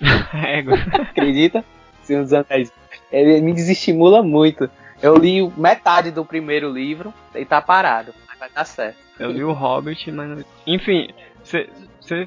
Égua. 0.46 0.74
Acredita? 1.10 1.64
Senhor 2.02 2.22
dos 2.22 2.32
Anéis. 2.32 2.72
Ele 3.12 3.40
me 3.40 3.52
desestimula 3.52 4.22
muito. 4.22 4.68
Eu 5.04 5.16
li 5.18 5.46
metade 5.54 6.10
do 6.10 6.24
primeiro 6.24 6.72
livro 6.72 7.12
e 7.34 7.44
tá 7.44 7.60
parado. 7.60 8.14
Mas 8.26 8.38
vai 8.38 8.48
dar 8.48 8.64
certo. 8.64 8.96
Eu 9.20 9.30
li 9.30 9.44
o 9.44 9.52
Hobbit, 9.52 10.10
mas. 10.10 10.42
Enfim, 10.66 11.10
você 11.42 11.68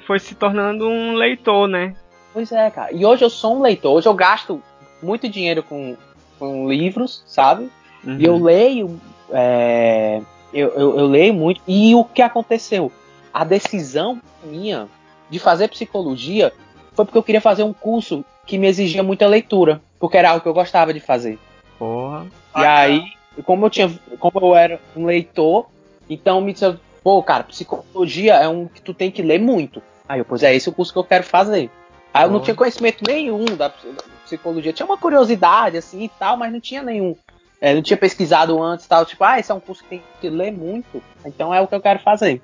foi 0.06 0.20
se 0.20 0.36
tornando 0.36 0.88
um 0.88 1.16
leitor, 1.16 1.68
né? 1.68 1.96
Pois 2.32 2.52
é, 2.52 2.70
cara. 2.70 2.94
E 2.94 3.04
hoje 3.04 3.26
eu 3.26 3.32
sou 3.32 3.58
um 3.58 3.62
leitor. 3.64 3.96
Hoje 3.96 4.08
eu 4.08 4.14
gasto 4.14 4.62
muito 5.02 5.28
dinheiro 5.28 5.64
com, 5.64 5.98
com 6.38 6.70
livros, 6.70 7.24
sabe? 7.26 7.68
Uhum. 8.04 8.20
E 8.20 8.24
eu 8.24 8.38
leio. 8.38 9.02
é, 9.32 10.22
eu, 10.54 10.68
eu, 10.70 11.00
eu 11.00 11.08
leio 11.08 11.34
muito. 11.34 11.60
E 11.68 11.96
o 11.96 12.04
que 12.04 12.22
aconteceu? 12.22 12.92
A 13.34 13.44
decisão 13.44 14.22
minha 14.44 14.88
de 15.32 15.40
fazer 15.40 15.68
psicologia 15.70 16.54
foi 16.94 17.06
porque 17.06 17.18
eu 17.18 17.24
queria 17.24 17.42
fazer 17.42 17.64
um 17.64 17.74
curso 17.74 18.24
que 18.46 18.56
me 18.56 18.68
exigia 18.68 19.02
muita 19.02 19.26
leitura. 19.26 19.82
Porque 20.00 20.16
era 20.16 20.30
algo 20.30 20.44
que 20.44 20.48
eu 20.48 20.54
gostava 20.54 20.94
de 20.94 21.00
fazer. 21.00 21.40
Porra. 21.80 22.26
E 22.56 22.66
aí, 22.66 23.02
como 23.44 23.66
eu 23.66 23.70
tinha, 23.70 23.92
como 24.20 24.40
eu 24.40 24.56
era 24.56 24.80
um 24.96 25.06
leitor, 25.06 25.68
então 26.10 26.42
me 26.42 26.54
disse, 26.54 26.78
pô, 27.04 27.22
cara, 27.24 27.44
psicologia 27.44 28.36
é 28.36 28.48
um 28.48 28.68
que 28.68 28.82
tu 28.82 28.94
tem 28.94 29.12
que 29.12 29.22
ler 29.22 29.40
muito. 29.40 29.82
Aí 30.10 30.20
eu, 30.20 30.26
pois 30.26 30.42
é 30.44 30.56
esse 30.56 30.70
o 30.70 30.74
curso 30.74 30.92
que 30.94 31.00
eu 31.00 31.04
quero 31.04 31.24
fazer. 31.24 31.70
Aí 32.14 32.24
eu 32.24 32.30
não 32.32 32.40
tinha 32.40 32.56
conhecimento 32.56 33.04
nenhum 33.06 33.46
da 33.46 33.70
ps- 33.70 33.84
da 33.96 34.04
psicologia, 34.24 34.74
tinha 34.74 34.86
uma 34.86 34.98
curiosidade 34.98 35.78
assim 35.78 36.04
e 36.04 36.10
tal, 36.10 36.36
mas 36.38 36.52
não 36.52 36.60
tinha 36.60 36.82
nenhum. 36.82 37.16
é, 37.62 37.74
não 37.74 37.82
tinha 37.82 37.98
pesquisado 37.98 38.62
antes 38.62 38.86
e 38.86 38.90
tal, 38.90 39.06
tipo, 39.06 39.24
ah, 39.24 39.38
esse 39.40 39.52
é 39.52 39.56
um 39.56 39.60
curso 39.60 39.84
que 39.84 39.90
tem 39.90 40.04
que 40.22 40.30
ler 40.30 40.52
muito, 40.52 41.02
então 41.26 41.54
é 41.54 41.60
o 41.62 41.68
que 41.68 41.76
eu 41.76 41.82
quero 41.82 42.00
fazer. 42.00 42.42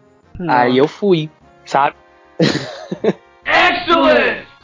Aí 0.49 0.77
eu 0.77 0.87
fui, 0.87 1.29
sabe? 1.65 1.95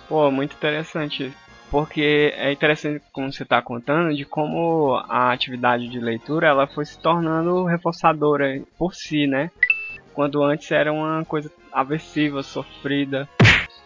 Pô, 0.07 0.29
muito 0.31 0.53
interessante. 0.55 1.31
Porque 1.69 2.33
é 2.35 2.51
interessante 2.51 3.01
como 3.13 3.31
você 3.31 3.43
está 3.43 3.61
contando 3.61 4.15
de 4.15 4.25
como 4.25 4.95
a 5.07 5.31
atividade 5.31 5.87
de 5.87 5.99
leitura 5.99 6.47
ela 6.47 6.65
foi 6.65 6.83
se 6.85 6.99
tornando 6.99 7.63
reforçadora 7.65 8.59
por 8.77 8.95
si, 8.95 9.27
né? 9.27 9.51
Quando 10.13 10.43
antes 10.43 10.71
era 10.71 10.91
uma 10.91 11.23
coisa 11.25 11.51
aversiva, 11.71 12.41
sofrida, 12.41 13.29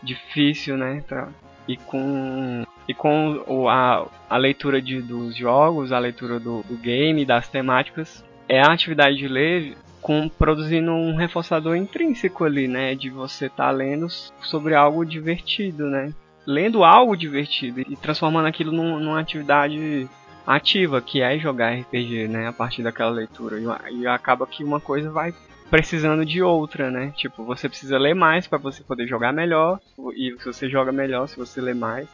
difícil, 0.01 0.77
né? 0.77 1.03
Pra- 1.07 1.29
E 1.67 1.77
com 1.77 2.63
e 2.87 2.93
com 2.93 3.41
o- 3.47 3.69
a, 3.69 4.05
a 4.29 4.37
leitura 4.37 4.81
de, 4.81 5.01
dos 5.01 5.35
jogos, 5.37 5.91
a 5.93 5.99
leitura 5.99 6.37
do, 6.39 6.61
do 6.63 6.75
game, 6.77 7.23
das 7.25 7.47
temáticas, 7.47 8.23
é 8.49 8.59
a 8.59 8.73
atividade 8.73 9.15
de 9.17 9.27
ler 9.27 9.77
com 10.01 10.27
produzindo 10.27 10.91
um 10.91 11.15
reforçador 11.15 11.77
intrínseco 11.77 12.43
ali, 12.43 12.67
né? 12.67 12.95
De 12.95 13.09
você 13.09 13.45
estar 13.45 13.71
lendo 13.71 14.07
sobre 14.41 14.75
algo 14.75 15.05
divertido, 15.05 15.85
né? 15.89 16.13
Lendo 16.45 16.83
algo 16.83 17.15
divertido 17.15 17.81
e 17.81 17.95
transformando 17.95 18.47
aquilo 18.47 18.71
num- 18.71 18.99
numa 18.99 19.19
atividade 19.19 20.09
ativa, 20.45 21.01
que 21.01 21.21
é 21.21 21.37
jogar 21.39 21.71
RPG, 21.73 22.27
né? 22.27 22.47
A 22.47 22.53
partir 22.53 22.83
daquela 22.83 23.11
leitura. 23.11 23.57
E, 23.89 24.01
e 24.01 24.07
acaba 24.07 24.45
que 24.45 24.63
uma 24.63 24.79
coisa 24.79 25.09
vai 25.09 25.33
precisando 25.69 26.25
de 26.25 26.41
outra, 26.41 26.91
né? 26.91 27.13
Tipo, 27.15 27.43
você 27.43 27.67
precisa 27.69 27.97
ler 27.97 28.13
mais 28.13 28.45
para 28.45 28.57
você 28.57 28.83
poder 28.83 29.07
jogar 29.07 29.31
melhor. 29.31 29.79
E 30.15 30.35
se 30.39 30.45
você 30.45 30.69
joga 30.69 30.91
melhor, 30.91 31.27
se 31.27 31.37
você 31.37 31.61
lê 31.61 31.73
mais. 31.73 32.07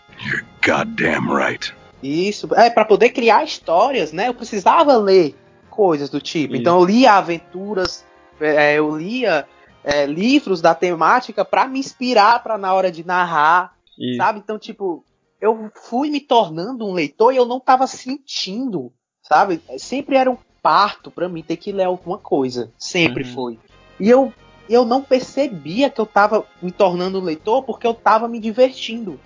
Goddamn 0.66 1.34
right. 1.36 1.74
Isso, 2.02 2.48
é 2.56 2.70
para 2.70 2.86
poder 2.86 3.10
criar 3.10 3.44
histórias, 3.44 4.14
né? 4.14 4.28
Eu 4.30 4.34
precisava 4.34 4.96
ler 4.98 5.36
coisas 5.70 6.10
do 6.10 6.22
tipo. 6.22 6.54
Isso. 6.54 6.62
Então 6.62 6.80
eu 6.80 6.86
lia 6.86 7.14
aventuras, 7.14 8.06
é, 8.40 8.76
eu 8.76 8.96
lia 8.96 9.46
é, 9.84 10.06
livros 10.06 10.62
da 10.62 10.74
temática 10.74 11.44
para 11.44 11.68
me 11.68 11.80
inspirar 11.80 12.42
para 12.42 12.58
na 12.58 12.74
hora 12.74 12.92
de 12.92 13.06
narrar, 13.06 13.74
E 14.00 14.16
sabe? 14.16 14.40
Então 14.40 14.58
tipo, 14.58 15.04
eu 15.42 15.70
fui 15.76 16.10
me 16.10 16.20
tornando 16.22 16.88
um 16.88 16.94
leitor 16.94 17.34
e 17.34 17.38
eu 17.38 17.46
não 17.46 17.60
tava 17.60 17.86
sentindo, 17.88 18.92
sabe? 19.22 19.62
Sempre 19.78 20.16
era 20.16 20.32
um 20.32 20.38
parto 20.62 21.10
para 21.12 21.30
mim 21.30 21.42
ter 21.44 21.58
que 21.58 21.72
ler 21.72 21.84
alguma 21.86 22.18
coisa, 22.18 22.72
sempre 22.78 23.24
Uhum. 23.24 23.34
foi. 23.34 23.60
E 24.00 24.10
eu 24.10 24.34
eu 24.70 24.86
não 24.86 25.02
percebia 25.02 25.90
que 25.90 26.00
eu 26.00 26.06
tava 26.06 26.46
me 26.62 26.72
tornando 26.72 27.20
um 27.20 27.24
leitor 27.24 27.64
porque 27.64 27.88
eu 27.88 27.94
tava 27.94 28.28
me 28.28 28.40
divertindo. 28.40 29.20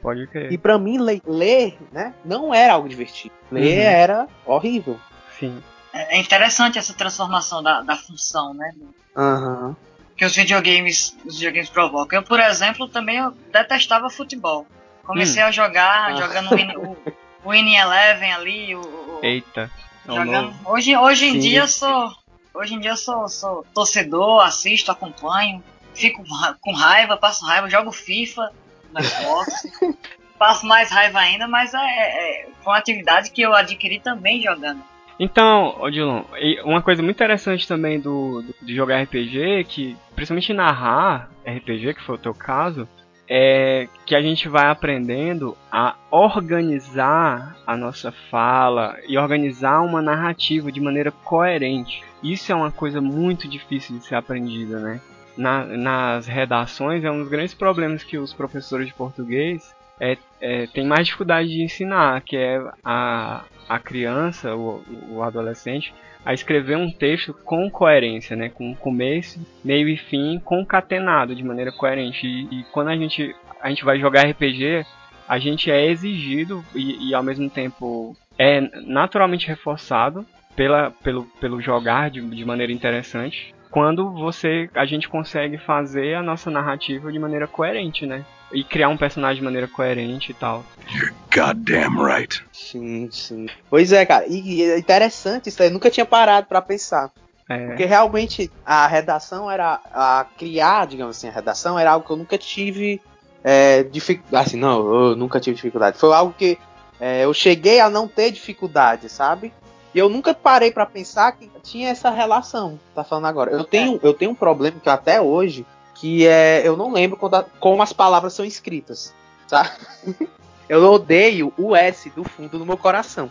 pode 0.00 0.26
crer. 0.28 0.52
E 0.52 0.58
pra 0.58 0.78
mim, 0.78 0.98
le- 0.98 1.22
ler, 1.26 1.76
né, 1.92 2.14
não 2.24 2.54
era 2.54 2.74
algo 2.74 2.88
divertido. 2.88 3.34
Ler 3.50 3.78
Uhum. 3.78 3.82
era 3.92 4.28
horrível. 4.46 4.98
Sim. 5.38 5.60
É 5.92 6.18
interessante 6.18 6.78
essa 6.78 6.94
transformação 6.94 7.62
da, 7.62 7.82
da 7.82 7.96
função, 7.96 8.54
né? 8.54 8.72
Aham. 9.16 9.76
Que 10.16 10.24
os 10.24 10.34
videogames, 10.36 11.16
os 11.24 11.34
videogames 11.36 11.68
provocam. 11.70 12.18
Eu, 12.18 12.22
por 12.22 12.38
exemplo, 12.40 12.86
também 12.88 13.16
eu 13.18 13.30
detestava 13.52 14.08
futebol. 14.10 14.66
Comecei 15.04 15.42
a 15.42 15.50
jogar, 15.50 16.12
Ah. 16.12 16.16
jogando 16.16 16.50
o 16.52 16.90
o, 16.92 16.96
o 17.44 17.50
Win 17.50 17.74
Eleven 17.74 18.32
ali, 18.32 18.74
o, 18.76 18.80
o- 18.80 19.20
Eita. 19.22 19.70
É 20.08 20.14
jogando. 20.14 20.54
Hoje, 20.64 20.96
hoje 20.96 21.26
em 21.26 21.32
Sim. 21.32 21.38
dia 21.40 21.60
eu 21.60 21.68
sou. 21.68 22.12
Hoje 22.54 22.74
em 22.74 22.80
dia 22.80 22.96
sou, 22.96 23.28
sou 23.28 23.64
torcedor, 23.74 24.44
assisto, 24.44 24.92
acompanho, 24.92 25.64
fico 25.94 26.22
com 26.60 26.72
raiva, 26.72 27.16
passo 27.16 27.44
raiva, 27.46 27.68
jogo 27.70 27.90
FIFA 27.90 28.52
no 28.92 29.02
Xbox. 29.02 29.62
passo 30.38 30.66
mais 30.66 30.90
raiva 30.90 31.18
ainda, 31.20 31.48
mas 31.48 31.72
é, 31.72 31.78
é, 31.78 32.48
foi 32.62 32.72
uma 32.72 32.78
atividade 32.78 33.30
que 33.30 33.40
eu 33.40 33.54
adquiri 33.54 34.00
também 34.00 34.42
jogando. 34.42 34.82
Então, 35.24 35.76
Odilon, 35.80 36.22
uma 36.64 36.82
coisa 36.82 37.00
muito 37.00 37.14
interessante 37.14 37.68
também 37.68 38.00
do, 38.00 38.42
do- 38.42 38.54
de 38.60 38.74
jogar 38.74 39.00
RPG, 39.02 39.62
que 39.68 39.96
principalmente 40.16 40.52
narrar 40.52 41.30
RPG, 41.46 41.94
que 41.94 42.02
foi 42.02 42.16
o 42.16 42.18
teu 42.18 42.34
caso, 42.34 42.88
é 43.28 43.86
que 44.04 44.16
a 44.16 44.20
gente 44.20 44.48
vai 44.48 44.66
aprendendo 44.66 45.56
a 45.70 45.94
organizar 46.10 47.56
a 47.64 47.76
nossa 47.76 48.10
fala 48.10 48.96
e 49.06 49.16
organizar 49.16 49.80
uma 49.82 50.02
narrativa 50.02 50.72
de 50.72 50.80
maneira 50.80 51.12
coerente. 51.12 52.02
Isso 52.20 52.50
é 52.50 52.54
uma 52.56 52.72
coisa 52.72 53.00
muito 53.00 53.46
difícil 53.48 53.96
de 53.98 54.04
ser 54.04 54.16
aprendida, 54.16 54.80
né? 54.80 55.00
Na- 55.36 55.64
nas 55.64 56.26
redações 56.26 57.04
é 57.04 57.10
um 57.12 57.20
dos 57.20 57.28
grandes 57.28 57.54
problemas 57.54 58.02
que 58.02 58.18
os 58.18 58.34
professores 58.34 58.88
de 58.88 58.92
português 58.94 59.72
é, 60.02 60.18
é, 60.40 60.66
têm 60.66 60.84
mais 60.84 61.06
dificuldade 61.06 61.48
de 61.48 61.62
ensinar, 61.62 62.20
que 62.22 62.36
é 62.36 62.60
a, 62.84 63.44
a 63.68 63.78
criança, 63.78 64.56
o, 64.56 64.82
o 65.08 65.22
adolescente, 65.22 65.94
a 66.24 66.34
escrever 66.34 66.76
um 66.76 66.90
texto 66.90 67.32
com 67.32 67.70
coerência, 67.70 68.34
né? 68.34 68.48
Com 68.48 68.74
começo, 68.74 69.38
meio 69.64 69.88
e 69.88 69.96
fim 69.96 70.40
concatenado 70.40 71.36
de 71.36 71.44
maneira 71.44 71.70
coerente. 71.70 72.26
E, 72.26 72.48
e 72.50 72.64
quando 72.72 72.88
a 72.88 72.96
gente, 72.96 73.32
a 73.60 73.68
gente 73.68 73.84
vai 73.84 74.00
jogar 74.00 74.26
RPG, 74.28 74.84
a 75.28 75.38
gente 75.38 75.70
é 75.70 75.86
exigido 75.86 76.64
e, 76.74 77.10
e 77.10 77.14
ao 77.14 77.22
mesmo 77.22 77.48
tempo 77.48 78.16
é 78.36 78.60
naturalmente 78.84 79.46
reforçado 79.46 80.26
pela, 80.56 80.90
pelo, 80.90 81.24
pelo 81.40 81.60
jogar 81.60 82.10
de, 82.10 82.20
de 82.20 82.44
maneira 82.44 82.72
interessante. 82.72 83.54
Quando 83.70 84.12
você 84.12 84.68
a 84.74 84.84
gente 84.84 85.08
consegue 85.08 85.58
fazer 85.58 86.14
a 86.14 86.22
nossa 86.22 86.50
narrativa 86.50 87.12
de 87.12 87.20
maneira 87.20 87.46
coerente, 87.46 88.04
né? 88.04 88.24
E 88.52 88.64
criar 88.64 88.88
um 88.88 88.96
personagem 88.96 89.36
de 89.36 89.44
maneira 89.44 89.66
coerente 89.66 90.30
e 90.30 90.34
tal. 90.34 90.64
You're 90.92 91.14
goddamn 91.34 92.02
right. 92.02 92.44
Sim, 92.52 93.08
sim. 93.10 93.46
Pois 93.70 93.92
é, 93.92 94.04
cara. 94.04 94.26
E, 94.28 94.62
é 94.62 94.78
interessante 94.78 95.48
isso 95.48 95.62
aí. 95.62 95.68
Eu 95.68 95.72
nunca 95.72 95.90
tinha 95.90 96.04
parado 96.04 96.46
pra 96.46 96.60
pensar. 96.60 97.10
É, 97.48 97.66
Porque 97.66 97.84
realmente 97.84 98.50
a 98.64 98.86
redação 98.86 99.50
era. 99.50 99.80
A 99.92 100.26
criar, 100.36 100.86
digamos 100.86 101.16
assim, 101.16 101.28
a 101.28 101.32
redação 101.32 101.78
era 101.78 101.92
algo 101.92 102.06
que 102.06 102.12
eu 102.12 102.16
nunca 102.16 102.36
tive 102.38 103.00
é, 103.42 103.82
dificuldade. 103.82 104.48
Assim, 104.48 104.56
não, 104.58 104.94
eu 104.94 105.16
nunca 105.16 105.40
tive 105.40 105.56
dificuldade. 105.56 105.98
Foi 105.98 106.12
algo 106.12 106.34
que 106.36 106.58
é, 107.00 107.24
eu 107.24 107.34
cheguei 107.34 107.80
a 107.80 107.90
não 107.90 108.06
ter 108.06 108.30
dificuldade, 108.30 109.08
sabe? 109.08 109.52
E 109.94 109.98
eu 109.98 110.08
nunca 110.08 110.32
parei 110.32 110.70
pra 110.70 110.86
pensar 110.86 111.32
que 111.32 111.50
tinha 111.62 111.90
essa 111.90 112.10
relação. 112.10 112.78
Tá 112.94 113.04
falando 113.04 113.26
agora. 113.26 113.50
Eu 113.50 113.64
tenho, 113.64 114.00
eu 114.02 114.14
tenho 114.14 114.30
um 114.30 114.34
problema 114.34 114.78
que 114.80 114.88
até 114.88 115.20
hoje, 115.20 115.66
que 116.02 116.26
é. 116.26 116.66
Eu 116.66 116.76
não 116.76 116.92
lembro 116.92 117.16
quando 117.16 117.36
a- 117.36 117.44
como 117.60 117.80
as 117.80 117.92
palavras 117.92 118.34
são 118.34 118.44
escritas. 118.44 119.14
Tá? 119.48 119.72
Eu 120.68 120.82
odeio 120.90 121.52
o 121.56 121.76
S 121.76 122.10
do 122.10 122.24
fundo 122.24 122.58
do 122.58 122.66
meu 122.66 122.76
coração. 122.76 123.30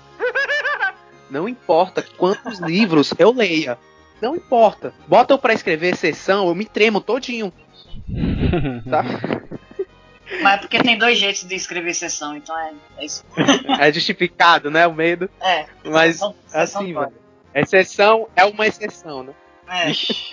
Não 1.29 1.49
importa 1.49 2.01
quantos 2.17 2.59
livros 2.59 3.13
eu 3.17 3.31
leia. 3.33 3.77
Não 4.21 4.35
importa. 4.35 4.93
Bota 5.07 5.33
eu 5.33 5.39
pra 5.39 5.53
escrever 5.53 5.95
sessão, 5.95 6.47
eu 6.47 6.53
me 6.55 6.65
tremo 6.65 7.01
todinho. 7.01 7.51
Tá? 8.89 9.03
Mas 10.43 10.53
é 10.53 10.57
porque 10.57 10.79
tem 10.83 10.97
dois 10.97 11.17
jeitos 11.17 11.43
de 11.45 11.55
escrever 11.55 11.93
sessão, 11.93 12.35
então 12.37 12.57
é, 12.59 12.73
é 12.97 13.05
isso. 13.05 13.23
É 13.79 13.91
justificado, 13.91 14.69
né? 14.71 14.85
O 14.87 14.93
medo. 14.93 15.29
É, 15.41 15.65
Mas, 15.83 16.15
sessão- 16.15 16.35
sessão 16.47 16.81
assim, 16.81 16.93
pode. 16.93 17.09
velho. 17.11 17.21
Exceção 17.55 18.27
é 18.35 18.45
uma 18.45 18.67
exceção, 18.67 19.23
né? 19.23 19.33
É, 19.71 19.91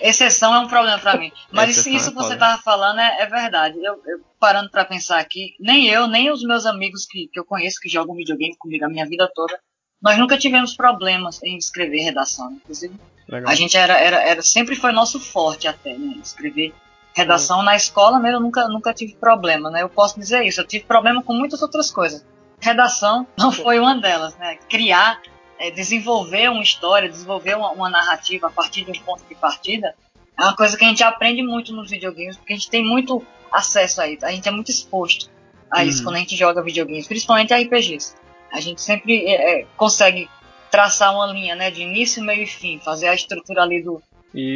exceção 0.09 0.53
é 0.53 0.59
um 0.59 0.67
problema 0.67 0.99
pra 0.99 1.17
mim. 1.17 1.31
Mas 1.53 1.71
isso, 1.71 1.89
Exceção 1.89 1.97
isso 1.97 2.09
é 2.09 2.11
que 2.11 2.17
você 2.19 2.35
foda. 2.35 2.39
tava 2.39 2.63
falando 2.63 2.99
é, 2.99 3.23
é 3.23 3.27
verdade. 3.27 3.79
Eu, 3.79 4.03
eu 4.05 4.21
parando 4.41 4.69
pra 4.69 4.85
pensar 4.85 5.21
aqui, 5.21 5.55
nem 5.61 5.87
eu, 5.87 6.09
nem 6.09 6.31
os 6.31 6.43
meus 6.43 6.67
amigos 6.67 7.07
que, 7.07 7.29
que 7.29 7.39
eu 7.39 7.45
conheço 7.45 7.81
que 7.81 7.89
jogam 7.89 8.17
videogame 8.17 8.57
comigo 8.57 8.85
a 8.85 8.89
minha 8.89 9.07
vida 9.07 9.31
toda, 9.33 9.59
nós 10.03 10.19
nunca 10.19 10.37
tivemos 10.37 10.75
problemas 10.75 11.41
em 11.43 11.57
escrever 11.57 12.03
redação. 12.03 12.53
Inclusive, 12.53 12.95
Legal. 13.29 13.51
a 13.51 13.55
gente 13.55 13.77
era, 13.77 13.97
era, 13.99 14.17
era 14.23 14.43
sempre 14.43 14.75
foi 14.75 14.91
nosso 14.93 15.21
forte 15.21 15.69
até, 15.69 15.97
né? 15.97 16.17
Escrever 16.23 16.75
redação 17.15 17.63
na 17.63 17.75
escola 17.75 18.19
mesmo, 18.19 18.37
eu 18.37 18.41
nunca, 18.41 18.69
nunca 18.69 18.95
tive 18.95 19.15
problema, 19.15 19.71
né? 19.71 19.83
Eu 19.83 19.89
posso 19.89 20.19
dizer 20.19 20.45
isso. 20.45 20.61
Eu 20.61 20.67
tive 20.67 20.85
problema 20.85 21.23
com 21.23 21.33
muitas 21.33 21.61
outras 21.63 21.91
coisas. 21.91 22.25
Redação 22.61 23.27
não 23.37 23.51
foi 23.53 23.79
uma 23.79 23.95
delas, 23.97 24.37
né? 24.37 24.57
Criar, 24.69 25.21
é, 25.59 25.71
desenvolver 25.71 26.51
uma 26.51 26.63
história, 26.63 27.09
desenvolver 27.09 27.57
uma, 27.57 27.71
uma 27.73 27.91
narrativa 27.91 28.47
a 28.47 28.51
partir 28.51 28.85
de 28.85 28.91
um 28.91 29.03
ponto 29.03 29.25
de 29.29 29.35
partida 29.35 29.95
é 30.39 30.43
uma 30.43 30.55
coisa 30.55 30.77
que 30.77 30.85
a 30.85 30.89
gente 30.89 31.03
aprende 31.03 31.43
muito 31.43 31.73
nos 31.75 31.91
videogames, 31.91 32.37
porque 32.37 32.53
a 32.53 32.57
gente 32.57 32.71
tem 32.71 32.85
muito 32.85 33.25
acesso 33.51 34.01
a 34.01 34.09
isso. 34.09 34.25
A 34.25 34.31
gente 34.31 34.49
é 34.49 34.53
muito 34.53 34.71
exposto 34.71 35.29
a 35.69 35.85
isso 35.85 35.99
Uhum. 35.99 36.05
quando 36.05 36.17
a 36.17 36.19
gente 36.21 36.37
joga 36.37 36.63
videogames, 36.63 37.09
principalmente 37.09 37.53
RPGs. 37.53 38.15
A 38.53 38.61
gente 38.61 38.81
sempre 38.81 39.27
é, 39.27 39.61
é, 39.61 39.67
consegue 39.77 40.31
traçar 40.71 41.13
uma 41.13 41.27
linha, 41.27 41.57
né, 41.57 41.71
de 41.71 41.83
início, 41.83 42.23
meio 42.23 42.45
e 42.45 42.47
fim, 42.47 42.79
fazer 42.79 43.09
a 43.09 43.15
estrutura 43.15 43.63
ali 43.63 43.83
do, 43.83 44.01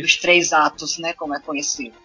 dos 0.02 0.16
três 0.16 0.52
atos, 0.52 0.98
né, 0.98 1.12
como 1.14 1.34
é 1.34 1.40
conhecido. 1.40 1.96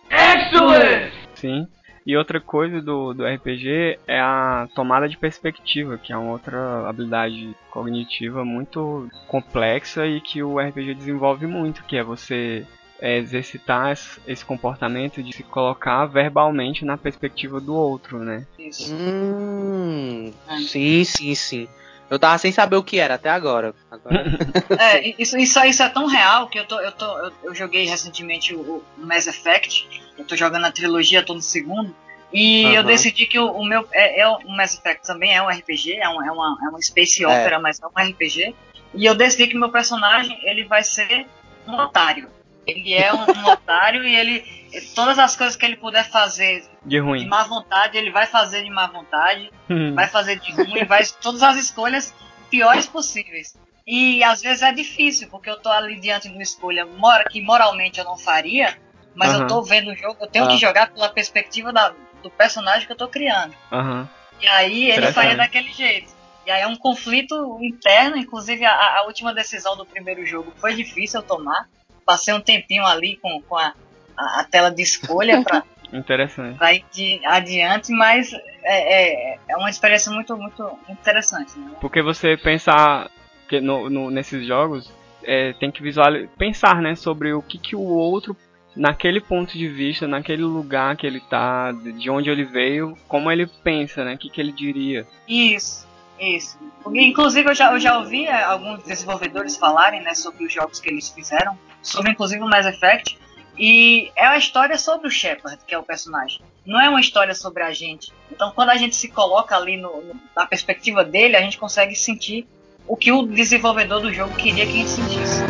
Sim. 1.36 1.68
E 2.08 2.16
outra 2.16 2.40
coisa 2.40 2.82
do, 2.82 3.14
do 3.14 3.26
RPG 3.26 4.00
é 4.08 4.18
a 4.18 4.66
tomada 4.74 5.10
de 5.10 5.18
perspectiva, 5.18 5.98
que 5.98 6.14
é 6.14 6.18
uma 6.18 6.32
outra 6.32 6.88
habilidade 6.88 7.54
cognitiva 7.70 8.46
muito 8.46 9.10
complexa 9.28 10.08
e 10.08 10.22
que 10.22 10.42
o 10.42 10.58
RPG 10.58 10.96
desenvolve 10.96 11.46
muito, 11.46 11.84
que 11.84 11.98
é 11.98 12.04
você 12.04 12.66
é, 13.02 13.18
exercitar 13.18 13.92
esse 14.26 14.46
comportamento 14.46 15.22
de 15.22 15.36
se 15.36 15.44
colocar 15.44 16.06
verbalmente 16.06 16.86
na 16.86 16.98
perspectiva 16.98 17.60
do 17.60 17.76
outro, 17.76 18.20
né? 18.20 18.48
Isso. 18.58 18.96
Hum. 18.96 20.32
É. 20.48 20.58
Sim, 20.60 21.04
sim, 21.04 21.36
sim. 21.36 21.68
Eu 22.10 22.18
tava 22.18 22.38
sem 22.38 22.52
saber 22.52 22.78
o 22.78 22.84
que 22.84 23.00
era 23.00 23.16
até 23.16 23.30
agora. 23.30 23.76
Agora- 23.92 24.24
É, 24.80 25.22
isso, 25.22 25.38
isso, 25.38 25.60
isso 25.66 25.84
é 25.84 25.90
tão 25.90 26.06
real 26.06 26.48
que 26.48 26.58
eu, 26.60 26.66
tô, 26.66 26.80
eu, 26.80 26.92
tô, 26.92 27.18
eu, 27.18 27.32
eu 27.44 27.56
joguei 27.56 27.86
recentemente 27.86 28.56
o, 28.56 28.84
o 28.98 29.06
Mass 29.06 29.28
Effect. 29.28 29.88
Eu 30.18 30.26
tô 30.26 30.36
jogando 30.36 30.66
a 30.66 30.72
trilogia, 30.72 31.24
tô 31.24 31.34
no 31.34 31.42
segundo. 31.42 31.94
E 32.32 32.64
eu 32.64 32.80
Aham. 32.82 32.84
decidi 32.84 33.26
que 33.26 33.38
o, 33.40 33.52
o 33.52 33.66
meu. 33.66 33.88
É, 33.92 34.22
é, 34.22 34.28
o 34.28 34.50
Mass 34.50 34.74
Effect 34.78 35.06
também 35.06 35.34
é 35.36 35.42
um 35.42 35.50
RPG, 35.50 35.94
é, 35.96 36.10
um, 36.10 36.24
é, 36.24 36.32
uma, 36.32 36.58
é 36.66 36.70
uma 36.70 36.82
Space 36.82 37.24
É. 37.24 37.28
Opera, 37.28 37.60
mas 37.60 37.80
é 37.82 37.86
um 37.86 38.10
RPG. 38.10 38.56
E 38.94 39.06
eu 39.06 39.14
decidi 39.16 39.48
que 39.48 39.58
meu 39.58 39.70
personagem 39.70 40.38
ele 40.44 40.64
vai 40.66 40.84
ser 40.84 41.26
um 41.68 41.76
otário. 41.76 42.30
Ele 42.68 42.94
é 42.94 43.14
um, 43.14 43.22
um 43.22 43.46
otário 43.52 44.04
e 44.04 44.14
ele. 44.16 44.58
Todas 44.94 45.18
as 45.18 45.36
coisas 45.36 45.56
que 45.56 45.66
ele 45.66 45.78
puder 45.78 46.04
fazer 46.10 46.62
De 46.84 46.90
de 46.90 47.00
ruim. 47.00 47.26
má 47.26 47.44
vontade, 47.44 47.98
ele 47.98 48.12
vai 48.12 48.28
fazer 48.28 48.64
de 48.64 48.70
má 48.70 48.86
vontade 48.88 49.50
Hum. 49.70 49.96
vai 49.96 50.08
fazer 50.08 50.38
de 50.40 50.52
ruim, 50.52 50.84
vai 50.86 51.02
todas 51.22 51.42
as 51.42 51.56
escolhas 51.58 52.14
piores 52.50 52.86
possíveis. 52.88 53.58
E 53.86 54.22
às 54.24 54.42
vezes 54.42 54.62
é 54.62 54.72
difícil, 54.74 55.30
porque 55.30 55.50
eu 55.50 55.58
tô 55.62 55.70
ali 55.70 55.98
diante 56.00 56.28
de 56.28 56.34
uma 56.34 56.44
escolha 56.44 56.86
mora, 56.86 57.24
que 57.30 57.42
moralmente 57.42 58.00
eu 58.00 58.06
não 58.06 58.18
faria, 58.18 58.78
mas 59.16 59.32
Aham. 59.34 59.42
eu 59.44 59.48
tô 59.48 59.62
vendo 59.64 59.92
o 59.92 59.96
jogo, 59.96 60.18
eu 60.22 60.28
tenho 60.28 60.46
Ah. 60.46 60.48
que 60.50 60.58
jogar 60.58 60.92
pela 60.92 61.08
perspectiva 61.10 61.72
da- 61.72 61.94
do 62.22 62.30
personagem 62.30 62.86
que 62.86 62.92
eu 62.92 62.98
tô 62.98 63.08
criando. 63.08 63.54
Aham. 63.72 64.10
E 64.42 64.48
aí 64.48 64.92
ele 64.92 65.12
faria 65.14 65.36
daquele 65.38 65.72
jeito. 65.72 66.12
E 66.46 66.52
aí 66.52 66.62
é 66.62 66.68
um 66.68 66.76
conflito 66.78 67.58
interno, 67.62 68.18
inclusive 68.18 68.64
a, 68.66 69.00
a 69.00 69.04
última 69.06 69.34
decisão 69.34 69.76
do 69.78 69.86
primeiro 69.86 70.26
jogo 70.26 70.54
foi 70.60 70.74
difícil 70.76 71.22
eu 71.22 71.26
tomar. 71.26 71.68
Passei 72.08 72.34
um 72.34 72.42
tempinho 72.42 72.86
ali 72.86 73.18
com, 73.22 73.40
com 73.42 73.56
a, 73.56 73.74
a, 74.18 74.40
a 74.40 74.44
tela 74.46 74.72
de 74.72 74.82
escolha 74.82 75.44
pra, 75.44 75.62
Interessante. 75.94 76.58
ir 76.74 76.86
de, 76.92 77.26
adiante, 77.26 77.92
mas 77.92 78.34
é, 78.64 79.34
é, 79.34 79.40
é 79.50 79.58
uma 79.58 79.70
experiência 79.70 80.12
muito, 80.12 80.36
muito 80.36 80.76
interessante. 80.90 81.60
Né? 81.60 81.72
Porque 81.80 82.02
você 82.02 82.36
pensar 82.36 83.12
que 83.48 83.62
no, 83.62 83.90
no- 83.90 84.10
nesses 84.10 84.46
jogos 84.48 84.92
é, 85.24 85.54
tem 85.54 85.70
que 85.70 85.84
visualizar, 85.84 86.30
pensar, 86.38 86.82
né, 86.82 86.96
sobre 86.96 87.34
o 87.34 87.42
que, 87.42 87.58
que 87.60 87.76
o 87.76 87.82
outro 87.82 88.36
naquele 88.76 89.20
ponto 89.20 89.58
de 89.58 89.68
vista, 89.68 90.08
naquele 90.08 90.44
lugar 90.44 90.96
que 90.96 91.06
ele 91.08 91.20
tá, 91.20 91.72
de 91.72 91.92
de 91.94 92.10
onde 92.10 92.30
ele 92.30 92.44
veio, 92.46 92.98
como 93.08 93.32
ele 93.32 93.48
pensa, 93.64 94.04
né, 94.06 94.14
o 94.14 94.18
que, 94.18 94.30
que 94.30 94.40
ele 94.40 94.52
diria. 94.52 95.06
Isso, 95.28 95.88
isso. 96.20 96.58
Inclusive, 96.94 97.50
eu 97.50 97.56
já, 97.56 97.72
eu 97.74 97.80
já 97.80 97.98
ouvi 97.98 98.26
é, 98.26 98.44
alguns 98.44 98.84
desenvolvedores 98.84 99.58
falarem 99.58 100.02
né, 100.02 100.14
sobre 100.14 100.46
os 100.46 100.54
jogos 100.54 100.80
que 100.80 100.90
eles 100.90 101.10
fizeram, 101.10 101.58
sobre 101.90 102.12
inclusive 102.12 102.42
o 102.44 102.48
Mass 102.48 102.66
Effect, 102.66 103.18
e 103.58 104.12
é 104.16 104.28
uma 104.28 104.38
história 104.38 104.78
sobre 104.78 105.08
o 105.08 105.12
Shepard, 105.12 105.58
que 105.66 105.74
é 105.74 105.78
o 105.78 105.84
personagem. 105.84 106.42
Não 106.66 106.80
é 106.80 106.88
uma 106.90 107.00
história 107.02 107.34
sobre 107.34 107.64
a 107.64 107.72
gente. 107.74 108.12
Então, 108.32 108.52
quando 108.52 108.70
a 108.70 108.78
gente 108.78 108.96
se 108.96 109.08
coloca 109.08 109.56
ali 109.56 109.78
no, 109.78 110.02
no- 110.02 110.22
na 110.36 110.46
perspectiva 110.46 111.04
dele, 111.04 111.36
a 111.36 111.42
gente 111.42 111.58
consegue 111.58 111.96
sentir 111.96 112.46
o 112.88 112.96
que 112.96 113.12
o 113.12 113.24
desenvolvedor 113.26 114.02
do 114.02 114.14
jogo 114.14 114.36
queria 114.36 114.66
que 114.66 114.72
a 114.74 114.76
gente 114.76 114.90
sentisse. 114.90 115.42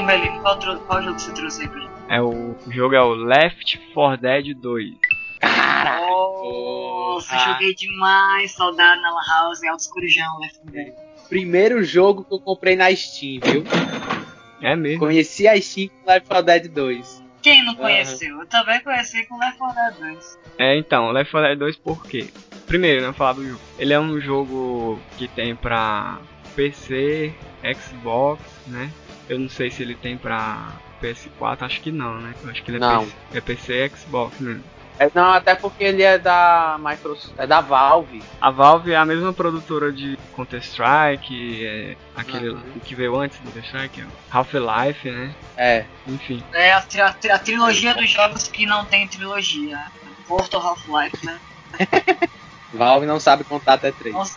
Aí, 0.00 0.06
Melino, 0.06 0.40
qual, 0.40 0.60
jogo 0.62 1.18
você 1.18 1.32
trouxe 1.32 1.62
aí 1.62 1.68
pra 1.68 1.80
gente? 1.80 1.92
É 2.08 2.22
o, 2.22 2.56
o 2.66 2.72
jogo 2.72 2.94
é 2.94 3.02
o 3.02 3.12
Left 3.12 3.78
4 3.92 4.22
Dead 4.22 4.54
2. 4.56 4.94
Nossa, 5.42 7.28
porra. 7.28 7.52
joguei 7.52 7.74
demais, 7.74 8.52
saudade 8.52 9.02
na 9.02 9.10
Lan 9.10 9.20
House, 9.28 9.62
Alto 9.64 9.80
Escurujão, 9.80 10.38
Left 10.38 10.58
4 10.60 10.72
Dead. 10.72 10.94
Primeiro 11.28 11.84
jogo 11.84 12.24
que 12.24 12.32
eu 12.32 12.40
comprei 12.40 12.76
na 12.76 12.94
Steam, 12.96 13.40
viu? 13.44 13.62
É 14.62 14.74
mesmo. 14.74 15.00
Conheci 15.00 15.46
a 15.46 15.60
Steam 15.60 15.88
com 15.88 16.10
Left 16.10 16.28
4 16.28 16.46
Dead 16.46 16.68
2. 16.68 17.24
Quem 17.42 17.64
não 17.64 17.74
conheceu? 17.74 18.40
Eu 18.40 18.46
também 18.46 18.80
conheci 18.80 19.26
com 19.26 19.38
Left 19.38 19.58
4 19.58 19.82
Dead 19.82 20.14
2. 20.14 20.38
É, 20.58 20.76
então, 20.78 21.10
Left 21.10 21.30
4 21.30 21.48
Dead 21.48 21.58
2 21.58 21.76
por 21.76 22.06
quê? 22.06 22.26
Primeiro, 22.66 23.06
né, 23.06 23.12
falar 23.12 23.34
do 23.34 23.46
jogo. 23.46 23.60
Ele 23.78 23.92
é 23.92 24.00
um 24.00 24.18
jogo 24.18 24.98
que 25.18 25.28
tem 25.28 25.54
pra 25.54 26.20
PC, 26.56 27.34
Xbox, 27.76 28.42
né? 28.66 28.90
Eu 29.30 29.38
não 29.38 29.48
sei 29.48 29.70
se 29.70 29.80
ele 29.80 29.94
tem 29.94 30.18
pra 30.18 30.72
PS4, 31.00 31.62
acho 31.62 31.80
que 31.80 31.92
não, 31.92 32.18
né? 32.18 32.34
Acho 32.48 32.62
que 32.64 32.70
ele 32.72 32.78
é 32.78 32.80
Não. 32.80 33.04
PC, 33.06 33.16
é 33.32 33.40
PC 33.40 33.72
e 33.86 33.88
Xbox 33.96 34.38
mesmo. 34.40 34.64
É, 34.98 35.08
não, 35.14 35.32
até 35.32 35.54
porque 35.54 35.82
ele 35.84 36.02
é 36.02 36.18
da 36.18 36.76
Microsoft, 36.78 37.32
é 37.38 37.46
da 37.46 37.60
Valve. 37.62 38.22
A 38.40 38.50
Valve 38.50 38.92
é 38.92 38.96
a 38.96 39.04
mesma 39.06 39.32
produtora 39.32 39.90
de 39.92 40.18
Counter-Strike, 40.36 41.64
é 41.64 41.96
aquele 42.14 42.50
Uhum. 42.50 42.60
que 42.84 42.94
veio 42.94 43.16
antes 43.18 43.38
do 43.38 43.44
Counter-Strike, 43.44 44.00
é 44.00 44.04
o 44.04 44.08
Half-Life, 44.30 45.10
né? 45.10 45.34
É. 45.56 45.86
Enfim. 46.06 46.42
É 46.52 46.72
a, 46.74 46.82
tri- 46.82 47.00
a 47.00 47.12
tri- 47.14 47.30
a 47.30 47.38
trilogia 47.38 47.94
dos 47.94 48.10
jogos 48.10 48.48
que 48.48 48.66
não 48.66 48.84
tem 48.84 49.06
trilogia. 49.08 49.78
Portal 50.26 50.60
Half-Life, 50.60 51.24
né? 51.24 51.40
Valve 52.74 53.06
não 53.06 53.18
sabe 53.20 53.42
contar 53.44 53.74
até 53.74 53.92
3. 53.92 54.14
Nossa, 54.14 54.36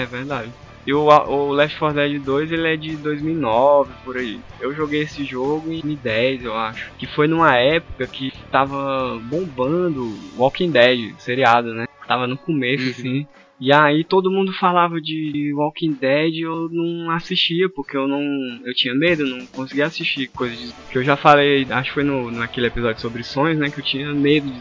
É 0.00 0.06
verdade. 0.06 0.52
E 0.86 0.92
o, 0.92 1.06
o 1.06 1.52
Left 1.52 1.78
4 1.78 1.96
Dead 1.96 2.22
2 2.22 2.52
ele 2.52 2.68
é 2.68 2.76
de 2.76 2.96
2009, 2.98 3.94
por 4.04 4.16
aí. 4.18 4.40
Eu 4.60 4.74
joguei 4.74 5.02
esse 5.02 5.24
jogo 5.24 5.68
em 5.72 5.80
2010, 5.80 6.42
eu 6.44 6.54
acho. 6.54 6.92
Que 6.98 7.06
foi 7.06 7.26
numa 7.26 7.56
época 7.56 8.06
que 8.12 8.28
tava 8.50 9.18
bombando 9.30 10.02
Walking 10.36 10.70
Dead, 10.70 11.18
seriado, 11.18 11.72
né? 11.72 11.84
Tava 12.06 12.26
no 12.26 12.36
começo, 12.36 12.84
Uhum. 12.84 12.90
assim. 12.90 13.26
E 13.58 13.72
aí 13.72 14.04
todo 14.04 14.30
mundo 14.30 14.52
falava 14.52 15.00
de 15.00 15.52
Walking 15.54 15.94
Dead 15.94 16.34
eu 16.40 16.68
não 16.70 17.10
assistia, 17.12 17.68
porque 17.74 17.96
eu 17.96 18.06
não. 18.06 18.20
Eu 18.66 18.74
tinha 18.74 18.94
medo, 18.94 19.24
não 19.24 19.46
conseguia 19.46 19.86
assistir 19.86 20.28
coisas 20.34 20.58
de- 20.58 20.74
que 20.90 20.98
eu 20.98 21.04
já 21.04 21.16
falei, 21.16 21.64
acho 21.70 21.88
que 21.90 21.94
foi 21.94 22.04
no, 22.04 22.30
naquele 22.32 22.66
episódio 22.66 23.00
sobre 23.00 23.22
sonhos, 23.22 23.58
né? 23.58 23.70
Que 23.70 23.78
eu 23.80 23.84
tinha 23.84 24.12
medo 24.14 24.44
de. 24.46 24.60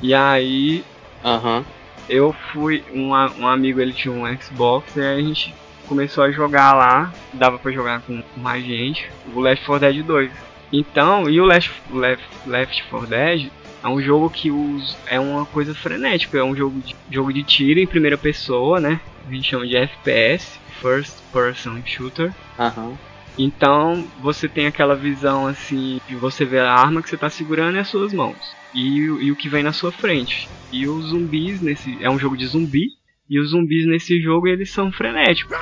E 0.00 0.14
aí 0.14 0.84
Aham. 1.24 1.66
Eu 2.08 2.34
fui, 2.52 2.82
um, 2.92 3.10
um 3.10 3.46
amigo 3.46 3.80
ele 3.80 3.92
tinha 3.92 4.12
um 4.12 4.24
Xbox 4.40 4.96
e 4.96 5.00
aí 5.00 5.20
a 5.20 5.22
gente 5.22 5.54
começou 5.86 6.24
a 6.24 6.30
jogar 6.30 6.74
lá, 6.74 7.12
dava 7.32 7.58
pra 7.58 7.72
jogar 7.72 8.00
com 8.02 8.22
mais 8.36 8.64
gente, 8.64 9.10
o 9.34 9.40
Left 9.40 9.64
4 9.64 9.80
Dead 9.80 10.04
2. 10.04 10.30
Então, 10.72 11.28
e 11.28 11.40
o 11.40 11.44
Left, 11.44 11.72
Left, 11.90 12.24
Left 12.46 12.84
4 12.90 13.06
Dead 13.06 13.50
é 13.82 13.88
um 13.88 14.00
jogo 14.00 14.28
que 14.28 14.50
os, 14.50 14.96
é 15.06 15.18
uma 15.18 15.46
coisa 15.46 15.74
frenética, 15.74 16.38
é 16.38 16.44
um 16.44 16.54
jogo 16.54 16.80
de, 16.80 16.94
jogo 17.10 17.32
de 17.32 17.42
tiro 17.42 17.80
em 17.80 17.86
primeira 17.86 18.18
pessoa, 18.18 18.80
né? 18.80 19.00
A 19.26 19.32
gente 19.32 19.48
chama 19.48 19.66
de 19.66 19.76
FPS, 19.76 20.58
First 20.80 21.18
Person 21.32 21.80
Shooter. 21.84 22.32
Aham. 22.58 22.94
Então 23.38 24.04
você 24.20 24.48
tem 24.48 24.66
aquela 24.66 24.96
visão 24.96 25.46
assim 25.46 26.00
de 26.08 26.16
você 26.16 26.44
ver 26.44 26.60
a 26.60 26.72
arma 26.72 27.00
que 27.00 27.08
você 27.08 27.16
tá 27.16 27.30
segurando 27.30 27.76
em 27.76 27.80
as 27.80 27.88
suas 27.88 28.12
mãos 28.12 28.57
e, 28.74 29.10
o- 29.10 29.20
e 29.22 29.32
o 29.32 29.36
que 29.36 29.48
vem 29.48 29.62
na 29.62 29.72
sua 29.72 29.92
frente. 29.92 30.48
E 30.72 30.86
os 30.86 31.06
zumbis 31.10 31.60
nesse 31.62 31.96
é 32.02 32.10
um 32.10 32.18
jogo 32.18 32.36
de 32.36 32.46
zumbi 32.46 32.88
e 33.28 33.38
os 33.40 33.50
zumbis 33.50 33.86
nesse 33.86 34.20
jogo 34.20 34.46
eles 34.48 34.70
são 34.70 34.92
frenéticos. 34.92 35.56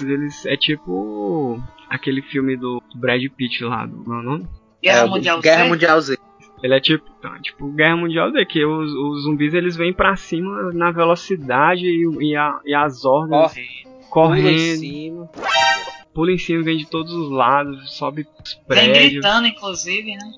Eles 0.00 0.46
é 0.46 0.56
tipo 0.56 1.60
aquele 1.90 2.22
filme 2.22 2.56
do 2.56 2.82
Brad 2.94 3.22
Pitt 3.36 3.64
lá 3.64 3.84
do 3.86 4.08
meu 4.08 4.22
nome. 4.22 4.46
Guerra 4.82 5.00
É, 5.00 5.06
Mundial 5.06 5.40
Guerra 5.40 5.64
Z? 5.64 5.68
Mundial 5.68 6.00
Z. 6.00 6.18
Ele 6.62 6.74
é 6.74 6.80
tipo, 6.80 7.04
então, 7.18 7.34
é 7.34 7.40
tipo 7.40 7.68
Guerra 7.72 7.96
Mundial 7.96 8.30
Z, 8.32 8.44
que 8.46 8.64
os, 8.64 8.92
os 8.92 9.22
zumbis 9.24 9.54
eles 9.54 9.76
vêm 9.76 9.92
pra 9.92 10.16
cima 10.16 10.72
na 10.72 10.90
velocidade 10.90 11.84
e, 11.86 12.30
e, 12.30 12.36
a- 12.36 12.60
e 12.64 12.74
as 12.74 13.04
ordens 13.04 13.52
Correndo. 14.08 14.08
correndo, 14.10 15.28
Pula 16.18 16.32
em 16.32 16.32
cima. 16.32 16.32
pula 16.32 16.32
em 16.32 16.38
cima, 16.38 16.62
vem 16.64 16.76
de 16.76 16.86
todos 16.86 17.12
os 17.12 17.30
lados, 17.30 17.92
sobe 17.96 18.26
os 18.44 18.54
Vem 18.54 18.90
prédios, 18.90 19.12
gritando, 19.12 19.46
inclusive, 19.46 20.16
né? 20.16 20.32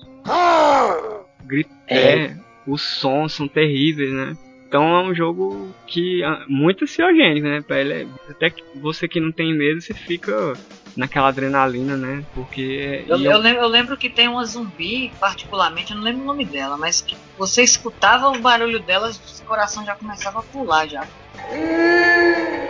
grita, 1.43 1.71
é, 1.87 2.35
os 2.67 2.81
sons 2.83 3.33
são 3.33 3.47
terríveis, 3.47 4.13
né? 4.13 4.37
Então 4.67 4.95
é 4.95 5.01
um 5.01 5.13
jogo 5.13 5.73
que 5.87 6.23
é 6.23 6.45
muito 6.47 6.83
ansiogênico, 6.83 7.47
né? 7.47 7.61
Pra 7.61 7.81
ele 7.81 7.93
é- 7.93 8.07
até 8.29 8.49
que 8.51 8.63
você 8.75 9.07
que 9.07 9.19
não 9.19 9.31
tem 9.31 9.53
medo, 9.53 9.81
você 9.81 9.93
fica 9.93 10.53
naquela 10.95 11.29
adrenalina, 11.29 11.97
né? 11.97 12.23
Porque 12.35 13.03
Eu, 13.07 13.17
e 13.17 13.25
eu 13.25 13.37
lembro, 13.39 13.61
eu 13.61 13.67
lembro 13.67 13.97
que 13.97 14.09
tem 14.09 14.27
uma 14.29 14.45
zumbi, 14.45 15.11
particularmente, 15.19 15.91
eu 15.91 15.97
não 15.97 16.03
lembro 16.03 16.21
o 16.21 16.25
nome 16.25 16.45
dela, 16.45 16.77
mas 16.77 17.01
que 17.01 17.17
você 17.37 17.63
escutava 17.63 18.29
o 18.29 18.39
barulho 18.39 18.79
dela, 18.79 19.09
o 19.09 19.45
coração 19.45 19.83
já 19.83 19.95
começava 19.95 20.39
a 20.39 20.43
pular 20.43 20.87
já. 20.87 21.05
é, 21.49 22.67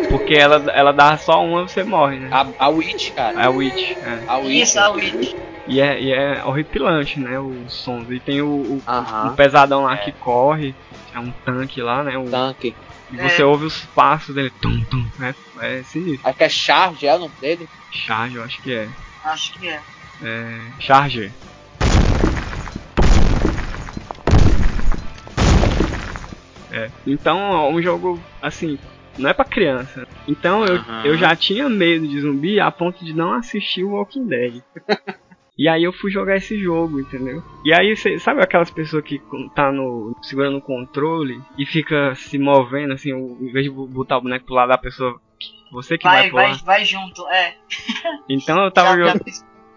porque 0.14 0.34
ela, 0.34 0.70
ela 0.70 0.92
dá 0.92 1.16
só 1.18 1.44
uma 1.44 1.62
você 1.66 1.82
morre, 1.82 2.20
né? 2.20 2.28
A, 2.30 2.66
a 2.66 2.68
Witch, 2.68 3.10
cara. 3.14 3.46
A 3.46 3.50
Witch, 3.50 3.96
é. 3.96 4.22
A 4.28 4.36
Witch. 4.38 4.62
Isso, 4.62 4.78
a 4.78 4.90
Witch. 4.90 5.34
E 5.66 5.80
é, 5.80 6.00
e 6.00 6.12
é 6.12 6.44
horripilante, 6.44 7.18
né? 7.18 7.36
Os 7.40 7.72
sons. 7.72 8.08
E 8.08 8.20
tem 8.20 8.40
o, 8.40 8.46
o, 8.46 8.82
um 9.26 9.34
pesadão 9.34 9.82
lá 9.82 9.96
que 9.96 10.12
corre, 10.12 10.72
é 11.12 11.18
um 11.18 11.32
tanque 11.44 11.82
lá, 11.82 12.04
né? 12.04 12.16
Um, 12.16 12.30
Tanque. 12.30 12.76
e 13.10 13.16
você 13.16 13.42
É. 13.42 13.44
ouve 13.44 13.64
os 13.64 13.80
passos 13.86 14.32
dele, 14.32 14.50
tum, 14.62 14.84
tum, 14.84 15.04
né? 15.18 15.34
É 15.60 15.82
sinistro. 15.82 16.28
Acho 16.28 16.38
que 16.38 16.44
é 16.44 16.48
Charge, 16.48 17.06
é 17.08 17.14
o 17.16 17.18
nome 17.18 17.34
dele. 17.40 17.68
Charge, 17.90 18.36
eu 18.36 18.44
acho 18.44 18.62
que 18.62 18.72
é. 18.72 18.88
Acho 19.24 19.52
que 19.58 19.68
é. 19.68 19.80
É. 20.22 20.60
Charger. 20.78 21.32
É. 26.70 26.88
Então 27.04 27.38
é 27.38 27.68
um 27.68 27.82
jogo 27.82 28.20
assim, 28.40 28.78
não 29.18 29.30
é 29.30 29.34
pra 29.34 29.44
criança. 29.44 30.06
Então 30.28 30.64
eu, 30.64 30.76
Aham. 30.76 31.02
eu 31.06 31.16
já 31.16 31.34
tinha 31.36 31.68
medo 31.68 32.06
de 32.08 32.20
zumbi 32.20 32.58
a 32.60 32.70
ponto 32.70 33.04
de 33.04 33.12
não 33.14 33.32
assistir 33.34 33.84
o 33.84 33.90
Walking 33.90 34.26
Dead. 34.26 34.62
E 35.56 35.68
aí 35.68 35.84
eu 35.84 35.92
fui 35.92 36.10
jogar 36.10 36.34
esse 36.34 36.58
jogo, 36.58 36.98
entendeu? 36.98 37.40
E 37.64 37.72
aí, 37.72 37.94
cê, 37.94 38.18
sabe 38.18 38.42
aquelas 38.42 38.72
pessoas 38.72 39.04
que 39.04 39.22
tá 39.54 39.70
no 39.70 40.12
segurando 40.20 40.56
o 40.58 40.60
controle 40.60 41.40
e 41.56 41.64
fica 41.64 42.12
se 42.16 42.36
movendo 42.40 42.92
assim, 42.92 43.12
o- 43.12 43.38
em 43.40 43.52
vez 43.52 43.64
de 43.64 43.70
botar 43.70 44.18
o 44.18 44.22
boneco 44.22 44.46
pro 44.46 44.56
lado 44.56 44.70
da 44.70 44.78
pessoa, 44.78 45.14
você 45.70 45.96
que 45.96 46.02
vai, 46.08 46.22
Vai, 46.22 46.30
pular. 46.30 46.42
vai, 46.48 46.58
vai 46.64 46.84
junto, 46.84 47.24
é. 47.28 47.54
Então 48.28 48.64
eu 48.64 48.70
tava 48.72 48.96
jogando 48.96 49.20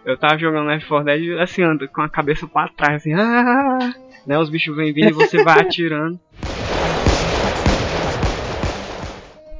eu 0.04 0.18
tava 0.18 0.38
jogando 0.40 0.66
Left 0.68 0.88
4 0.88 1.06
Dead 1.06 1.40
assim, 1.40 1.62
ando 1.62 1.88
com 1.90 2.02
a 2.02 2.10
cabeça 2.10 2.48
pra 2.48 2.70
trás, 2.70 2.96
assim, 2.96 3.14
ah, 3.20 3.94
né? 4.26 4.40
Os 4.40 4.50
bichos 4.50 4.76
vêm 4.76 4.92
vindo 4.92 5.10
e 5.10 5.14
você 5.14 5.44
vai 5.44 5.60
atirando. 5.62 6.20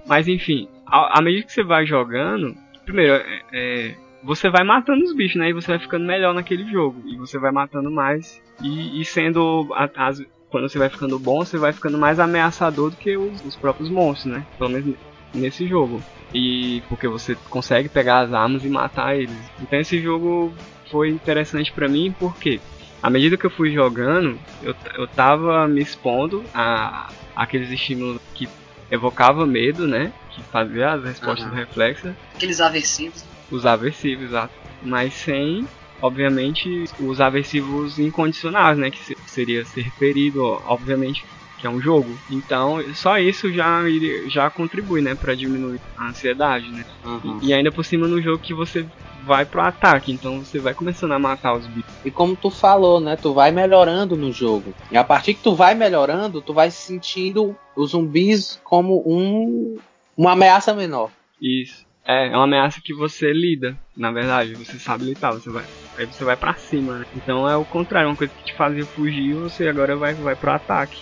Mas 0.08 0.28
enfim, 0.28 0.68
à 0.86 1.22
medida 1.22 1.46
que 1.46 1.52
você 1.54 1.64
vai 1.64 1.86
jogando, 1.86 2.56
primeiro, 2.86 3.14
é, 3.14 3.42
é, 3.54 3.96
você 4.24 4.50
vai 4.50 4.64
matando 4.64 5.04
os 5.04 5.14
bichos, 5.16 5.38
né? 5.38 5.50
E 5.50 5.54
você 5.54 5.68
vai 5.68 5.80
ficando 5.80 6.06
melhor 6.06 6.34
naquele 6.34 6.64
jogo. 6.72 7.02
E 7.06 7.16
você 7.18 7.38
vai 7.38 7.52
matando 7.52 7.92
mais. 7.92 8.42
E, 8.62 9.00
e 9.02 9.06
sendo. 9.06 9.68
a- 9.74 9.90
as- 10.08 10.24
quando 10.50 10.70
você 10.70 10.80
vai 10.80 10.90
ficando 10.90 11.20
bom, 11.20 11.44
você 11.44 11.58
vai 11.58 11.74
ficando 11.74 11.98
mais 11.98 12.20
ameaçador 12.22 12.90
do 12.90 12.96
que 12.96 13.18
os, 13.18 13.44
os 13.44 13.56
próprios 13.58 13.90
monstros, 13.90 14.34
né? 14.34 14.46
Pelo 14.58 14.70
menos 14.70 14.96
nesse 15.34 15.68
jogo. 15.68 16.02
E 16.34 16.82
porque 16.88 17.08
você 17.08 17.36
consegue 17.50 17.90
pegar 17.90 18.20
as 18.20 18.34
armas 18.34 18.64
e 18.64 18.70
matar 18.70 19.18
eles. 19.18 19.38
Então 19.62 19.78
esse 19.78 20.02
jogo 20.02 20.54
foi 20.90 21.10
interessante 21.10 21.72
pra 21.74 21.90
mim 21.90 22.14
porque 22.18 22.62
à 23.04 23.10
medida 23.10 23.38
que 23.38 23.46
eu 23.46 23.50
fui 23.52 23.72
jogando, 23.72 24.40
eu, 24.62 24.74
eu 24.98 25.08
tava 25.08 25.68
me 25.68 25.82
expondo 25.82 26.44
a 26.54 27.12
aqueles 27.36 27.70
estímulos 27.70 28.22
que 28.34 28.48
evocava 28.92 29.46
medo, 29.46 29.88
né? 29.88 30.12
Que 30.32 30.44
fazia 30.52 30.94
as 30.94 31.04
respostas 31.04 31.48
Aham. 31.48 31.56
reflexas, 31.56 32.16
Aqueles 32.36 32.60
aversivos. 32.62 33.26
os 33.52 33.66
aversivos, 33.66 34.26
exato. 34.26 34.54
Mas 34.84 35.14
sem, 35.14 35.68
obviamente, 36.02 36.86
os 37.00 37.20
aversivos 37.20 37.98
incondicionais, 38.00 38.78
né? 38.78 38.90
Que 38.92 39.00
se- 39.00 39.18
seria 39.26 39.64
ser 39.66 39.90
ferido, 39.98 40.42
obviamente, 40.42 41.26
é 41.66 41.70
um 41.70 41.82
jogo. 41.82 42.18
Então, 42.30 42.84
só 42.94 43.18
isso 43.18 43.52
já, 43.52 43.82
já 44.28 44.50
contribui, 44.50 45.02
né? 45.02 45.16
Pra 45.16 45.34
diminuir 45.34 45.80
a 45.98 46.10
ansiedade, 46.10 46.70
né? 46.70 46.86
Uhum. 47.04 47.40
E 47.42 47.54
ainda 47.54 47.72
por 47.72 47.84
cima 47.84 48.08
no 48.08 48.22
jogo 48.22 48.38
que 48.44 48.54
você 48.54 48.86
vai 49.24 49.46
pro 49.46 49.62
ataque, 49.62 50.12
então 50.12 50.40
você 50.44 50.58
vai 50.60 50.74
começando 50.74 51.12
a 51.12 51.20
matar 51.20 51.54
os 51.54 51.68
bichos. 51.68 51.92
E 52.06 52.12
como 52.12 52.36
tu 52.36 52.50
falou, 52.50 53.00
né? 53.00 53.16
Tu 53.16 53.34
vai 53.34 53.52
melhorando 53.52 54.16
no 54.16 54.32
jogo. 54.32 54.74
E 54.92 54.98
a 54.98 55.04
partir 55.04 55.34
que 55.34 55.44
tu 55.44 55.56
vai 55.56 55.74
melhorando, 55.74 56.42
tu 56.42 56.54
vai 56.54 56.72
sentindo 56.72 57.56
os 57.76 57.92
zumbis 57.92 58.62
como 58.64 59.04
um 59.06 59.78
uma 60.16 60.32
ameaça 60.32 60.74
menor. 60.74 61.12
Isso. 61.42 61.86
É, 62.06 62.28
é 62.28 62.36
uma 62.36 62.46
ameaça 62.46 62.82
que 62.82 62.94
você 62.94 63.34
lida, 63.34 63.78
na 63.98 64.12
verdade, 64.12 64.54
você 64.54 64.78
sabe 64.80 65.06
lidar, 65.06 65.32
você 65.34 65.50
vai. 65.50 65.66
Aí 65.98 66.06
você 66.06 66.24
vai 66.24 66.38
pra 66.38 66.54
cima, 66.56 67.00
né? 67.00 67.06
Então 67.16 67.50
é 67.50 67.58
o 67.58 67.66
contrário, 67.66 68.10
uma 68.10 68.16
coisa 68.16 68.32
que 68.32 68.52
te 68.52 68.56
fazia 68.56 68.86
fugir, 68.86 69.34
você 69.34 69.68
agora 69.68 69.98
vai, 69.98 70.14
vai 70.14 70.36
pro 70.36 70.52
ataque. 70.52 71.02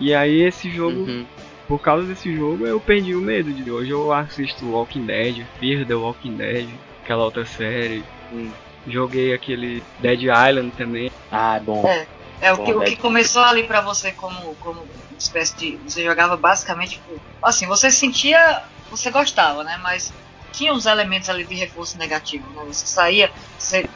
E 0.00 0.14
aí 0.14 0.42
esse 0.42 0.70
jogo 0.70 1.00
Uhum. 1.00 1.26
por 1.68 1.80
causa 1.80 2.06
desse 2.06 2.34
jogo 2.34 2.66
eu 2.66 2.80
perdi 2.80 3.14
o 3.14 3.20
medo 3.20 3.52
de 3.52 3.70
hoje 3.70 3.90
eu 3.90 4.12
assisto 4.12 4.70
Walking 4.70 5.04
Dead, 5.04 5.46
Fear 5.58 5.86
the 5.86 5.94
Walking 5.94 6.36
Dead, 6.36 6.68
aquela 7.02 7.24
outra 7.24 7.44
série. 7.44 8.04
Hum. 8.32 8.52
Joguei 8.86 9.34
aquele 9.34 9.82
Dead 9.98 10.22
Island 10.22 10.70
também. 10.76 11.10
Ah, 11.30 11.56
é 11.56 11.60
bom. 11.60 11.86
É. 11.86 12.06
É, 12.38 12.52
o 12.52 12.58
que, 12.58 12.72
Bom, 12.72 12.80
o 12.80 12.84
que 12.84 12.96
começou 12.96 13.42
ali 13.42 13.62
pra 13.64 13.80
você 13.80 14.12
como, 14.12 14.54
como 14.56 14.82
uma 14.82 15.18
espécie 15.18 15.56
de. 15.56 15.76
Você 15.78 16.04
jogava 16.04 16.36
basicamente. 16.36 17.00
Assim, 17.42 17.66
você 17.66 17.90
sentia. 17.90 18.62
Você 18.90 19.10
gostava, 19.10 19.64
né? 19.64 19.78
Mas 19.82 20.12
tinha 20.52 20.72
uns 20.72 20.86
elementos 20.86 21.28
ali 21.28 21.44
de 21.44 21.54
reforço 21.54 21.98
negativo, 21.98 22.48
né? 22.50 22.64
Você 22.66 22.86
saía, 22.86 23.30
você 23.58 23.88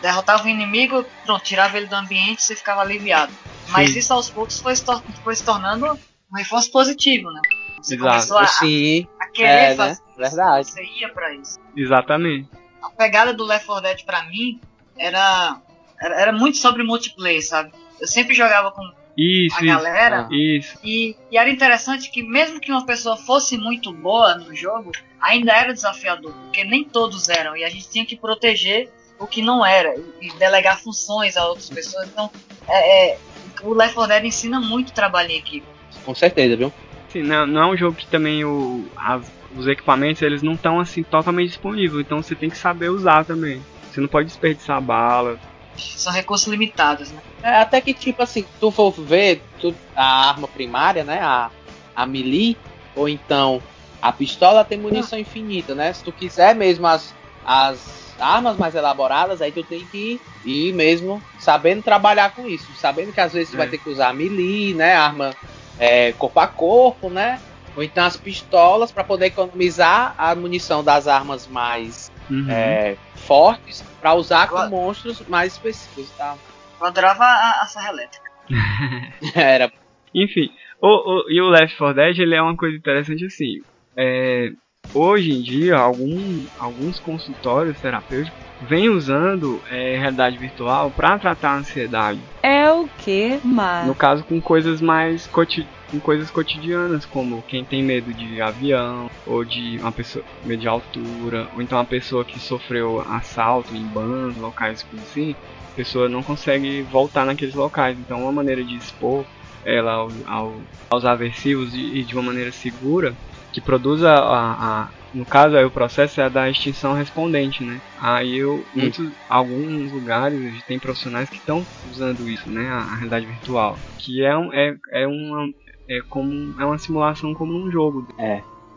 derrotava 0.00 0.44
o 0.44 0.48
inimigo, 0.48 1.04
pronto, 1.24 1.44
tirava 1.44 1.76
ele 1.76 1.86
do 1.86 1.94
ambiente 1.94 2.42
você 2.42 2.56
ficava 2.56 2.80
aliviado. 2.80 3.32
Mas 3.68 3.92
Sim. 3.92 3.98
isso 3.98 4.12
aos 4.12 4.30
poucos 4.30 4.60
foi, 4.60 4.74
se 4.76 4.84
tor- 4.84 5.02
foi 5.22 5.34
se 5.34 5.44
tornando 5.44 5.86
um 6.32 6.36
reforço 6.36 6.70
positivo, 6.70 7.30
né? 7.30 7.40
Você 7.82 7.94
Exato. 7.94 8.10
começou 8.10 8.38
a, 8.38 8.46
Sim, 8.46 9.06
a 9.20 9.26
querer 9.28 9.48
É, 9.48 9.68
né? 9.70 9.76
fazer 9.76 9.92
isso, 9.92 10.02
Verdade. 10.16 10.70
você 10.70 10.84
ia 10.84 11.08
pra 11.12 11.34
isso. 11.34 11.58
Exatamente. 11.76 12.48
A 12.82 12.90
pegada 12.90 13.32
do 13.34 13.44
Left 13.44 13.66
4 13.66 13.82
Dead 13.82 14.04
pra 14.04 14.22
mim 14.24 14.60
era, 14.98 15.60
era, 16.00 16.20
era 16.20 16.32
muito 16.32 16.58
sobre 16.58 16.82
multiplayer, 16.82 17.46
sabe? 17.46 17.72
Eu 18.00 18.06
sempre 18.06 18.34
jogava 18.34 18.70
com 18.72 18.82
Isso, 19.16 19.56
a 19.56 19.64
isso. 19.64 19.66
galera. 19.66 20.28
Isso. 20.30 20.78
E, 20.84 21.16
e 21.30 21.38
era 21.38 21.48
interessante 21.50 22.10
que 22.10 22.22
mesmo 22.22 22.60
que 22.60 22.70
uma 22.70 22.84
pessoa 22.84 23.16
fosse 23.16 23.56
muito 23.56 23.92
boa 23.92 24.34
no 24.36 24.54
jogo, 24.54 24.92
ainda 25.20 25.52
era 25.52 25.72
desafiador, 25.72 26.32
porque 26.32 26.64
nem 26.64 26.84
todos 26.84 27.28
eram, 27.28 27.56
e 27.56 27.64
a 27.64 27.70
gente 27.70 27.88
tinha 27.88 28.04
que 28.04 28.16
proteger 28.16 28.90
o 29.18 29.26
que 29.26 29.40
não 29.40 29.64
era, 29.64 29.94
e, 30.20 30.28
e 30.28 30.32
delegar 30.38 30.78
funções 30.80 31.36
a 31.36 31.46
outras 31.46 31.70
pessoas. 31.70 32.06
Então, 32.08 32.30
é, 32.68 33.12
é, 33.12 33.18
o 33.62 33.72
Left 33.72 33.94
4 33.94 34.12
Dead 34.12 34.24
ensina 34.26 34.60
muito 34.60 34.92
trabalho 34.92 35.30
em 35.30 35.38
equipe. 35.38 35.66
com 36.04 36.14
certeza, 36.14 36.54
viu? 36.56 36.70
Assim, 37.08 37.22
não, 37.22 37.46
não 37.46 37.62
é 37.62 37.66
um 37.68 37.76
jogo 37.76 37.96
que 37.96 38.06
também 38.06 38.44
o, 38.44 38.84
as- 38.96 39.32
os 39.56 39.66
equipamentos 39.66 40.20
eles 40.20 40.42
não 40.42 40.52
estão 40.52 40.78
assim 40.78 41.02
totalmente 41.02 41.48
disponíveis, 41.48 42.04
então 42.04 42.22
você 42.22 42.34
tem 42.34 42.50
que 42.50 42.58
saber 42.58 42.90
usar 42.90 43.24
também. 43.24 43.62
Você 43.90 44.00
não 44.02 44.08
pode 44.08 44.26
desperdiçar 44.28 44.78
bala. 44.82 45.38
São 45.76 46.12
recursos 46.12 46.46
limitados, 46.48 47.10
né? 47.12 47.20
É, 47.42 47.56
até 47.56 47.80
que, 47.80 47.92
tipo 47.94 48.22
assim, 48.22 48.46
tu 48.60 48.70
for 48.70 48.90
ver 48.92 49.42
tu- 49.60 49.74
a 49.94 50.28
arma 50.28 50.48
primária, 50.48 51.04
né? 51.04 51.20
A, 51.22 51.50
a 51.94 52.06
melee, 52.06 52.56
ou 52.94 53.08
então 53.08 53.62
a 54.00 54.12
pistola 54.12 54.64
tem 54.64 54.78
munição 54.78 55.18
infinita, 55.18 55.74
né? 55.74 55.92
Se 55.92 56.02
tu 56.04 56.12
quiser 56.12 56.54
mesmo 56.54 56.86
as, 56.86 57.14
as 57.44 58.14
armas 58.18 58.56
mais 58.56 58.74
elaboradas, 58.74 59.40
aí 59.42 59.52
tu 59.52 59.62
tem 59.62 59.84
que 59.86 60.20
ir 60.44 60.72
mesmo 60.72 61.22
sabendo 61.38 61.82
trabalhar 61.82 62.34
com 62.34 62.46
isso. 62.46 62.74
Sabendo 62.74 63.12
que 63.12 63.20
às 63.20 63.32
vezes 63.32 63.50
tu 63.50 63.54
É. 63.54 63.58
vai 63.58 63.68
ter 63.68 63.78
que 63.78 63.88
usar 63.88 64.08
a 64.08 64.12
melee, 64.12 64.74
né? 64.74 64.94
Arma 64.94 65.34
é, 65.78 66.12
corpo 66.12 66.40
a 66.40 66.46
corpo, 66.46 67.10
né? 67.10 67.40
Ou 67.74 67.82
então 67.82 68.04
as 68.04 68.16
pistolas 68.16 68.90
para 68.90 69.04
poder 69.04 69.26
economizar 69.26 70.14
a 70.16 70.34
munição 70.34 70.82
das 70.82 71.06
armas 71.06 71.46
mais 71.46 72.10
Uhum. 72.28 72.46
é, 72.48 72.96
fortes 73.26 73.82
para 74.00 74.14
usar 74.14 74.48
com 74.48 74.56
Agora- 74.56 74.70
monstros 74.70 75.24
mais 75.28 75.54
específicos, 75.54 76.10
tá? 76.16 76.36
Eu 76.80 76.86
adorava 76.86 77.24
a, 77.24 77.62
a 77.62 77.66
serra 77.66 77.90
elétrica. 77.90 78.24
Era 79.34 79.70
Enfim, 80.14 80.48
o, 80.80 80.88
o- 80.88 81.30
e 81.30 81.40
o 81.40 81.48
Left 81.48 81.76
4 81.76 81.94
Dead 81.94 82.18
ele 82.18 82.34
é 82.34 82.42
uma 82.42 82.56
coisa 82.56 82.76
interessante 82.76 83.24
assim. 83.24 83.54
É, 83.98 84.50
hoje 84.94 85.32
em 85.32 85.42
dia, 85.42 85.76
algum, 85.76 86.46
alguns 86.58 86.98
consultórios 87.00 87.80
terapêuticos 87.80 88.38
vêm 88.68 88.88
usando 88.88 89.60
é, 89.70 89.98
realidade 89.98 90.38
virtual 90.38 90.90
para 90.90 91.18
tratar 91.18 91.50
a 91.50 91.58
ansiedade. 91.58 92.20
É 92.42 92.70
o 92.70 92.86
que, 92.88 93.40
mas 93.44 93.86
No 93.86 93.94
caso, 93.94 94.24
com 94.24 94.40
coisas 94.40 94.80
mais 94.80 95.26
coti 95.26 95.66
com 95.90 96.00
coisas 96.00 96.30
cotidianas, 96.30 97.06
como 97.06 97.42
quem 97.44 97.66
tem 97.66 97.84
medo 97.84 98.12
de 98.14 98.40
avião, 98.40 99.06
ou 99.24 99.44
de 99.44 99.78
uma 99.80 99.92
pessoa 99.92 100.24
medo 100.42 100.60
de 100.60 100.68
altura, 100.68 101.48
ou 101.52 101.62
então 101.62 101.78
uma 101.78 101.86
pessoa 101.86 102.24
que 102.26 102.38
sofreu 102.40 103.00
assalto 103.00 103.74
em 103.74 103.90
bandos, 103.90 104.36
locais 104.36 104.80
assim, 105.02 105.32
a 105.32 105.74
pessoa 105.74 106.08
não 106.08 106.22
consegue 106.22 106.84
voltar 106.84 107.24
naqueles 107.26 107.54
locais. 107.54 107.98
Então, 107.98 108.18
uma 108.20 108.32
maneira 108.32 108.64
de 108.64 108.76
expor 108.76 109.26
ela 109.64 109.92
ao, 109.92 110.10
ao- 110.26 110.68
aos 110.90 111.04
aversivos 111.04 111.74
e, 111.74 112.00
e 112.02 112.04
de 112.06 112.14
uma 112.14 112.22
maneira 112.22 112.52
segura, 112.52 113.18
que 113.52 113.60
produza 113.60 114.10
a, 114.10 114.84
a- 114.84 114.90
no 115.12 115.26
caso 115.26 115.56
aí 115.56 115.64
o 115.64 115.70
processo 115.72 116.20
é 116.20 116.24
a 116.24 116.28
da 116.28 116.50
extinção 116.50 116.92
respondente, 116.94 117.64
né? 117.64 117.80
Aí 117.98 118.36
eu, 118.36 118.68
muitos, 118.74 119.04
alguns 119.28 119.90
lugares 119.92 120.62
tem 120.64 120.78
profissionais 120.78 121.28
que 121.30 121.38
estão 121.38 121.66
usando 121.82 122.28
isso, 122.28 122.50
né? 122.50 122.68
A, 122.68 122.78
a 122.82 122.94
realidade 122.96 123.26
virtual, 123.26 123.80
que 123.98 124.22
é, 124.22 124.36
um, 124.36 124.52
é, 124.52 124.76
é 124.92 125.06
uma 125.06 125.46
é 125.88 126.00
como 126.08 126.54
é 126.60 126.64
uma 126.64 126.78
simulação 126.78 127.34
como 127.34 127.52
um 127.54 127.70
jogo. 127.70 128.06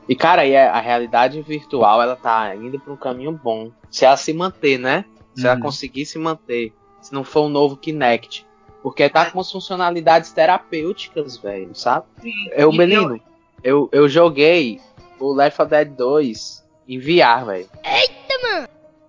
E 0.08 0.16
cara, 0.16 0.46
e 0.46 0.56
a 0.58 0.80
realidade 0.80 1.42
virtual 1.42 2.02
ela 2.02 2.16
tá 2.16 2.56
indo 2.56 2.80
para 2.80 2.92
um 2.94 2.98
caminho 2.98 3.32
bom. 3.32 3.72
Se 3.92 4.06
ela 4.06 4.18
se 4.18 4.34
manter, 4.34 4.78
né? 4.80 5.06
Se 5.36 5.46
ela 5.46 5.56
Uhum. 5.56 5.62
conseguir 5.62 6.06
se 6.06 6.18
manter, 6.18 6.74
se 7.02 7.14
não 7.14 7.24
for 7.24 7.42
um 7.46 7.50
novo 7.50 7.78
Kinect, 7.78 8.46
porque 8.82 9.08
tá 9.10 9.26
com 9.30 9.38
umas 9.38 9.52
funcionalidades 9.52 10.32
terapêuticas, 10.32 11.38
velho, 11.38 11.76
sabe? 11.76 12.06
Eu, 12.56 12.72
menino, 12.72 13.20
eu, 13.64 13.88
eu 13.92 14.10
joguei 14.10 14.80
o 15.20 15.34
Left 15.34 15.58
4 15.58 15.70
Dead 15.70 15.96
2 15.96 16.66
em 16.88 16.98
VR, 17.00 17.46
velho. 17.46 17.70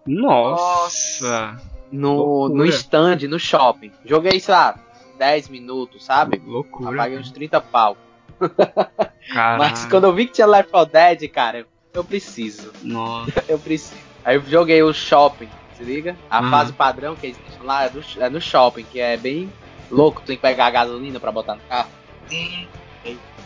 Nossa, 0.07 1.57
No, 1.93 2.15
Loucura. 2.17 2.55
no 2.59 2.67
stand, 2.67 3.19
no 3.29 3.39
shopping. 3.39 3.91
Joguei, 4.05 4.39
sei 4.39 4.55
lá, 4.55 4.79
10 5.21 5.51
minutos, 5.51 6.03
sabe? 6.03 6.41
loucura. 6.47 6.97
Paguei 6.97 7.19
uns 7.19 7.31
30 7.31 7.61
pau. 7.61 7.95
Mas 9.59 9.85
quando 9.85 10.05
eu 10.05 10.15
vi 10.15 10.25
que 10.25 10.33
tinha 10.33 10.47
Left 10.47 10.71
4 10.71 10.91
Dead, 10.91 11.31
cara, 11.31 11.59
eu, 11.59 11.67
eu 11.93 12.03
preciso. 12.03 12.73
Nossa. 12.83 13.31
Eu 13.47 13.59
preciso. 13.59 14.01
Aí 14.25 14.37
eu 14.37 14.43
joguei 14.43 14.83
o 14.83 14.93
shopping, 14.93 15.49
se 15.77 15.83
liga? 15.83 16.17
A 16.31 16.39
Aham. 16.39 16.51
fase 16.51 16.73
padrão 16.73 17.17
que 17.17 17.27
eles 17.27 17.39
deixam 17.39 17.65
lá 17.65 17.85
é, 17.85 17.89
do, 17.89 18.03
é 18.19 18.29
no 18.29 18.41
shopping, 18.41 18.85
que 18.85 19.01
é 19.01 19.17
bem 19.17 19.51
louco. 19.91 20.21
Tu 20.21 20.27
tem 20.29 20.37
que 20.37 20.43
pegar 20.43 20.67
a 20.67 20.71
gasolina 20.71 21.19
pra 21.21 21.33
botar 21.33 21.55
no 21.55 21.61
carro. 21.63 21.89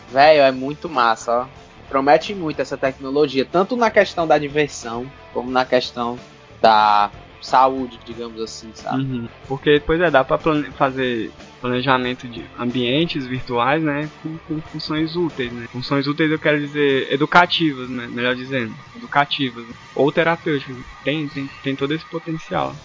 Velho, 0.09 0.41
é 0.41 0.51
muito 0.51 0.89
massa, 0.89 1.41
ó. 1.41 1.45
Promete 1.87 2.33
muito 2.33 2.61
essa 2.61 2.77
tecnologia, 2.77 3.45
tanto 3.45 3.75
na 3.77 3.89
questão 3.89 4.25
da 4.27 4.37
diversão, 4.37 5.09
como 5.33 5.49
na 5.51 5.65
questão 5.65 6.17
da 6.61 7.09
saúde, 7.45 7.99
digamos 8.05 8.41
assim, 8.41 8.71
sabe? 8.73 9.03
Uhum. 9.03 9.27
Porque, 9.47 9.81
pois 9.85 9.99
é, 10.01 10.09
dá 10.09 10.23
pra 10.23 10.37
plane- 10.37 10.71
fazer 10.77 11.31
planejamento 11.61 12.27
de 12.27 12.45
ambientes 12.59 13.25
virtuais, 13.25 13.81
né, 13.81 14.09
com, 14.21 14.37
com 14.39 14.61
funções 14.71 15.15
úteis, 15.15 15.51
né. 15.51 15.65
Funções 15.71 16.05
úteis 16.07 16.29
eu 16.29 16.37
quero 16.37 16.59
dizer 16.59 17.11
educativas, 17.11 17.89
né, 17.89 18.07
melhor 18.07 18.35
dizendo, 18.35 18.75
educativas, 18.95 19.65
né? 19.65 19.73
ou 19.95 20.11
terapêuticas. 20.11 20.77
Tem, 21.03 21.27
tem, 21.27 21.49
tem 21.63 21.75
todo 21.75 21.93
esse 21.93 22.05
potencial. 22.05 22.75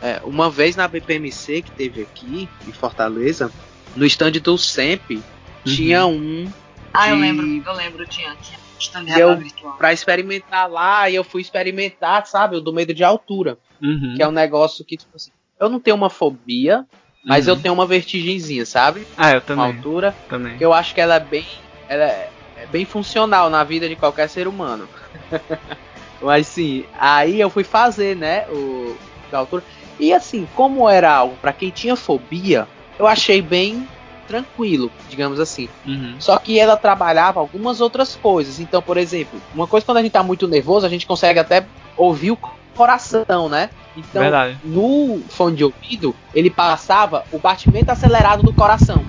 É, 0.00 0.20
uma 0.24 0.48
vez 0.48 0.76
na 0.76 0.88
BPMC 0.88 1.62
que 1.62 1.72
teve 1.72 2.02
aqui, 2.02 2.48
em 2.66 2.72
Fortaleza, 2.72 3.52
no 3.94 4.06
stand 4.06 4.32
do 4.32 4.56
SEMP, 4.56 5.20
tinha 5.64 6.06
um 6.06 6.50
Ah, 6.94 7.10
eu 7.10 7.16
lembro, 7.16 7.46
eu 7.46 7.72
lembro, 7.74 8.06
tinha, 8.06 8.34
tinha 8.36 8.58
de 8.80 9.10
E 9.12 9.20
eu- 9.20 9.36
virtual. 9.38 9.76
pra 9.76 9.92
experimentar 9.92 10.68
lá, 10.70 11.08
e 11.10 11.14
eu 11.14 11.22
fui 11.24 11.42
experimentar, 11.42 12.26
sabe, 12.26 12.56
o 12.56 12.60
do 12.60 12.72
medo 12.72 12.94
de 12.94 13.04
altura. 13.04 13.58
Uhum. 13.82 14.14
Que 14.16 14.22
é 14.22 14.28
um 14.28 14.32
negócio 14.32 14.84
que, 14.84 14.96
tipo 14.96 15.14
assim, 15.14 15.30
eu 15.60 15.68
não 15.68 15.78
tenho 15.78 15.96
uma 15.96 16.10
fobia, 16.10 16.84
mas 17.24 17.46
Uhum. 17.46 17.54
eu 17.54 17.60
tenho 17.62 17.74
uma 17.74 17.86
vertigenzinha, 17.86 18.64
sabe? 18.64 19.06
Ah, 19.16 19.32
eu 19.32 19.40
também, 19.40 19.64
altura. 19.76 20.16
também. 20.28 20.56
Eu 20.60 20.72
acho 20.72 20.94
que 20.94 21.00
ela 21.00 21.16
é 21.16 21.20
bem. 21.20 21.44
Ela 21.88 22.04
é, 22.04 22.30
é 22.56 22.66
bem 22.66 22.84
funcional 22.84 23.50
na 23.50 23.62
vida 23.64 23.88
de 23.88 23.96
qualquer 23.96 24.28
ser 24.28 24.48
humano. 24.48 24.88
mas 26.20 26.46
sim, 26.46 26.84
aí 26.98 27.40
eu 27.40 27.50
fui 27.50 27.64
fazer, 27.64 28.16
né? 28.16 28.46
O 28.50 28.96
da 29.30 29.38
altura. 29.38 29.64
E 29.98 30.12
assim, 30.12 30.46
como 30.54 30.88
era 30.88 31.12
algo 31.12 31.36
pra 31.36 31.52
quem 31.52 31.70
tinha 31.70 31.94
fobia, 31.96 32.66
eu 32.98 33.06
achei 33.06 33.40
bem 33.40 33.86
tranquilo, 34.30 34.92
digamos 35.08 35.40
assim. 35.40 35.68
Uhum. 35.84 36.14
Só 36.20 36.38
que 36.38 36.56
ela 36.56 36.76
trabalhava 36.76 37.40
algumas 37.40 37.80
outras 37.80 38.14
coisas. 38.14 38.60
Então, 38.60 38.80
por 38.80 38.96
exemplo, 38.96 39.40
uma 39.52 39.66
coisa 39.66 39.84
quando 39.84 39.96
a 39.98 40.02
gente 40.02 40.12
tá 40.12 40.22
muito 40.22 40.46
nervoso, 40.46 40.86
a 40.86 40.88
gente 40.88 41.04
consegue 41.04 41.40
até 41.40 41.66
ouvir 41.96 42.30
o 42.30 42.38
coração, 42.76 43.48
né? 43.48 43.70
Então, 43.96 44.22
Verdade. 44.22 44.56
no 44.64 45.20
fone 45.28 45.56
de 45.56 45.64
ouvido, 45.64 46.14
ele 46.32 46.48
passava 46.48 47.24
o 47.32 47.40
batimento 47.40 47.90
acelerado 47.90 48.44
do 48.44 48.54
coração. 48.54 49.04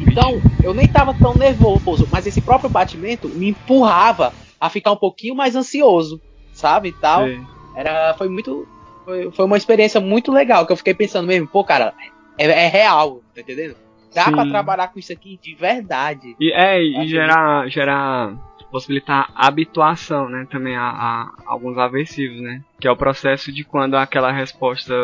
Então, 0.00 0.40
eu 0.64 0.72
nem 0.72 0.88
tava 0.88 1.12
tão 1.12 1.34
nervoso, 1.34 2.08
mas 2.10 2.26
esse 2.26 2.40
próprio 2.40 2.70
batimento 2.70 3.28
me 3.28 3.50
empurrava 3.50 4.32
a 4.58 4.70
ficar 4.70 4.92
um 4.92 4.96
pouquinho 4.96 5.34
mais 5.34 5.54
ansioso, 5.54 6.18
sabe? 6.54 6.90
Tal. 6.92 7.26
Era, 7.76 8.14
foi 8.14 8.30
muito. 8.30 8.66
Foi, 9.08 9.30
foi 9.30 9.46
uma 9.46 9.56
experiência 9.56 10.02
muito 10.02 10.30
legal, 10.30 10.66
que 10.66 10.72
eu 10.72 10.76
fiquei 10.76 10.92
pensando 10.92 11.26
mesmo, 11.26 11.48
pô, 11.48 11.64
cara, 11.64 11.94
é, 12.36 12.44
é 12.44 12.68
real, 12.68 13.22
tá 13.34 13.40
entendendo? 13.40 13.74
Dá 14.14 14.24
Sim. 14.24 14.32
pra 14.32 14.46
trabalhar 14.46 14.88
com 14.88 14.98
isso 14.98 15.10
aqui 15.10 15.40
de 15.42 15.54
verdade. 15.54 16.36
E, 16.38 16.52
é, 16.52 16.82
e 16.82 17.08
gerar, 17.08 17.66
gerar, 17.70 18.36
possibilitar 18.70 19.32
habituação, 19.34 20.28
né, 20.28 20.46
também 20.50 20.76
a, 20.76 20.82
a 20.82 21.32
alguns 21.46 21.78
aversivos, 21.78 22.38
né, 22.42 22.60
que 22.78 22.86
é 22.86 22.90
o 22.90 22.96
processo 22.98 23.50
de 23.50 23.64
quando 23.64 23.96
aquela 23.96 24.30
resposta 24.30 24.94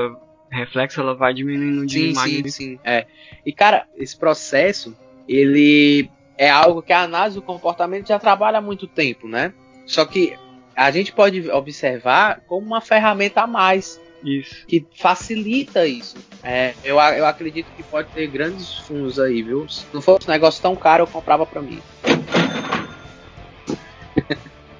reflexo 0.51 1.01
ela 1.01 1.15
vai 1.15 1.33
diminuindo 1.33 1.87
de 1.87 2.15
Sim, 2.15 2.15
sim, 2.15 2.49
sim. 2.49 2.79
É. 2.85 3.07
E 3.45 3.55
cara, 3.55 3.87
esse 3.97 4.15
processo, 4.15 4.95
ele 5.27 6.11
é 6.37 6.51
algo 6.51 6.83
que 6.83 6.93
a 6.93 7.01
análise 7.01 7.37
do 7.37 7.43
comportamento 7.43 8.09
já 8.09 8.19
trabalha 8.19 8.59
há 8.59 8.61
muito 8.61 8.87
tempo, 8.87 9.27
né? 9.27 9.55
Só 9.87 10.05
que 10.05 10.37
a 10.77 10.91
gente 10.91 11.13
pode 11.13 11.51
observar 11.51 12.41
como 12.47 12.67
uma 12.67 12.81
ferramenta 12.81 13.43
a 13.43 13.47
mais 13.47 14.01
Isso. 14.23 14.67
que 14.67 14.87
facilita 14.99 15.87
isso. 15.87 16.17
É, 16.43 16.75
eu, 16.83 16.97
eu 16.97 17.27
acredito 17.27 17.67
que 17.75 17.83
pode 17.83 18.09
ter 18.09 18.27
grandes 18.27 18.79
fundos 18.81 19.19
aí, 19.19 19.43
viu? 19.43 19.69
Se 19.69 19.87
não 19.93 20.03
fosse 20.03 20.29
um 20.29 20.33
negócio 20.33 20.61
tão 20.61 20.77
caro, 20.77 21.05
eu 21.05 21.07
comprava 21.07 21.47
pra 21.47 21.63
mim. 21.63 21.83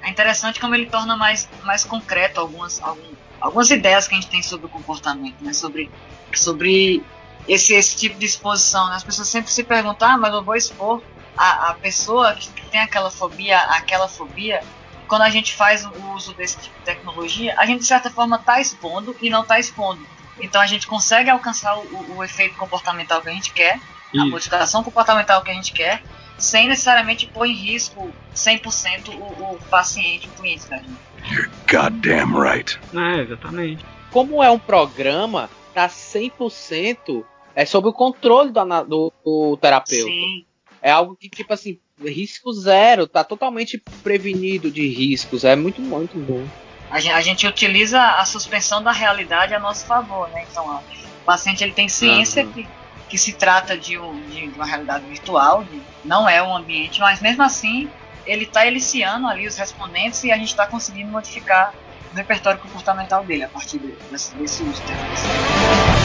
É 0.01 0.09
interessante 0.09 0.59
como 0.59 0.75
ele 0.75 0.85
torna 0.85 1.17
mais, 1.17 1.49
mais 1.63 1.83
concreto 1.83 2.39
algumas, 2.39 2.81
algum- 2.81 3.15
algumas 3.41 3.69
ideias 3.71 4.07
que 4.07 4.13
a 4.15 4.19
gente 4.19 4.29
tem 4.29 4.41
sobre 4.43 4.67
o 4.67 4.69
comportamento, 4.69 5.41
né? 5.41 5.51
Sobre, 5.53 5.89
sobre 6.33 7.03
esse, 7.47 7.73
esse 7.73 7.95
tipo 7.97 8.17
de 8.19 8.25
exposição. 8.25 8.87
Né? 8.89 8.95
As 8.95 9.03
pessoas 9.03 9.27
sempre 9.27 9.51
se 9.51 9.63
perguntam, 9.63 10.07
ah, 10.07 10.17
mas 10.17 10.33
eu 10.33 10.43
vou 10.43 10.55
expor 10.55 11.01
a, 11.35 11.71
a 11.71 11.73
pessoa 11.73 12.33
que 12.35 12.49
tem 12.69 12.79
aquela 12.81 13.09
fobia, 13.09 13.57
aquela 13.59 14.07
fobia. 14.07 14.61
Quando 15.07 15.21
a 15.23 15.29
gente 15.29 15.53
faz 15.53 15.85
o 15.85 15.91
uso 16.13 16.33
desse 16.33 16.57
tipo 16.57 16.77
de 16.79 16.83
tecnologia, 16.85 17.53
a 17.57 17.65
gente 17.65 17.81
de 17.81 17.85
certa 17.87 18.09
forma 18.09 18.35
está 18.37 18.59
expondo 18.59 19.15
e 19.21 19.29
não 19.29 19.41
está 19.41 19.59
expondo. 19.59 20.05
Então 20.39 20.59
a 20.61 20.67
gente 20.67 20.87
consegue 20.87 21.29
alcançar 21.29 21.77
o, 21.77 22.17
o- 22.17 22.23
efeito 22.23 22.55
comportamental 22.57 23.21
que 23.21 23.29
a 23.29 23.33
gente 23.33 23.53
quer, 23.53 23.75
a 23.75 24.17
Isso. 24.17 24.29
modificação 24.29 24.83
comportamental 24.83 25.41
que 25.43 25.51
a 25.51 25.53
gente 25.53 25.71
quer, 25.71 26.03
sem 26.37 26.67
necessariamente 26.67 27.25
pôr 27.27 27.45
em 27.45 27.53
risco 27.53 28.11
100% 28.35 29.09
o, 29.15 29.53
o 29.53 29.59
paciente, 29.69 30.27
o 30.27 30.31
cliente 30.31 30.67
da 30.67 30.77
gente. 30.77 30.91
You're 31.31 31.49
goddamn 31.71 32.37
right. 32.39 32.77
É, 32.93 33.21
exatamente. 33.21 33.85
Como 34.11 34.43
é 34.43 34.49
um 34.51 34.59
programa, 34.59 35.49
tá 35.73 35.87
100% 35.87 37.23
é 37.55 37.65
sob 37.65 37.87
o 37.87 37.93
controle 37.93 38.51
do, 38.51 38.63
do, 38.83 39.13
do 39.23 39.57
terapeuta. 39.57 40.11
Sim, 40.11 40.45
É 40.85 40.91
algo 40.91 41.15
que, 41.15 41.27
tipo 41.27 41.51
assim, 41.51 41.79
risco 41.99 42.53
zero, 42.53 43.07
tá 43.07 43.23
totalmente 43.23 43.81
prevenido 44.03 44.69
de 44.69 44.87
riscos. 44.87 45.43
É 45.43 45.55
muito, 45.55 45.81
muito 45.81 46.15
bom. 46.19 46.45
a 46.91 46.99
gente, 46.99 47.11
a 47.13 47.21
gente 47.21 47.47
utiliza 47.47 47.99
a 47.99 48.23
suspensão 48.23 48.83
da 48.83 48.91
realidade 48.91 49.55
a 49.55 49.59
nosso 49.59 49.83
favor, 49.87 50.29
né? 50.29 50.45
Então, 50.47 50.63
ó, 50.67 50.75
o 50.77 51.25
paciente 51.25 51.63
ele 51.63 51.71
tem 51.73 51.89
ciência 51.89 52.43
Uhum. 52.43 52.51
que, 52.51 52.67
que 53.09 53.17
se 53.17 53.33
trata 53.33 53.75
de, 53.75 53.97
um, 53.97 54.13
de 54.29 54.43
uma 54.55 54.65
realidade 54.67 55.03
virtual, 55.07 55.63
de- 55.63 55.81
não 56.03 56.29
é 56.29 56.43
um 56.43 56.55
ambiente, 56.55 56.99
mas 56.99 57.19
mesmo 57.19 57.41
assim 57.41 57.89
ele 58.27 58.43
está 58.43 58.67
eliciando 58.67 59.27
ali 59.27 59.47
os 59.47 59.55
respondentes 59.57 60.23
e 60.23 60.31
a 60.31 60.37
gente 60.37 60.49
está 60.49 60.67
conseguindo 60.67 61.11
modificar 61.11 61.73
o 62.13 62.15
repertório 62.15 62.59
comportamental 62.59 63.23
dele 63.23 63.43
a 63.43 63.49
partir 63.49 63.79
de- 63.79 63.91
desse, 64.11 64.35
desse 64.35 64.61
uso. 64.61 64.83
Né? 64.83 66.04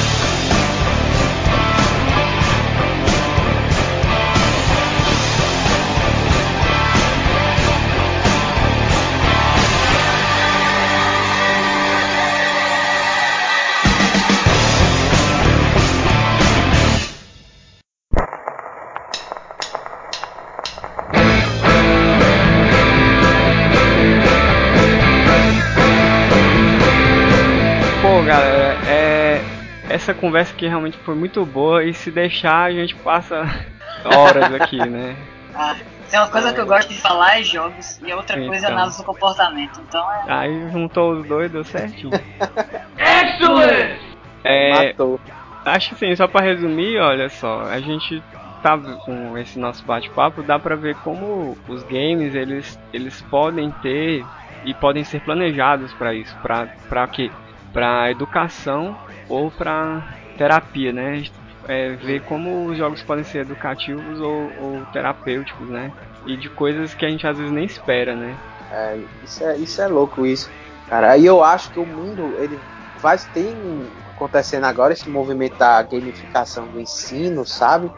Galera, 28.31 28.78
é... 28.89 29.41
essa 29.89 30.14
conversa 30.14 30.55
aqui 30.55 30.66
realmente 30.68 30.97
foi 30.99 31.14
muito 31.14 31.45
boa 31.45 31.85
e 31.85 31.93
se 31.93 32.11
deixar 32.11 32.64
a 32.64 32.72
gente 32.72 32.95
passa 32.97 33.43
horas 34.05 34.55
aqui, 34.55 34.78
né? 34.78 35.16
Ah, 35.55 35.74
tem 36.09 36.20
uma 36.20 36.28
coisa 36.28 36.53
que 36.53 36.61
eu 36.61 36.66
gosto 36.66 36.89
de 36.89 37.01
falar 37.01 37.41
é 37.41 37.43
jogos 37.43 38.01
e 38.01 38.11
a 38.11 38.16
outra 38.16 38.37
coisa 38.37 38.66
é 38.66 38.68
Então. 38.68 38.76
análise 38.76 38.99
do 38.99 39.05
comportamento. 39.05 39.81
Então 39.81 40.12
é 40.12 40.24
Aí 40.28 40.70
juntou 40.70 41.14
os 41.14 41.26
dois, 41.26 41.51
deu 41.51 41.64
certinho. 41.64 42.12
É, 44.45 44.89
Matou. 44.89 45.20
acho 45.64 45.91
que 45.91 45.97
sim, 45.97 46.14
só 46.16 46.26
pra 46.26 46.41
resumir, 46.45 46.99
olha 46.99 47.28
só, 47.28 47.62
a 47.62 47.81
gente 47.81 48.22
tá 48.62 48.78
com 49.05 49.37
esse 49.37 49.59
nosso 49.59 49.85
bate-papo, 49.85 50.43
dá 50.43 50.59
pra 50.59 50.76
ver 50.76 50.95
como 50.97 51.57
os 51.68 51.83
games, 51.85 52.35
eles, 52.35 52.78
eles 52.93 53.20
podem 53.22 53.70
ter 53.83 54.24
e 54.64 54.72
podem 54.74 55.05
ser 55.05 55.20
planejados 55.20 55.93
pra 55.95 56.14
isso, 56.14 56.35
pra, 56.43 56.68
pra 56.89 57.07
Pra 57.72 58.10
educação 58.10 58.96
ou 59.28 59.50
pra 59.50 60.02
terapia, 60.36 60.92
né? 60.92 61.24
É, 61.68 61.94
ver 61.96 62.22
como 62.22 62.66
os 62.66 62.78
jogos 62.78 63.02
podem 63.02 63.22
ser 63.22 63.40
educativos 63.40 64.20
ou, 64.20 64.52
ou 64.60 64.86
terapêuticos, 64.86 65.68
né? 65.68 65.92
E 66.24 66.36
de 66.36 66.48
coisas 66.50 66.94
que 66.94 67.04
a 67.04 67.10
gente 67.10 67.26
às 67.26 67.36
vezes 67.36 67.52
nem 67.52 67.64
espera, 67.64 68.16
né? 68.16 68.38
É, 68.70 68.98
isso, 69.22 69.44
é, 69.44 69.56
isso 69.58 69.82
é 69.82 69.86
louco, 69.86 70.26
isso. 70.26 70.50
Cara, 70.86 71.16
e 71.16 71.24
eu 71.24 71.44
acho 71.44 71.70
que 71.70 71.78
o 71.78 71.86
mundo, 71.86 72.36
ele 72.38 72.60
vai 73.00 73.16
tem 73.18 73.56
acontecendo 74.06 74.64
agora 74.64 74.92
esse 74.92 75.08
movimento 75.08 75.56
da 75.56 75.82
gamificação 75.82 76.66
do 76.66 76.80
ensino, 76.80 77.46
sabe? 77.46 77.90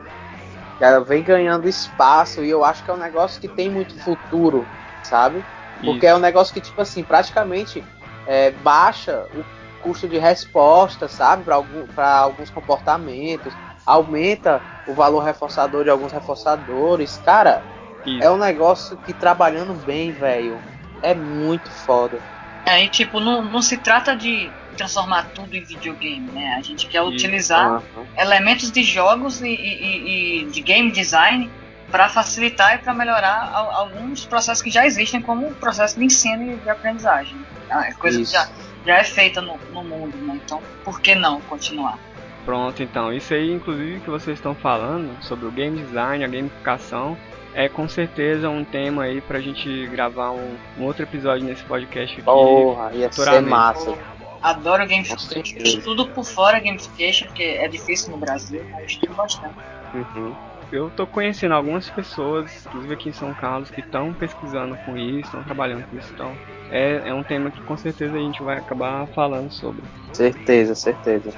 Ela 0.78 1.00
vem 1.00 1.22
ganhando 1.22 1.68
espaço 1.68 2.44
e 2.44 2.50
eu 2.50 2.64
acho 2.64 2.84
que 2.84 2.90
é 2.90 2.94
um 2.94 2.98
negócio 2.98 3.40
que 3.40 3.48
tem 3.48 3.70
muito 3.70 3.98
futuro, 4.00 4.68
sabe? 5.02 5.44
Porque 5.82 6.06
é 6.06 6.14
um 6.14 6.18
negócio 6.18 6.52
que, 6.52 6.60
tipo 6.60 6.80
assim, 6.80 7.02
praticamente 7.02 7.84
é, 8.26 8.50
baixa 8.50 9.26
o 9.34 9.61
custo 9.82 10.08
de 10.08 10.18
resposta, 10.18 11.08
sabe? 11.08 11.44
Para 11.44 11.56
algum, 11.56 11.86
alguns 11.96 12.50
comportamentos, 12.50 13.58
aumenta 13.84 14.64
o 14.86 14.94
valor 14.94 15.20
reforçador 15.20 15.84
de 15.84 15.90
alguns 15.90 16.12
reforçadores. 16.12 17.18
Cara, 17.18 17.66
Isso. 18.04 18.20
é 18.20 18.30
um 18.30 18.36
negócio 18.38 18.96
que 18.96 19.12
trabalhando 19.14 19.74
bem, 19.74 20.12
velho, 20.12 20.64
é 21.02 21.14
muito 21.14 21.70
foda. 21.84 22.22
Aí, 22.66 22.88
tipo, 22.88 23.20
não, 23.20 23.42
não 23.44 23.60
se 23.60 23.78
trata 23.78 24.16
de 24.16 24.56
transformar 24.76 25.32
tudo 25.34 25.54
em 25.54 25.64
videogame, 25.64 26.30
né? 26.32 26.54
A 26.58 26.62
gente 26.62 26.88
quer 26.88 27.00
Isso. 27.02 27.14
utilizar 27.16 27.66
Aham. 27.66 28.06
elementos 28.16 28.70
de 28.70 28.82
jogos 28.82 29.40
e, 29.40 29.48
e- 29.48 30.42
e- 30.44 30.50
de 30.50 30.62
game 30.62 30.90
design 30.92 31.52
para 31.90 32.08
facilitar 32.08 32.76
e 32.76 32.78
para 32.82 32.94
melhorar 32.94 33.50
al- 33.52 33.70
alguns 33.72 34.24
processos 34.26 34.62
que 34.62 34.70
já 34.70 34.86
existem, 34.86 35.20
como 35.20 35.50
o 35.50 35.56
processo 35.56 35.98
de 35.98 36.04
ensino 36.06 36.42
e 36.44 36.60
de 36.60 36.70
aprendizagem. 36.70 37.46
É 37.70 37.92
coisa 37.94 38.20
Isso. 38.20 38.32
que 38.32 38.32
já, 38.38 38.48
já 38.86 38.98
é 38.98 39.04
feita 39.04 39.40
no, 39.40 39.56
no 39.72 39.82
mundo, 39.84 40.16
né? 40.18 40.40
Então, 40.44 40.60
por 40.84 41.00
que 41.00 41.14
não 41.14 41.40
continuar? 41.42 41.98
Pronto, 42.44 42.82
então, 42.82 43.12
isso 43.12 43.32
aí, 43.34 43.52
inclusive, 43.52 44.00
que 44.00 44.10
vocês 44.10 44.36
estão 44.36 44.54
falando 44.54 45.22
sobre 45.22 45.46
o 45.46 45.50
game 45.50 45.80
design, 45.80 46.24
a 46.24 46.28
gamificação, 46.28 47.16
é 47.54 47.68
com 47.68 47.88
certeza 47.88 48.48
um 48.48 48.64
tema 48.64 49.04
aí 49.04 49.20
pra 49.20 49.40
gente 49.40 49.86
gravar 49.88 50.32
um, 50.32 50.56
um 50.78 50.84
outro 50.84 51.04
episódio 51.04 51.46
nesse 51.46 51.62
podcast 51.62 52.14
aqui. 52.14 52.22
Porra, 52.22 52.92
ia 52.94 53.12
ser 53.12 53.42
massa. 53.42 53.96
Adoro 54.42 54.86
gamification. 54.88 55.58
Estudo 55.58 56.08
por 56.08 56.24
fora 56.24 56.58
gamification, 56.58 57.26
porque 57.28 57.44
é 57.44 57.68
difícil 57.68 58.10
no 58.10 58.16
Brasil, 58.16 58.64
mas 58.72 58.90
estudo 58.90 59.14
bastante. 59.14 59.54
Uhum. 59.94 60.34
Eu 60.72 60.88
tô 60.88 61.06
conhecendo 61.06 61.52
algumas 61.52 61.90
pessoas, 61.90 62.64
inclusive 62.64 62.94
aqui 62.94 63.08
em 63.10 63.12
São 63.12 63.34
Carlos, 63.34 63.70
que 63.70 63.80
estão 63.80 64.14
pesquisando 64.14 64.74
com 64.86 64.96
isso, 64.96 65.26
estão 65.26 65.42
trabalhando 65.44 65.84
com 65.84 65.98
isso, 65.98 66.10
então 66.14 66.34
é, 66.70 67.02
é 67.04 67.12
um 67.12 67.22
tema 67.22 67.50
que 67.50 67.60
com 67.60 67.76
certeza 67.76 68.16
a 68.16 68.18
gente 68.18 68.42
vai 68.42 68.56
acabar 68.56 69.06
falando 69.08 69.50
sobre. 69.50 69.82
Certeza, 70.14 70.74
certeza. 70.74 71.30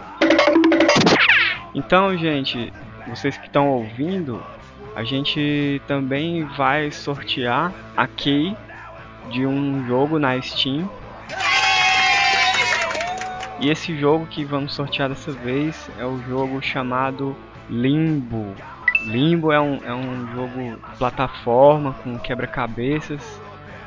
Então, 1.74 2.16
gente, 2.16 2.72
vocês 3.08 3.36
que 3.36 3.48
estão 3.48 3.68
ouvindo, 3.70 4.40
a 4.94 5.02
gente 5.02 5.82
também 5.88 6.44
vai 6.44 6.92
sortear 6.92 7.72
a 7.96 8.06
key 8.06 8.56
de 9.30 9.44
um 9.44 9.84
jogo 9.88 10.16
na 10.16 10.40
Steam. 10.40 10.88
E 13.58 13.68
esse 13.68 13.98
jogo 13.98 14.26
que 14.26 14.44
vamos 14.44 14.74
sortear 14.74 15.08
dessa 15.08 15.32
vez 15.32 15.90
é 15.98 16.06
o 16.06 16.22
jogo 16.22 16.62
chamado 16.62 17.34
Limbo. 17.68 18.54
Limbo 19.04 19.52
é 19.52 19.60
um, 19.60 19.76
é 19.84 19.94
um 19.94 20.26
jogo 20.32 20.78
plataforma 20.98 21.94
com 21.94 22.18
quebra-cabeças. 22.18 23.20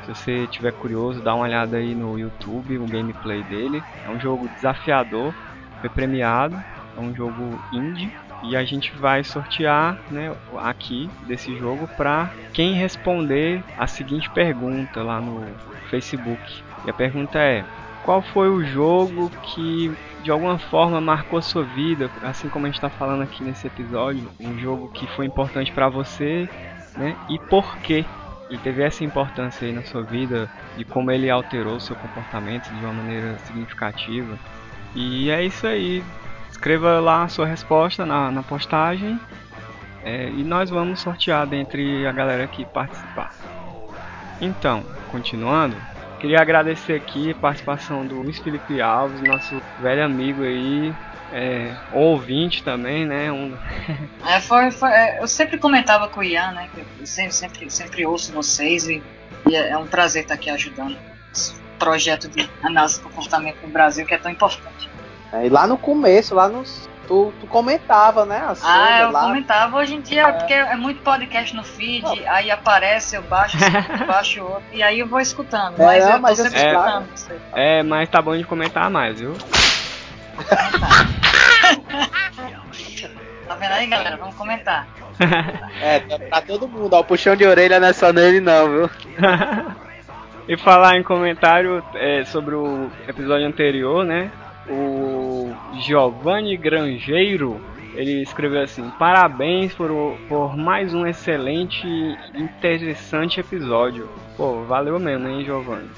Se 0.04 0.14
você 0.14 0.46
tiver 0.46 0.72
curioso, 0.72 1.20
dá 1.20 1.34
uma 1.34 1.44
olhada 1.44 1.76
aí 1.76 1.94
no 1.94 2.18
YouTube, 2.18 2.78
o 2.78 2.86
gameplay 2.86 3.42
dele. 3.42 3.82
É 4.06 4.10
um 4.10 4.18
jogo 4.18 4.48
desafiador, 4.48 5.34
foi 5.80 5.90
premiado, 5.90 6.56
é 6.96 7.00
um 7.00 7.14
jogo 7.14 7.58
indie 7.72 8.10
e 8.42 8.56
a 8.56 8.64
gente 8.64 8.94
vai 8.96 9.24
sortear, 9.24 9.98
né, 10.10 10.34
aqui 10.58 11.10
desse 11.26 11.56
jogo 11.56 11.88
para 11.96 12.30
quem 12.52 12.74
responder 12.74 13.62
a 13.76 13.86
seguinte 13.86 14.30
pergunta 14.30 15.02
lá 15.02 15.20
no 15.20 15.42
Facebook. 15.90 16.40
E 16.84 16.90
a 16.90 16.94
pergunta 16.94 17.38
é: 17.38 17.64
qual 18.04 18.22
foi 18.22 18.48
o 18.48 18.64
jogo 18.64 19.30
que 19.42 19.92
de 20.22 20.30
alguma 20.30 20.58
forma 20.58 21.00
marcou 21.00 21.40
sua 21.40 21.64
vida, 21.64 22.10
assim 22.22 22.48
como 22.48 22.66
a 22.66 22.68
gente 22.68 22.76
está 22.76 22.90
falando 22.90 23.22
aqui 23.22 23.42
nesse 23.42 23.66
episódio, 23.66 24.28
um 24.40 24.58
jogo 24.58 24.88
que 24.88 25.06
foi 25.08 25.26
importante 25.26 25.72
para 25.72 25.88
você, 25.88 26.48
né? 26.96 27.16
E 27.28 27.38
por 27.38 27.76
quê? 27.78 28.04
Ele 28.48 28.58
teve 28.58 28.82
essa 28.82 29.04
importância 29.04 29.66
aí 29.66 29.72
na 29.72 29.82
sua 29.82 30.02
vida 30.02 30.50
e 30.76 30.84
como 30.84 31.10
ele 31.10 31.28
alterou 31.28 31.78
seu 31.78 31.94
comportamento 31.96 32.68
de 32.68 32.84
uma 32.84 32.94
maneira 32.94 33.38
significativa. 33.40 34.38
E 34.94 35.30
é 35.30 35.44
isso 35.44 35.66
aí. 35.66 36.02
escreva 36.50 36.98
lá 36.98 37.24
a 37.24 37.28
sua 37.28 37.46
resposta 37.46 38.06
na, 38.06 38.30
na 38.30 38.42
postagem 38.42 39.20
é, 40.02 40.30
e 40.30 40.42
nós 40.42 40.70
vamos 40.70 41.00
sortear 41.00 41.46
dentre 41.46 42.06
a 42.06 42.12
galera 42.12 42.46
que 42.46 42.64
participar. 42.64 43.34
Então, 44.40 44.82
continuando, 45.10 45.76
queria 46.18 46.40
agradecer 46.40 46.94
aqui 46.94 47.30
a 47.30 47.34
participação 47.34 48.06
do 48.06 48.22
Luiz 48.22 48.38
Felipe 48.38 48.80
Alves, 48.80 49.20
nosso 49.22 49.60
velho 49.80 50.04
amigo 50.04 50.42
aí, 50.42 50.92
é, 51.32 51.74
ouvinte 51.92 52.62
também, 52.62 53.06
né? 53.06 53.30
Um... 53.30 53.56
é, 54.26 54.40
foi, 54.40 54.70
foi, 54.70 54.90
é, 54.90 55.22
eu 55.22 55.28
sempre 55.28 55.58
comentava 55.58 56.08
com 56.08 56.20
o 56.20 56.24
Ian, 56.24 56.52
né? 56.52 56.68
Que 56.74 56.80
eu 56.80 57.06
sempre, 57.06 57.32
sempre, 57.32 57.70
sempre 57.70 58.06
ouço 58.06 58.32
vocês 58.32 58.88
e, 58.88 59.02
e 59.48 59.54
é, 59.54 59.70
é 59.70 59.78
um 59.78 59.86
prazer 59.86 60.22
estar 60.22 60.34
aqui 60.34 60.50
ajudando 60.50 60.96
esse 61.32 61.54
projeto 61.78 62.28
de 62.28 62.48
análise 62.62 63.00
do 63.00 63.04
comportamento 63.04 63.58
no 63.62 63.68
Brasil 63.68 64.04
que 64.04 64.14
é 64.14 64.18
tão 64.18 64.30
importante. 64.30 64.88
É, 65.32 65.46
e 65.46 65.48
lá 65.48 65.66
no 65.66 65.76
começo, 65.76 66.34
lá 66.34 66.48
nos. 66.48 66.87
Tu, 67.08 67.32
tu 67.40 67.46
comentava, 67.46 68.26
né? 68.26 68.44
As 68.46 68.62
ah, 68.62 69.00
eu 69.00 69.10
lá. 69.10 69.22
comentava. 69.22 69.78
Hoje 69.78 69.94
em 69.94 70.02
dia, 70.02 70.24
é. 70.24 70.32
porque 70.32 70.52
é 70.52 70.76
muito 70.76 71.00
podcast 71.00 71.56
no 71.56 71.64
feed, 71.64 72.04
oh. 72.04 72.14
aí 72.26 72.50
aparece, 72.50 73.16
eu 73.16 73.22
baixo, 73.22 73.56
eu 73.98 74.06
baixo 74.06 74.42
outro, 74.42 74.64
e 74.70 74.82
aí 74.82 74.98
eu 74.98 75.06
vou 75.06 75.18
escutando. 75.18 75.80
É, 75.80 75.86
mas 75.86 76.06
eu 76.06 76.20
mas 76.20 76.36
tô 76.36 76.44
sempre 76.44 76.60
é, 76.60 76.66
escutando. 76.66 77.08
É, 77.54 77.82
mas 77.82 78.10
tá 78.10 78.20
bom 78.20 78.36
de 78.36 78.44
comentar 78.44 78.90
mais, 78.90 79.18
viu? 79.18 79.32
tá 83.48 83.54
vendo 83.54 83.72
aí, 83.72 83.86
galera? 83.86 84.18
Vamos 84.18 84.34
comentar. 84.34 84.86
é, 85.80 86.00
tá 86.00 86.18
pra 86.18 86.42
todo 86.42 86.68
mundo, 86.68 86.92
ó. 86.92 87.00
O 87.00 87.04
puxão 87.04 87.34
de 87.34 87.46
orelha 87.46 87.80
não 87.80 87.88
é 87.88 87.94
só 87.94 88.12
nele, 88.12 88.38
não, 88.38 88.68
viu? 88.68 88.90
e 90.46 90.58
falar 90.58 90.98
em 90.98 91.02
comentário 91.02 91.82
é, 91.94 92.22
sobre 92.26 92.54
o 92.54 92.90
episódio 93.08 93.46
anterior, 93.46 94.04
né? 94.04 94.30
O 94.68 95.17
Giovanni 95.80 96.56
Grangeiro 96.56 97.60
ele 97.94 98.22
escreveu 98.22 98.62
assim: 98.62 98.90
Parabéns 98.98 99.74
por, 99.74 99.90
por 100.28 100.56
mais 100.56 100.94
um 100.94 101.06
excelente 101.06 101.86
e 101.86 102.16
interessante 102.34 103.40
episódio. 103.40 104.08
Pô, 104.36 104.62
valeu 104.64 104.98
mesmo, 105.00 105.26
hein, 105.26 105.44
Giovanni? 105.44 105.88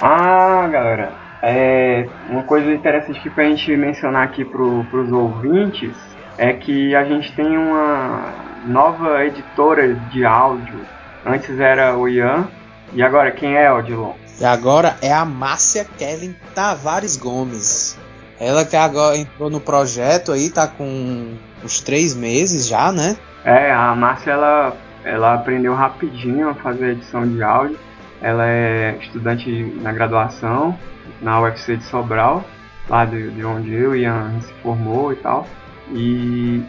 Ah, 0.00 0.68
galera, 0.70 1.12
é, 1.42 2.08
uma 2.28 2.44
coisa 2.44 2.72
interessante 2.72 3.20
que 3.20 3.30
pra 3.30 3.44
gente 3.44 3.76
mencionar 3.76 4.24
aqui 4.24 4.44
pro, 4.44 4.84
pros 4.84 5.10
ouvintes 5.10 5.92
é 6.38 6.52
que 6.52 6.94
a 6.94 7.04
gente 7.04 7.34
tem 7.34 7.58
uma 7.58 8.32
nova 8.64 9.24
editora 9.24 9.94
de 9.94 10.24
áudio. 10.24 10.80
Antes 11.26 11.58
era 11.58 11.96
o 11.96 12.08
Ian, 12.08 12.48
e 12.92 13.02
agora 13.02 13.30
quem 13.30 13.56
é, 13.56 13.72
Odilon? 13.72 14.12
E 14.40 14.44
agora 14.44 14.96
é 15.02 15.12
a 15.12 15.24
Márcia 15.24 15.84
Kellen 15.84 16.34
Tavares 16.54 17.16
Gomes. 17.16 17.98
Ela 18.40 18.64
que 18.64 18.76
agora 18.76 19.16
entrou 19.16 19.48
no 19.48 19.60
projeto 19.60 20.32
aí, 20.32 20.50
tá 20.50 20.66
com 20.66 21.34
uns 21.62 21.80
três 21.80 22.14
meses 22.14 22.66
já, 22.66 22.90
né? 22.90 23.16
É, 23.44 23.72
a 23.72 23.94
Márcia 23.94 24.32
ela, 24.32 24.76
ela 25.04 25.34
aprendeu 25.34 25.74
rapidinho 25.74 26.48
a 26.48 26.54
fazer 26.54 26.92
edição 26.92 27.26
de 27.28 27.42
áudio. 27.42 27.78
Ela 28.20 28.46
é 28.46 28.96
estudante 29.00 29.48
na 29.80 29.92
graduação 29.92 30.76
na 31.20 31.40
UFC 31.40 31.76
de 31.76 31.84
Sobral, 31.84 32.44
lá 32.88 33.04
de, 33.04 33.30
de 33.30 33.44
onde 33.44 33.72
eu 33.72 33.94
e 33.94 34.02
Ian 34.02 34.40
se 34.40 34.52
formou 34.62 35.12
e 35.12 35.16
tal. 35.16 35.46
E 35.92 36.62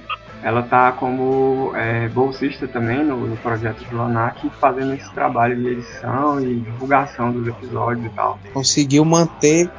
ela 0.43 0.61
está 0.61 0.91
como 0.91 1.71
é, 1.75 2.09
bolsista 2.09 2.67
também 2.67 3.03
no, 3.03 3.27
no, 3.27 3.37
projeto 3.37 3.83
do 3.85 3.95
LANAC, 3.95 4.49
fazendo 4.59 4.93
esse 4.93 5.09
trabalho 5.13 5.55
de 5.55 5.67
edição 5.69 6.39
e 6.39 6.59
divulgação 6.59 7.31
dos 7.31 7.47
episódios 7.47 8.05
e 8.05 8.09
tal. 8.09 8.37
Conseguiu 8.53 9.05
manter 9.05 9.69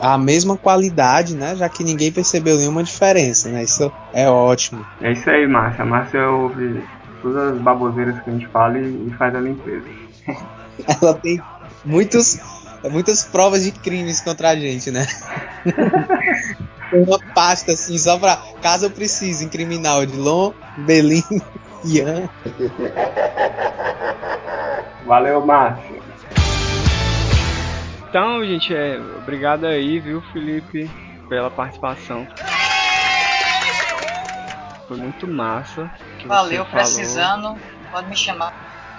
a 0.00 0.18
mesma 0.18 0.56
qualidade, 0.56 1.34
né? 1.34 1.54
Já 1.54 1.68
que 1.68 1.84
ninguém 1.84 2.10
percebeu 2.10 2.58
nenhuma 2.58 2.82
diferença, 2.82 3.48
né? 3.48 3.62
Isso 3.62 3.90
é 4.12 4.28
ótimo. 4.28 4.84
É 5.00 5.12
isso 5.12 5.30
aí, 5.30 5.46
Márcia. 5.46 5.82
A 5.82 5.86
Márcia 5.86 6.28
ouve 6.28 6.82
todas 7.22 7.54
as 7.54 7.58
baboseiras 7.58 8.20
que 8.20 8.28
a 8.28 8.32
gente 8.32 8.48
fala 8.48 8.78
e, 8.78 9.06
e 9.06 9.14
faz 9.16 9.34
a 9.34 9.40
limpeza. 9.40 9.86
ela 11.00 11.14
tem 11.14 11.40
muitos 11.84 12.40
muitas 12.90 13.24
provas 13.24 13.62
de 13.62 13.70
crimes 13.70 14.20
contra 14.20 14.50
a 14.50 14.56
gente, 14.56 14.90
né? 14.90 15.06
uma 16.92 17.18
pasta 17.34 17.72
assim, 17.72 17.96
só 17.98 18.18
pra 18.18 18.36
caso 18.60 18.86
eu 18.86 18.90
precise 18.90 19.44
incriminar 19.44 19.98
o 19.98 20.06
Dilon, 20.06 20.52
Belin, 20.78 21.24
Ian. 21.84 22.28
Valeu, 25.06 25.44
Márcio. 25.44 26.02
Então, 28.08 28.44
gente, 28.44 28.74
é, 28.74 29.00
obrigado 29.16 29.64
aí, 29.64 29.98
viu, 29.98 30.20
Felipe, 30.32 30.90
pela 31.28 31.50
participação. 31.50 32.28
Foi 34.86 34.98
muito 34.98 35.26
massa. 35.26 35.90
Valeu, 36.26 36.66
precisando, 36.66 37.58
pode 37.90 38.10
me 38.10 38.16
chamar. 38.16 38.51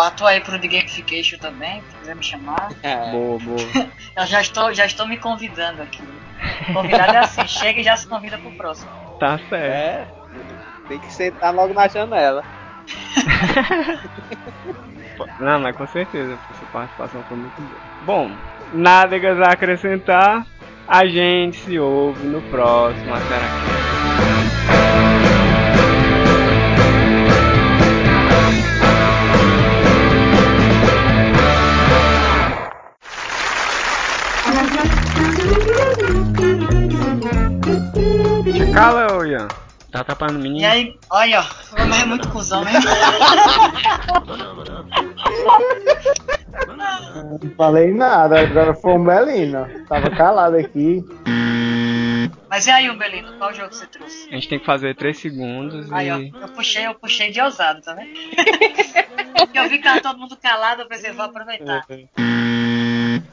Pato 0.03 0.25
aí 0.25 0.41
pro 0.41 0.59
The 0.59 0.67
Gamification 0.67 1.39
também, 1.39 1.81
se 1.81 1.95
quiser 1.95 2.13
me 2.13 2.23
chamar. 2.23 2.73
É. 2.83 3.11
Boa, 3.11 3.39
boa. 3.39 3.57
Eu 4.17 4.25
já 4.25 4.41
estou, 4.41 4.73
já 4.73 4.85
estou 4.85 5.07
me 5.07 5.15
convidando 5.15 5.81
aqui. 5.81 6.03
Convidado 6.73 7.13
é 7.13 7.19
assim, 7.19 7.47
chega 7.59 7.79
e 7.79 7.83
já 7.83 7.95
se 7.95 8.05
convida 8.05 8.37
pro 8.37 8.51
próximo. 8.51 8.91
Tá 9.17 9.39
certo. 9.47 9.55
É, 9.55 10.05
tem 10.89 10.99
que 10.99 11.09
sentar 11.09 11.55
logo 11.55 11.73
na 11.73 11.87
janela. 11.87 12.43
Não, 15.39 15.61
mas 15.61 15.73
com 15.73 15.87
certeza, 15.87 16.37
sua 16.59 16.67
participação 16.67 17.23
foi 17.23 17.37
muito 17.37 17.61
boa. 17.61 17.79
Bom, 18.01 18.29
nada 18.73 19.15
a 19.15 19.53
acrescentar. 19.53 20.45
A 20.85 21.05
gente 21.05 21.63
se 21.63 21.79
ouve 21.79 22.27
no 22.27 22.41
próximo 22.41 23.13
Ateracast. 23.13 23.63
Cala, 23.63 23.82
Ian. 39.33 39.47
Tá 39.91 39.99
atrapalhando 40.01 40.39
o 40.39 40.41
menino. 40.41 40.61
E 40.61 40.65
aí, 40.65 40.97
olha, 41.09 41.41
ó, 41.41 41.45
mas 41.87 42.01
é 42.01 42.05
muito 42.05 42.27
cuzão 42.29 42.65
mesmo. 42.65 42.81
Não 47.13 47.55
falei 47.55 47.93
nada, 47.93 48.39
agora 48.39 48.73
foi 48.73 48.93
um 48.93 49.03
Belino. 49.03 49.67
Tava 49.87 50.09
calado 50.09 50.57
aqui. 50.57 51.05
Mas 52.49 52.65
e 52.65 52.71
aí, 52.71 52.89
o 52.89 52.97
Belino, 52.97 53.37
qual 53.37 53.53
jogo 53.53 53.71
você 53.73 53.85
trouxe? 53.85 54.29
A 54.29 54.33
gente 54.33 54.49
tem 54.49 54.59
que 54.59 54.65
fazer 54.65 54.95
3 54.95 55.17
segundos 55.17 55.91
aí, 55.91 56.07
e... 56.07 56.11
ó, 56.11 56.39
eu 56.41 56.47
puxei, 56.49 56.87
eu 56.87 56.95
puxei 56.95 57.31
de 57.31 57.41
ousado, 57.41 57.81
tá 57.81 57.93
vendo? 57.93 58.09
eu 59.53 59.69
vi 59.69 59.77
que 59.77 59.83
tava 59.83 60.01
todo 60.01 60.17
mundo 60.17 60.35
calado, 60.37 60.81
eu 60.81 60.87
pensei, 60.87 61.11
vou 61.11 61.25
aproveitar. 61.25 61.85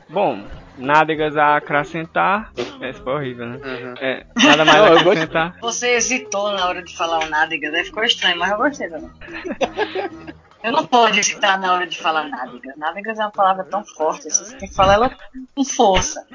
Bom, 0.09 0.45
nádegas 0.81 1.37
a 1.37 1.57
acrescentar. 1.57 2.53
Essa 2.81 3.03
foi 3.03 3.13
horrível, 3.13 3.47
né? 3.47 3.57
Uhum. 3.57 3.95
É, 4.01 4.27
nada 4.43 4.65
mais 4.65 4.79
a 4.79 5.01
acrescentar. 5.01 5.57
Você 5.61 5.95
hesitou 5.95 6.53
na 6.53 6.67
hora 6.67 6.83
de 6.83 6.97
falar 6.97 7.25
o 7.25 7.29
nádegas, 7.29 7.75
aí 7.75 7.85
ficou 7.85 8.03
estranho, 8.03 8.39
mas 8.39 8.51
eu 8.51 8.59
gostei 8.59 8.89
também. 8.89 9.11
Eu 10.63 10.73
não 10.73 10.87
pode 10.87 11.19
hesitar 11.19 11.59
na 11.59 11.73
hora 11.73 11.87
de 11.87 11.99
falar 11.99 12.29
nádegas. 12.29 12.77
Nádegas 12.77 13.19
é 13.19 13.23
uma 13.23 13.31
palavra 13.31 13.65
tão 13.65 13.83
forte, 13.83 14.31
você 14.31 14.57
tem 14.57 14.69
que 14.69 14.75
falar 14.75 14.95
ela 14.95 15.17
com 15.55 15.65
força. 15.65 16.27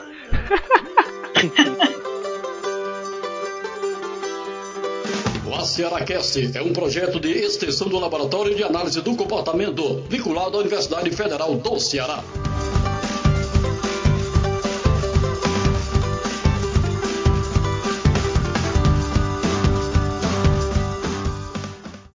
O 5.48 5.54
ACERACast 5.54 6.58
é 6.58 6.62
um 6.62 6.74
projeto 6.74 7.20
de 7.20 7.30
extensão 7.30 7.88
do 7.88 8.00
Laboratório 8.00 8.56
de 8.56 8.64
Análise 8.64 9.00
do 9.02 9.16
Comportamento, 9.16 10.02
vinculado 10.10 10.58
à 10.58 10.60
Universidade 10.60 11.10
Federal 11.12 11.56
do 11.56 11.80
Ceará. 11.80 12.24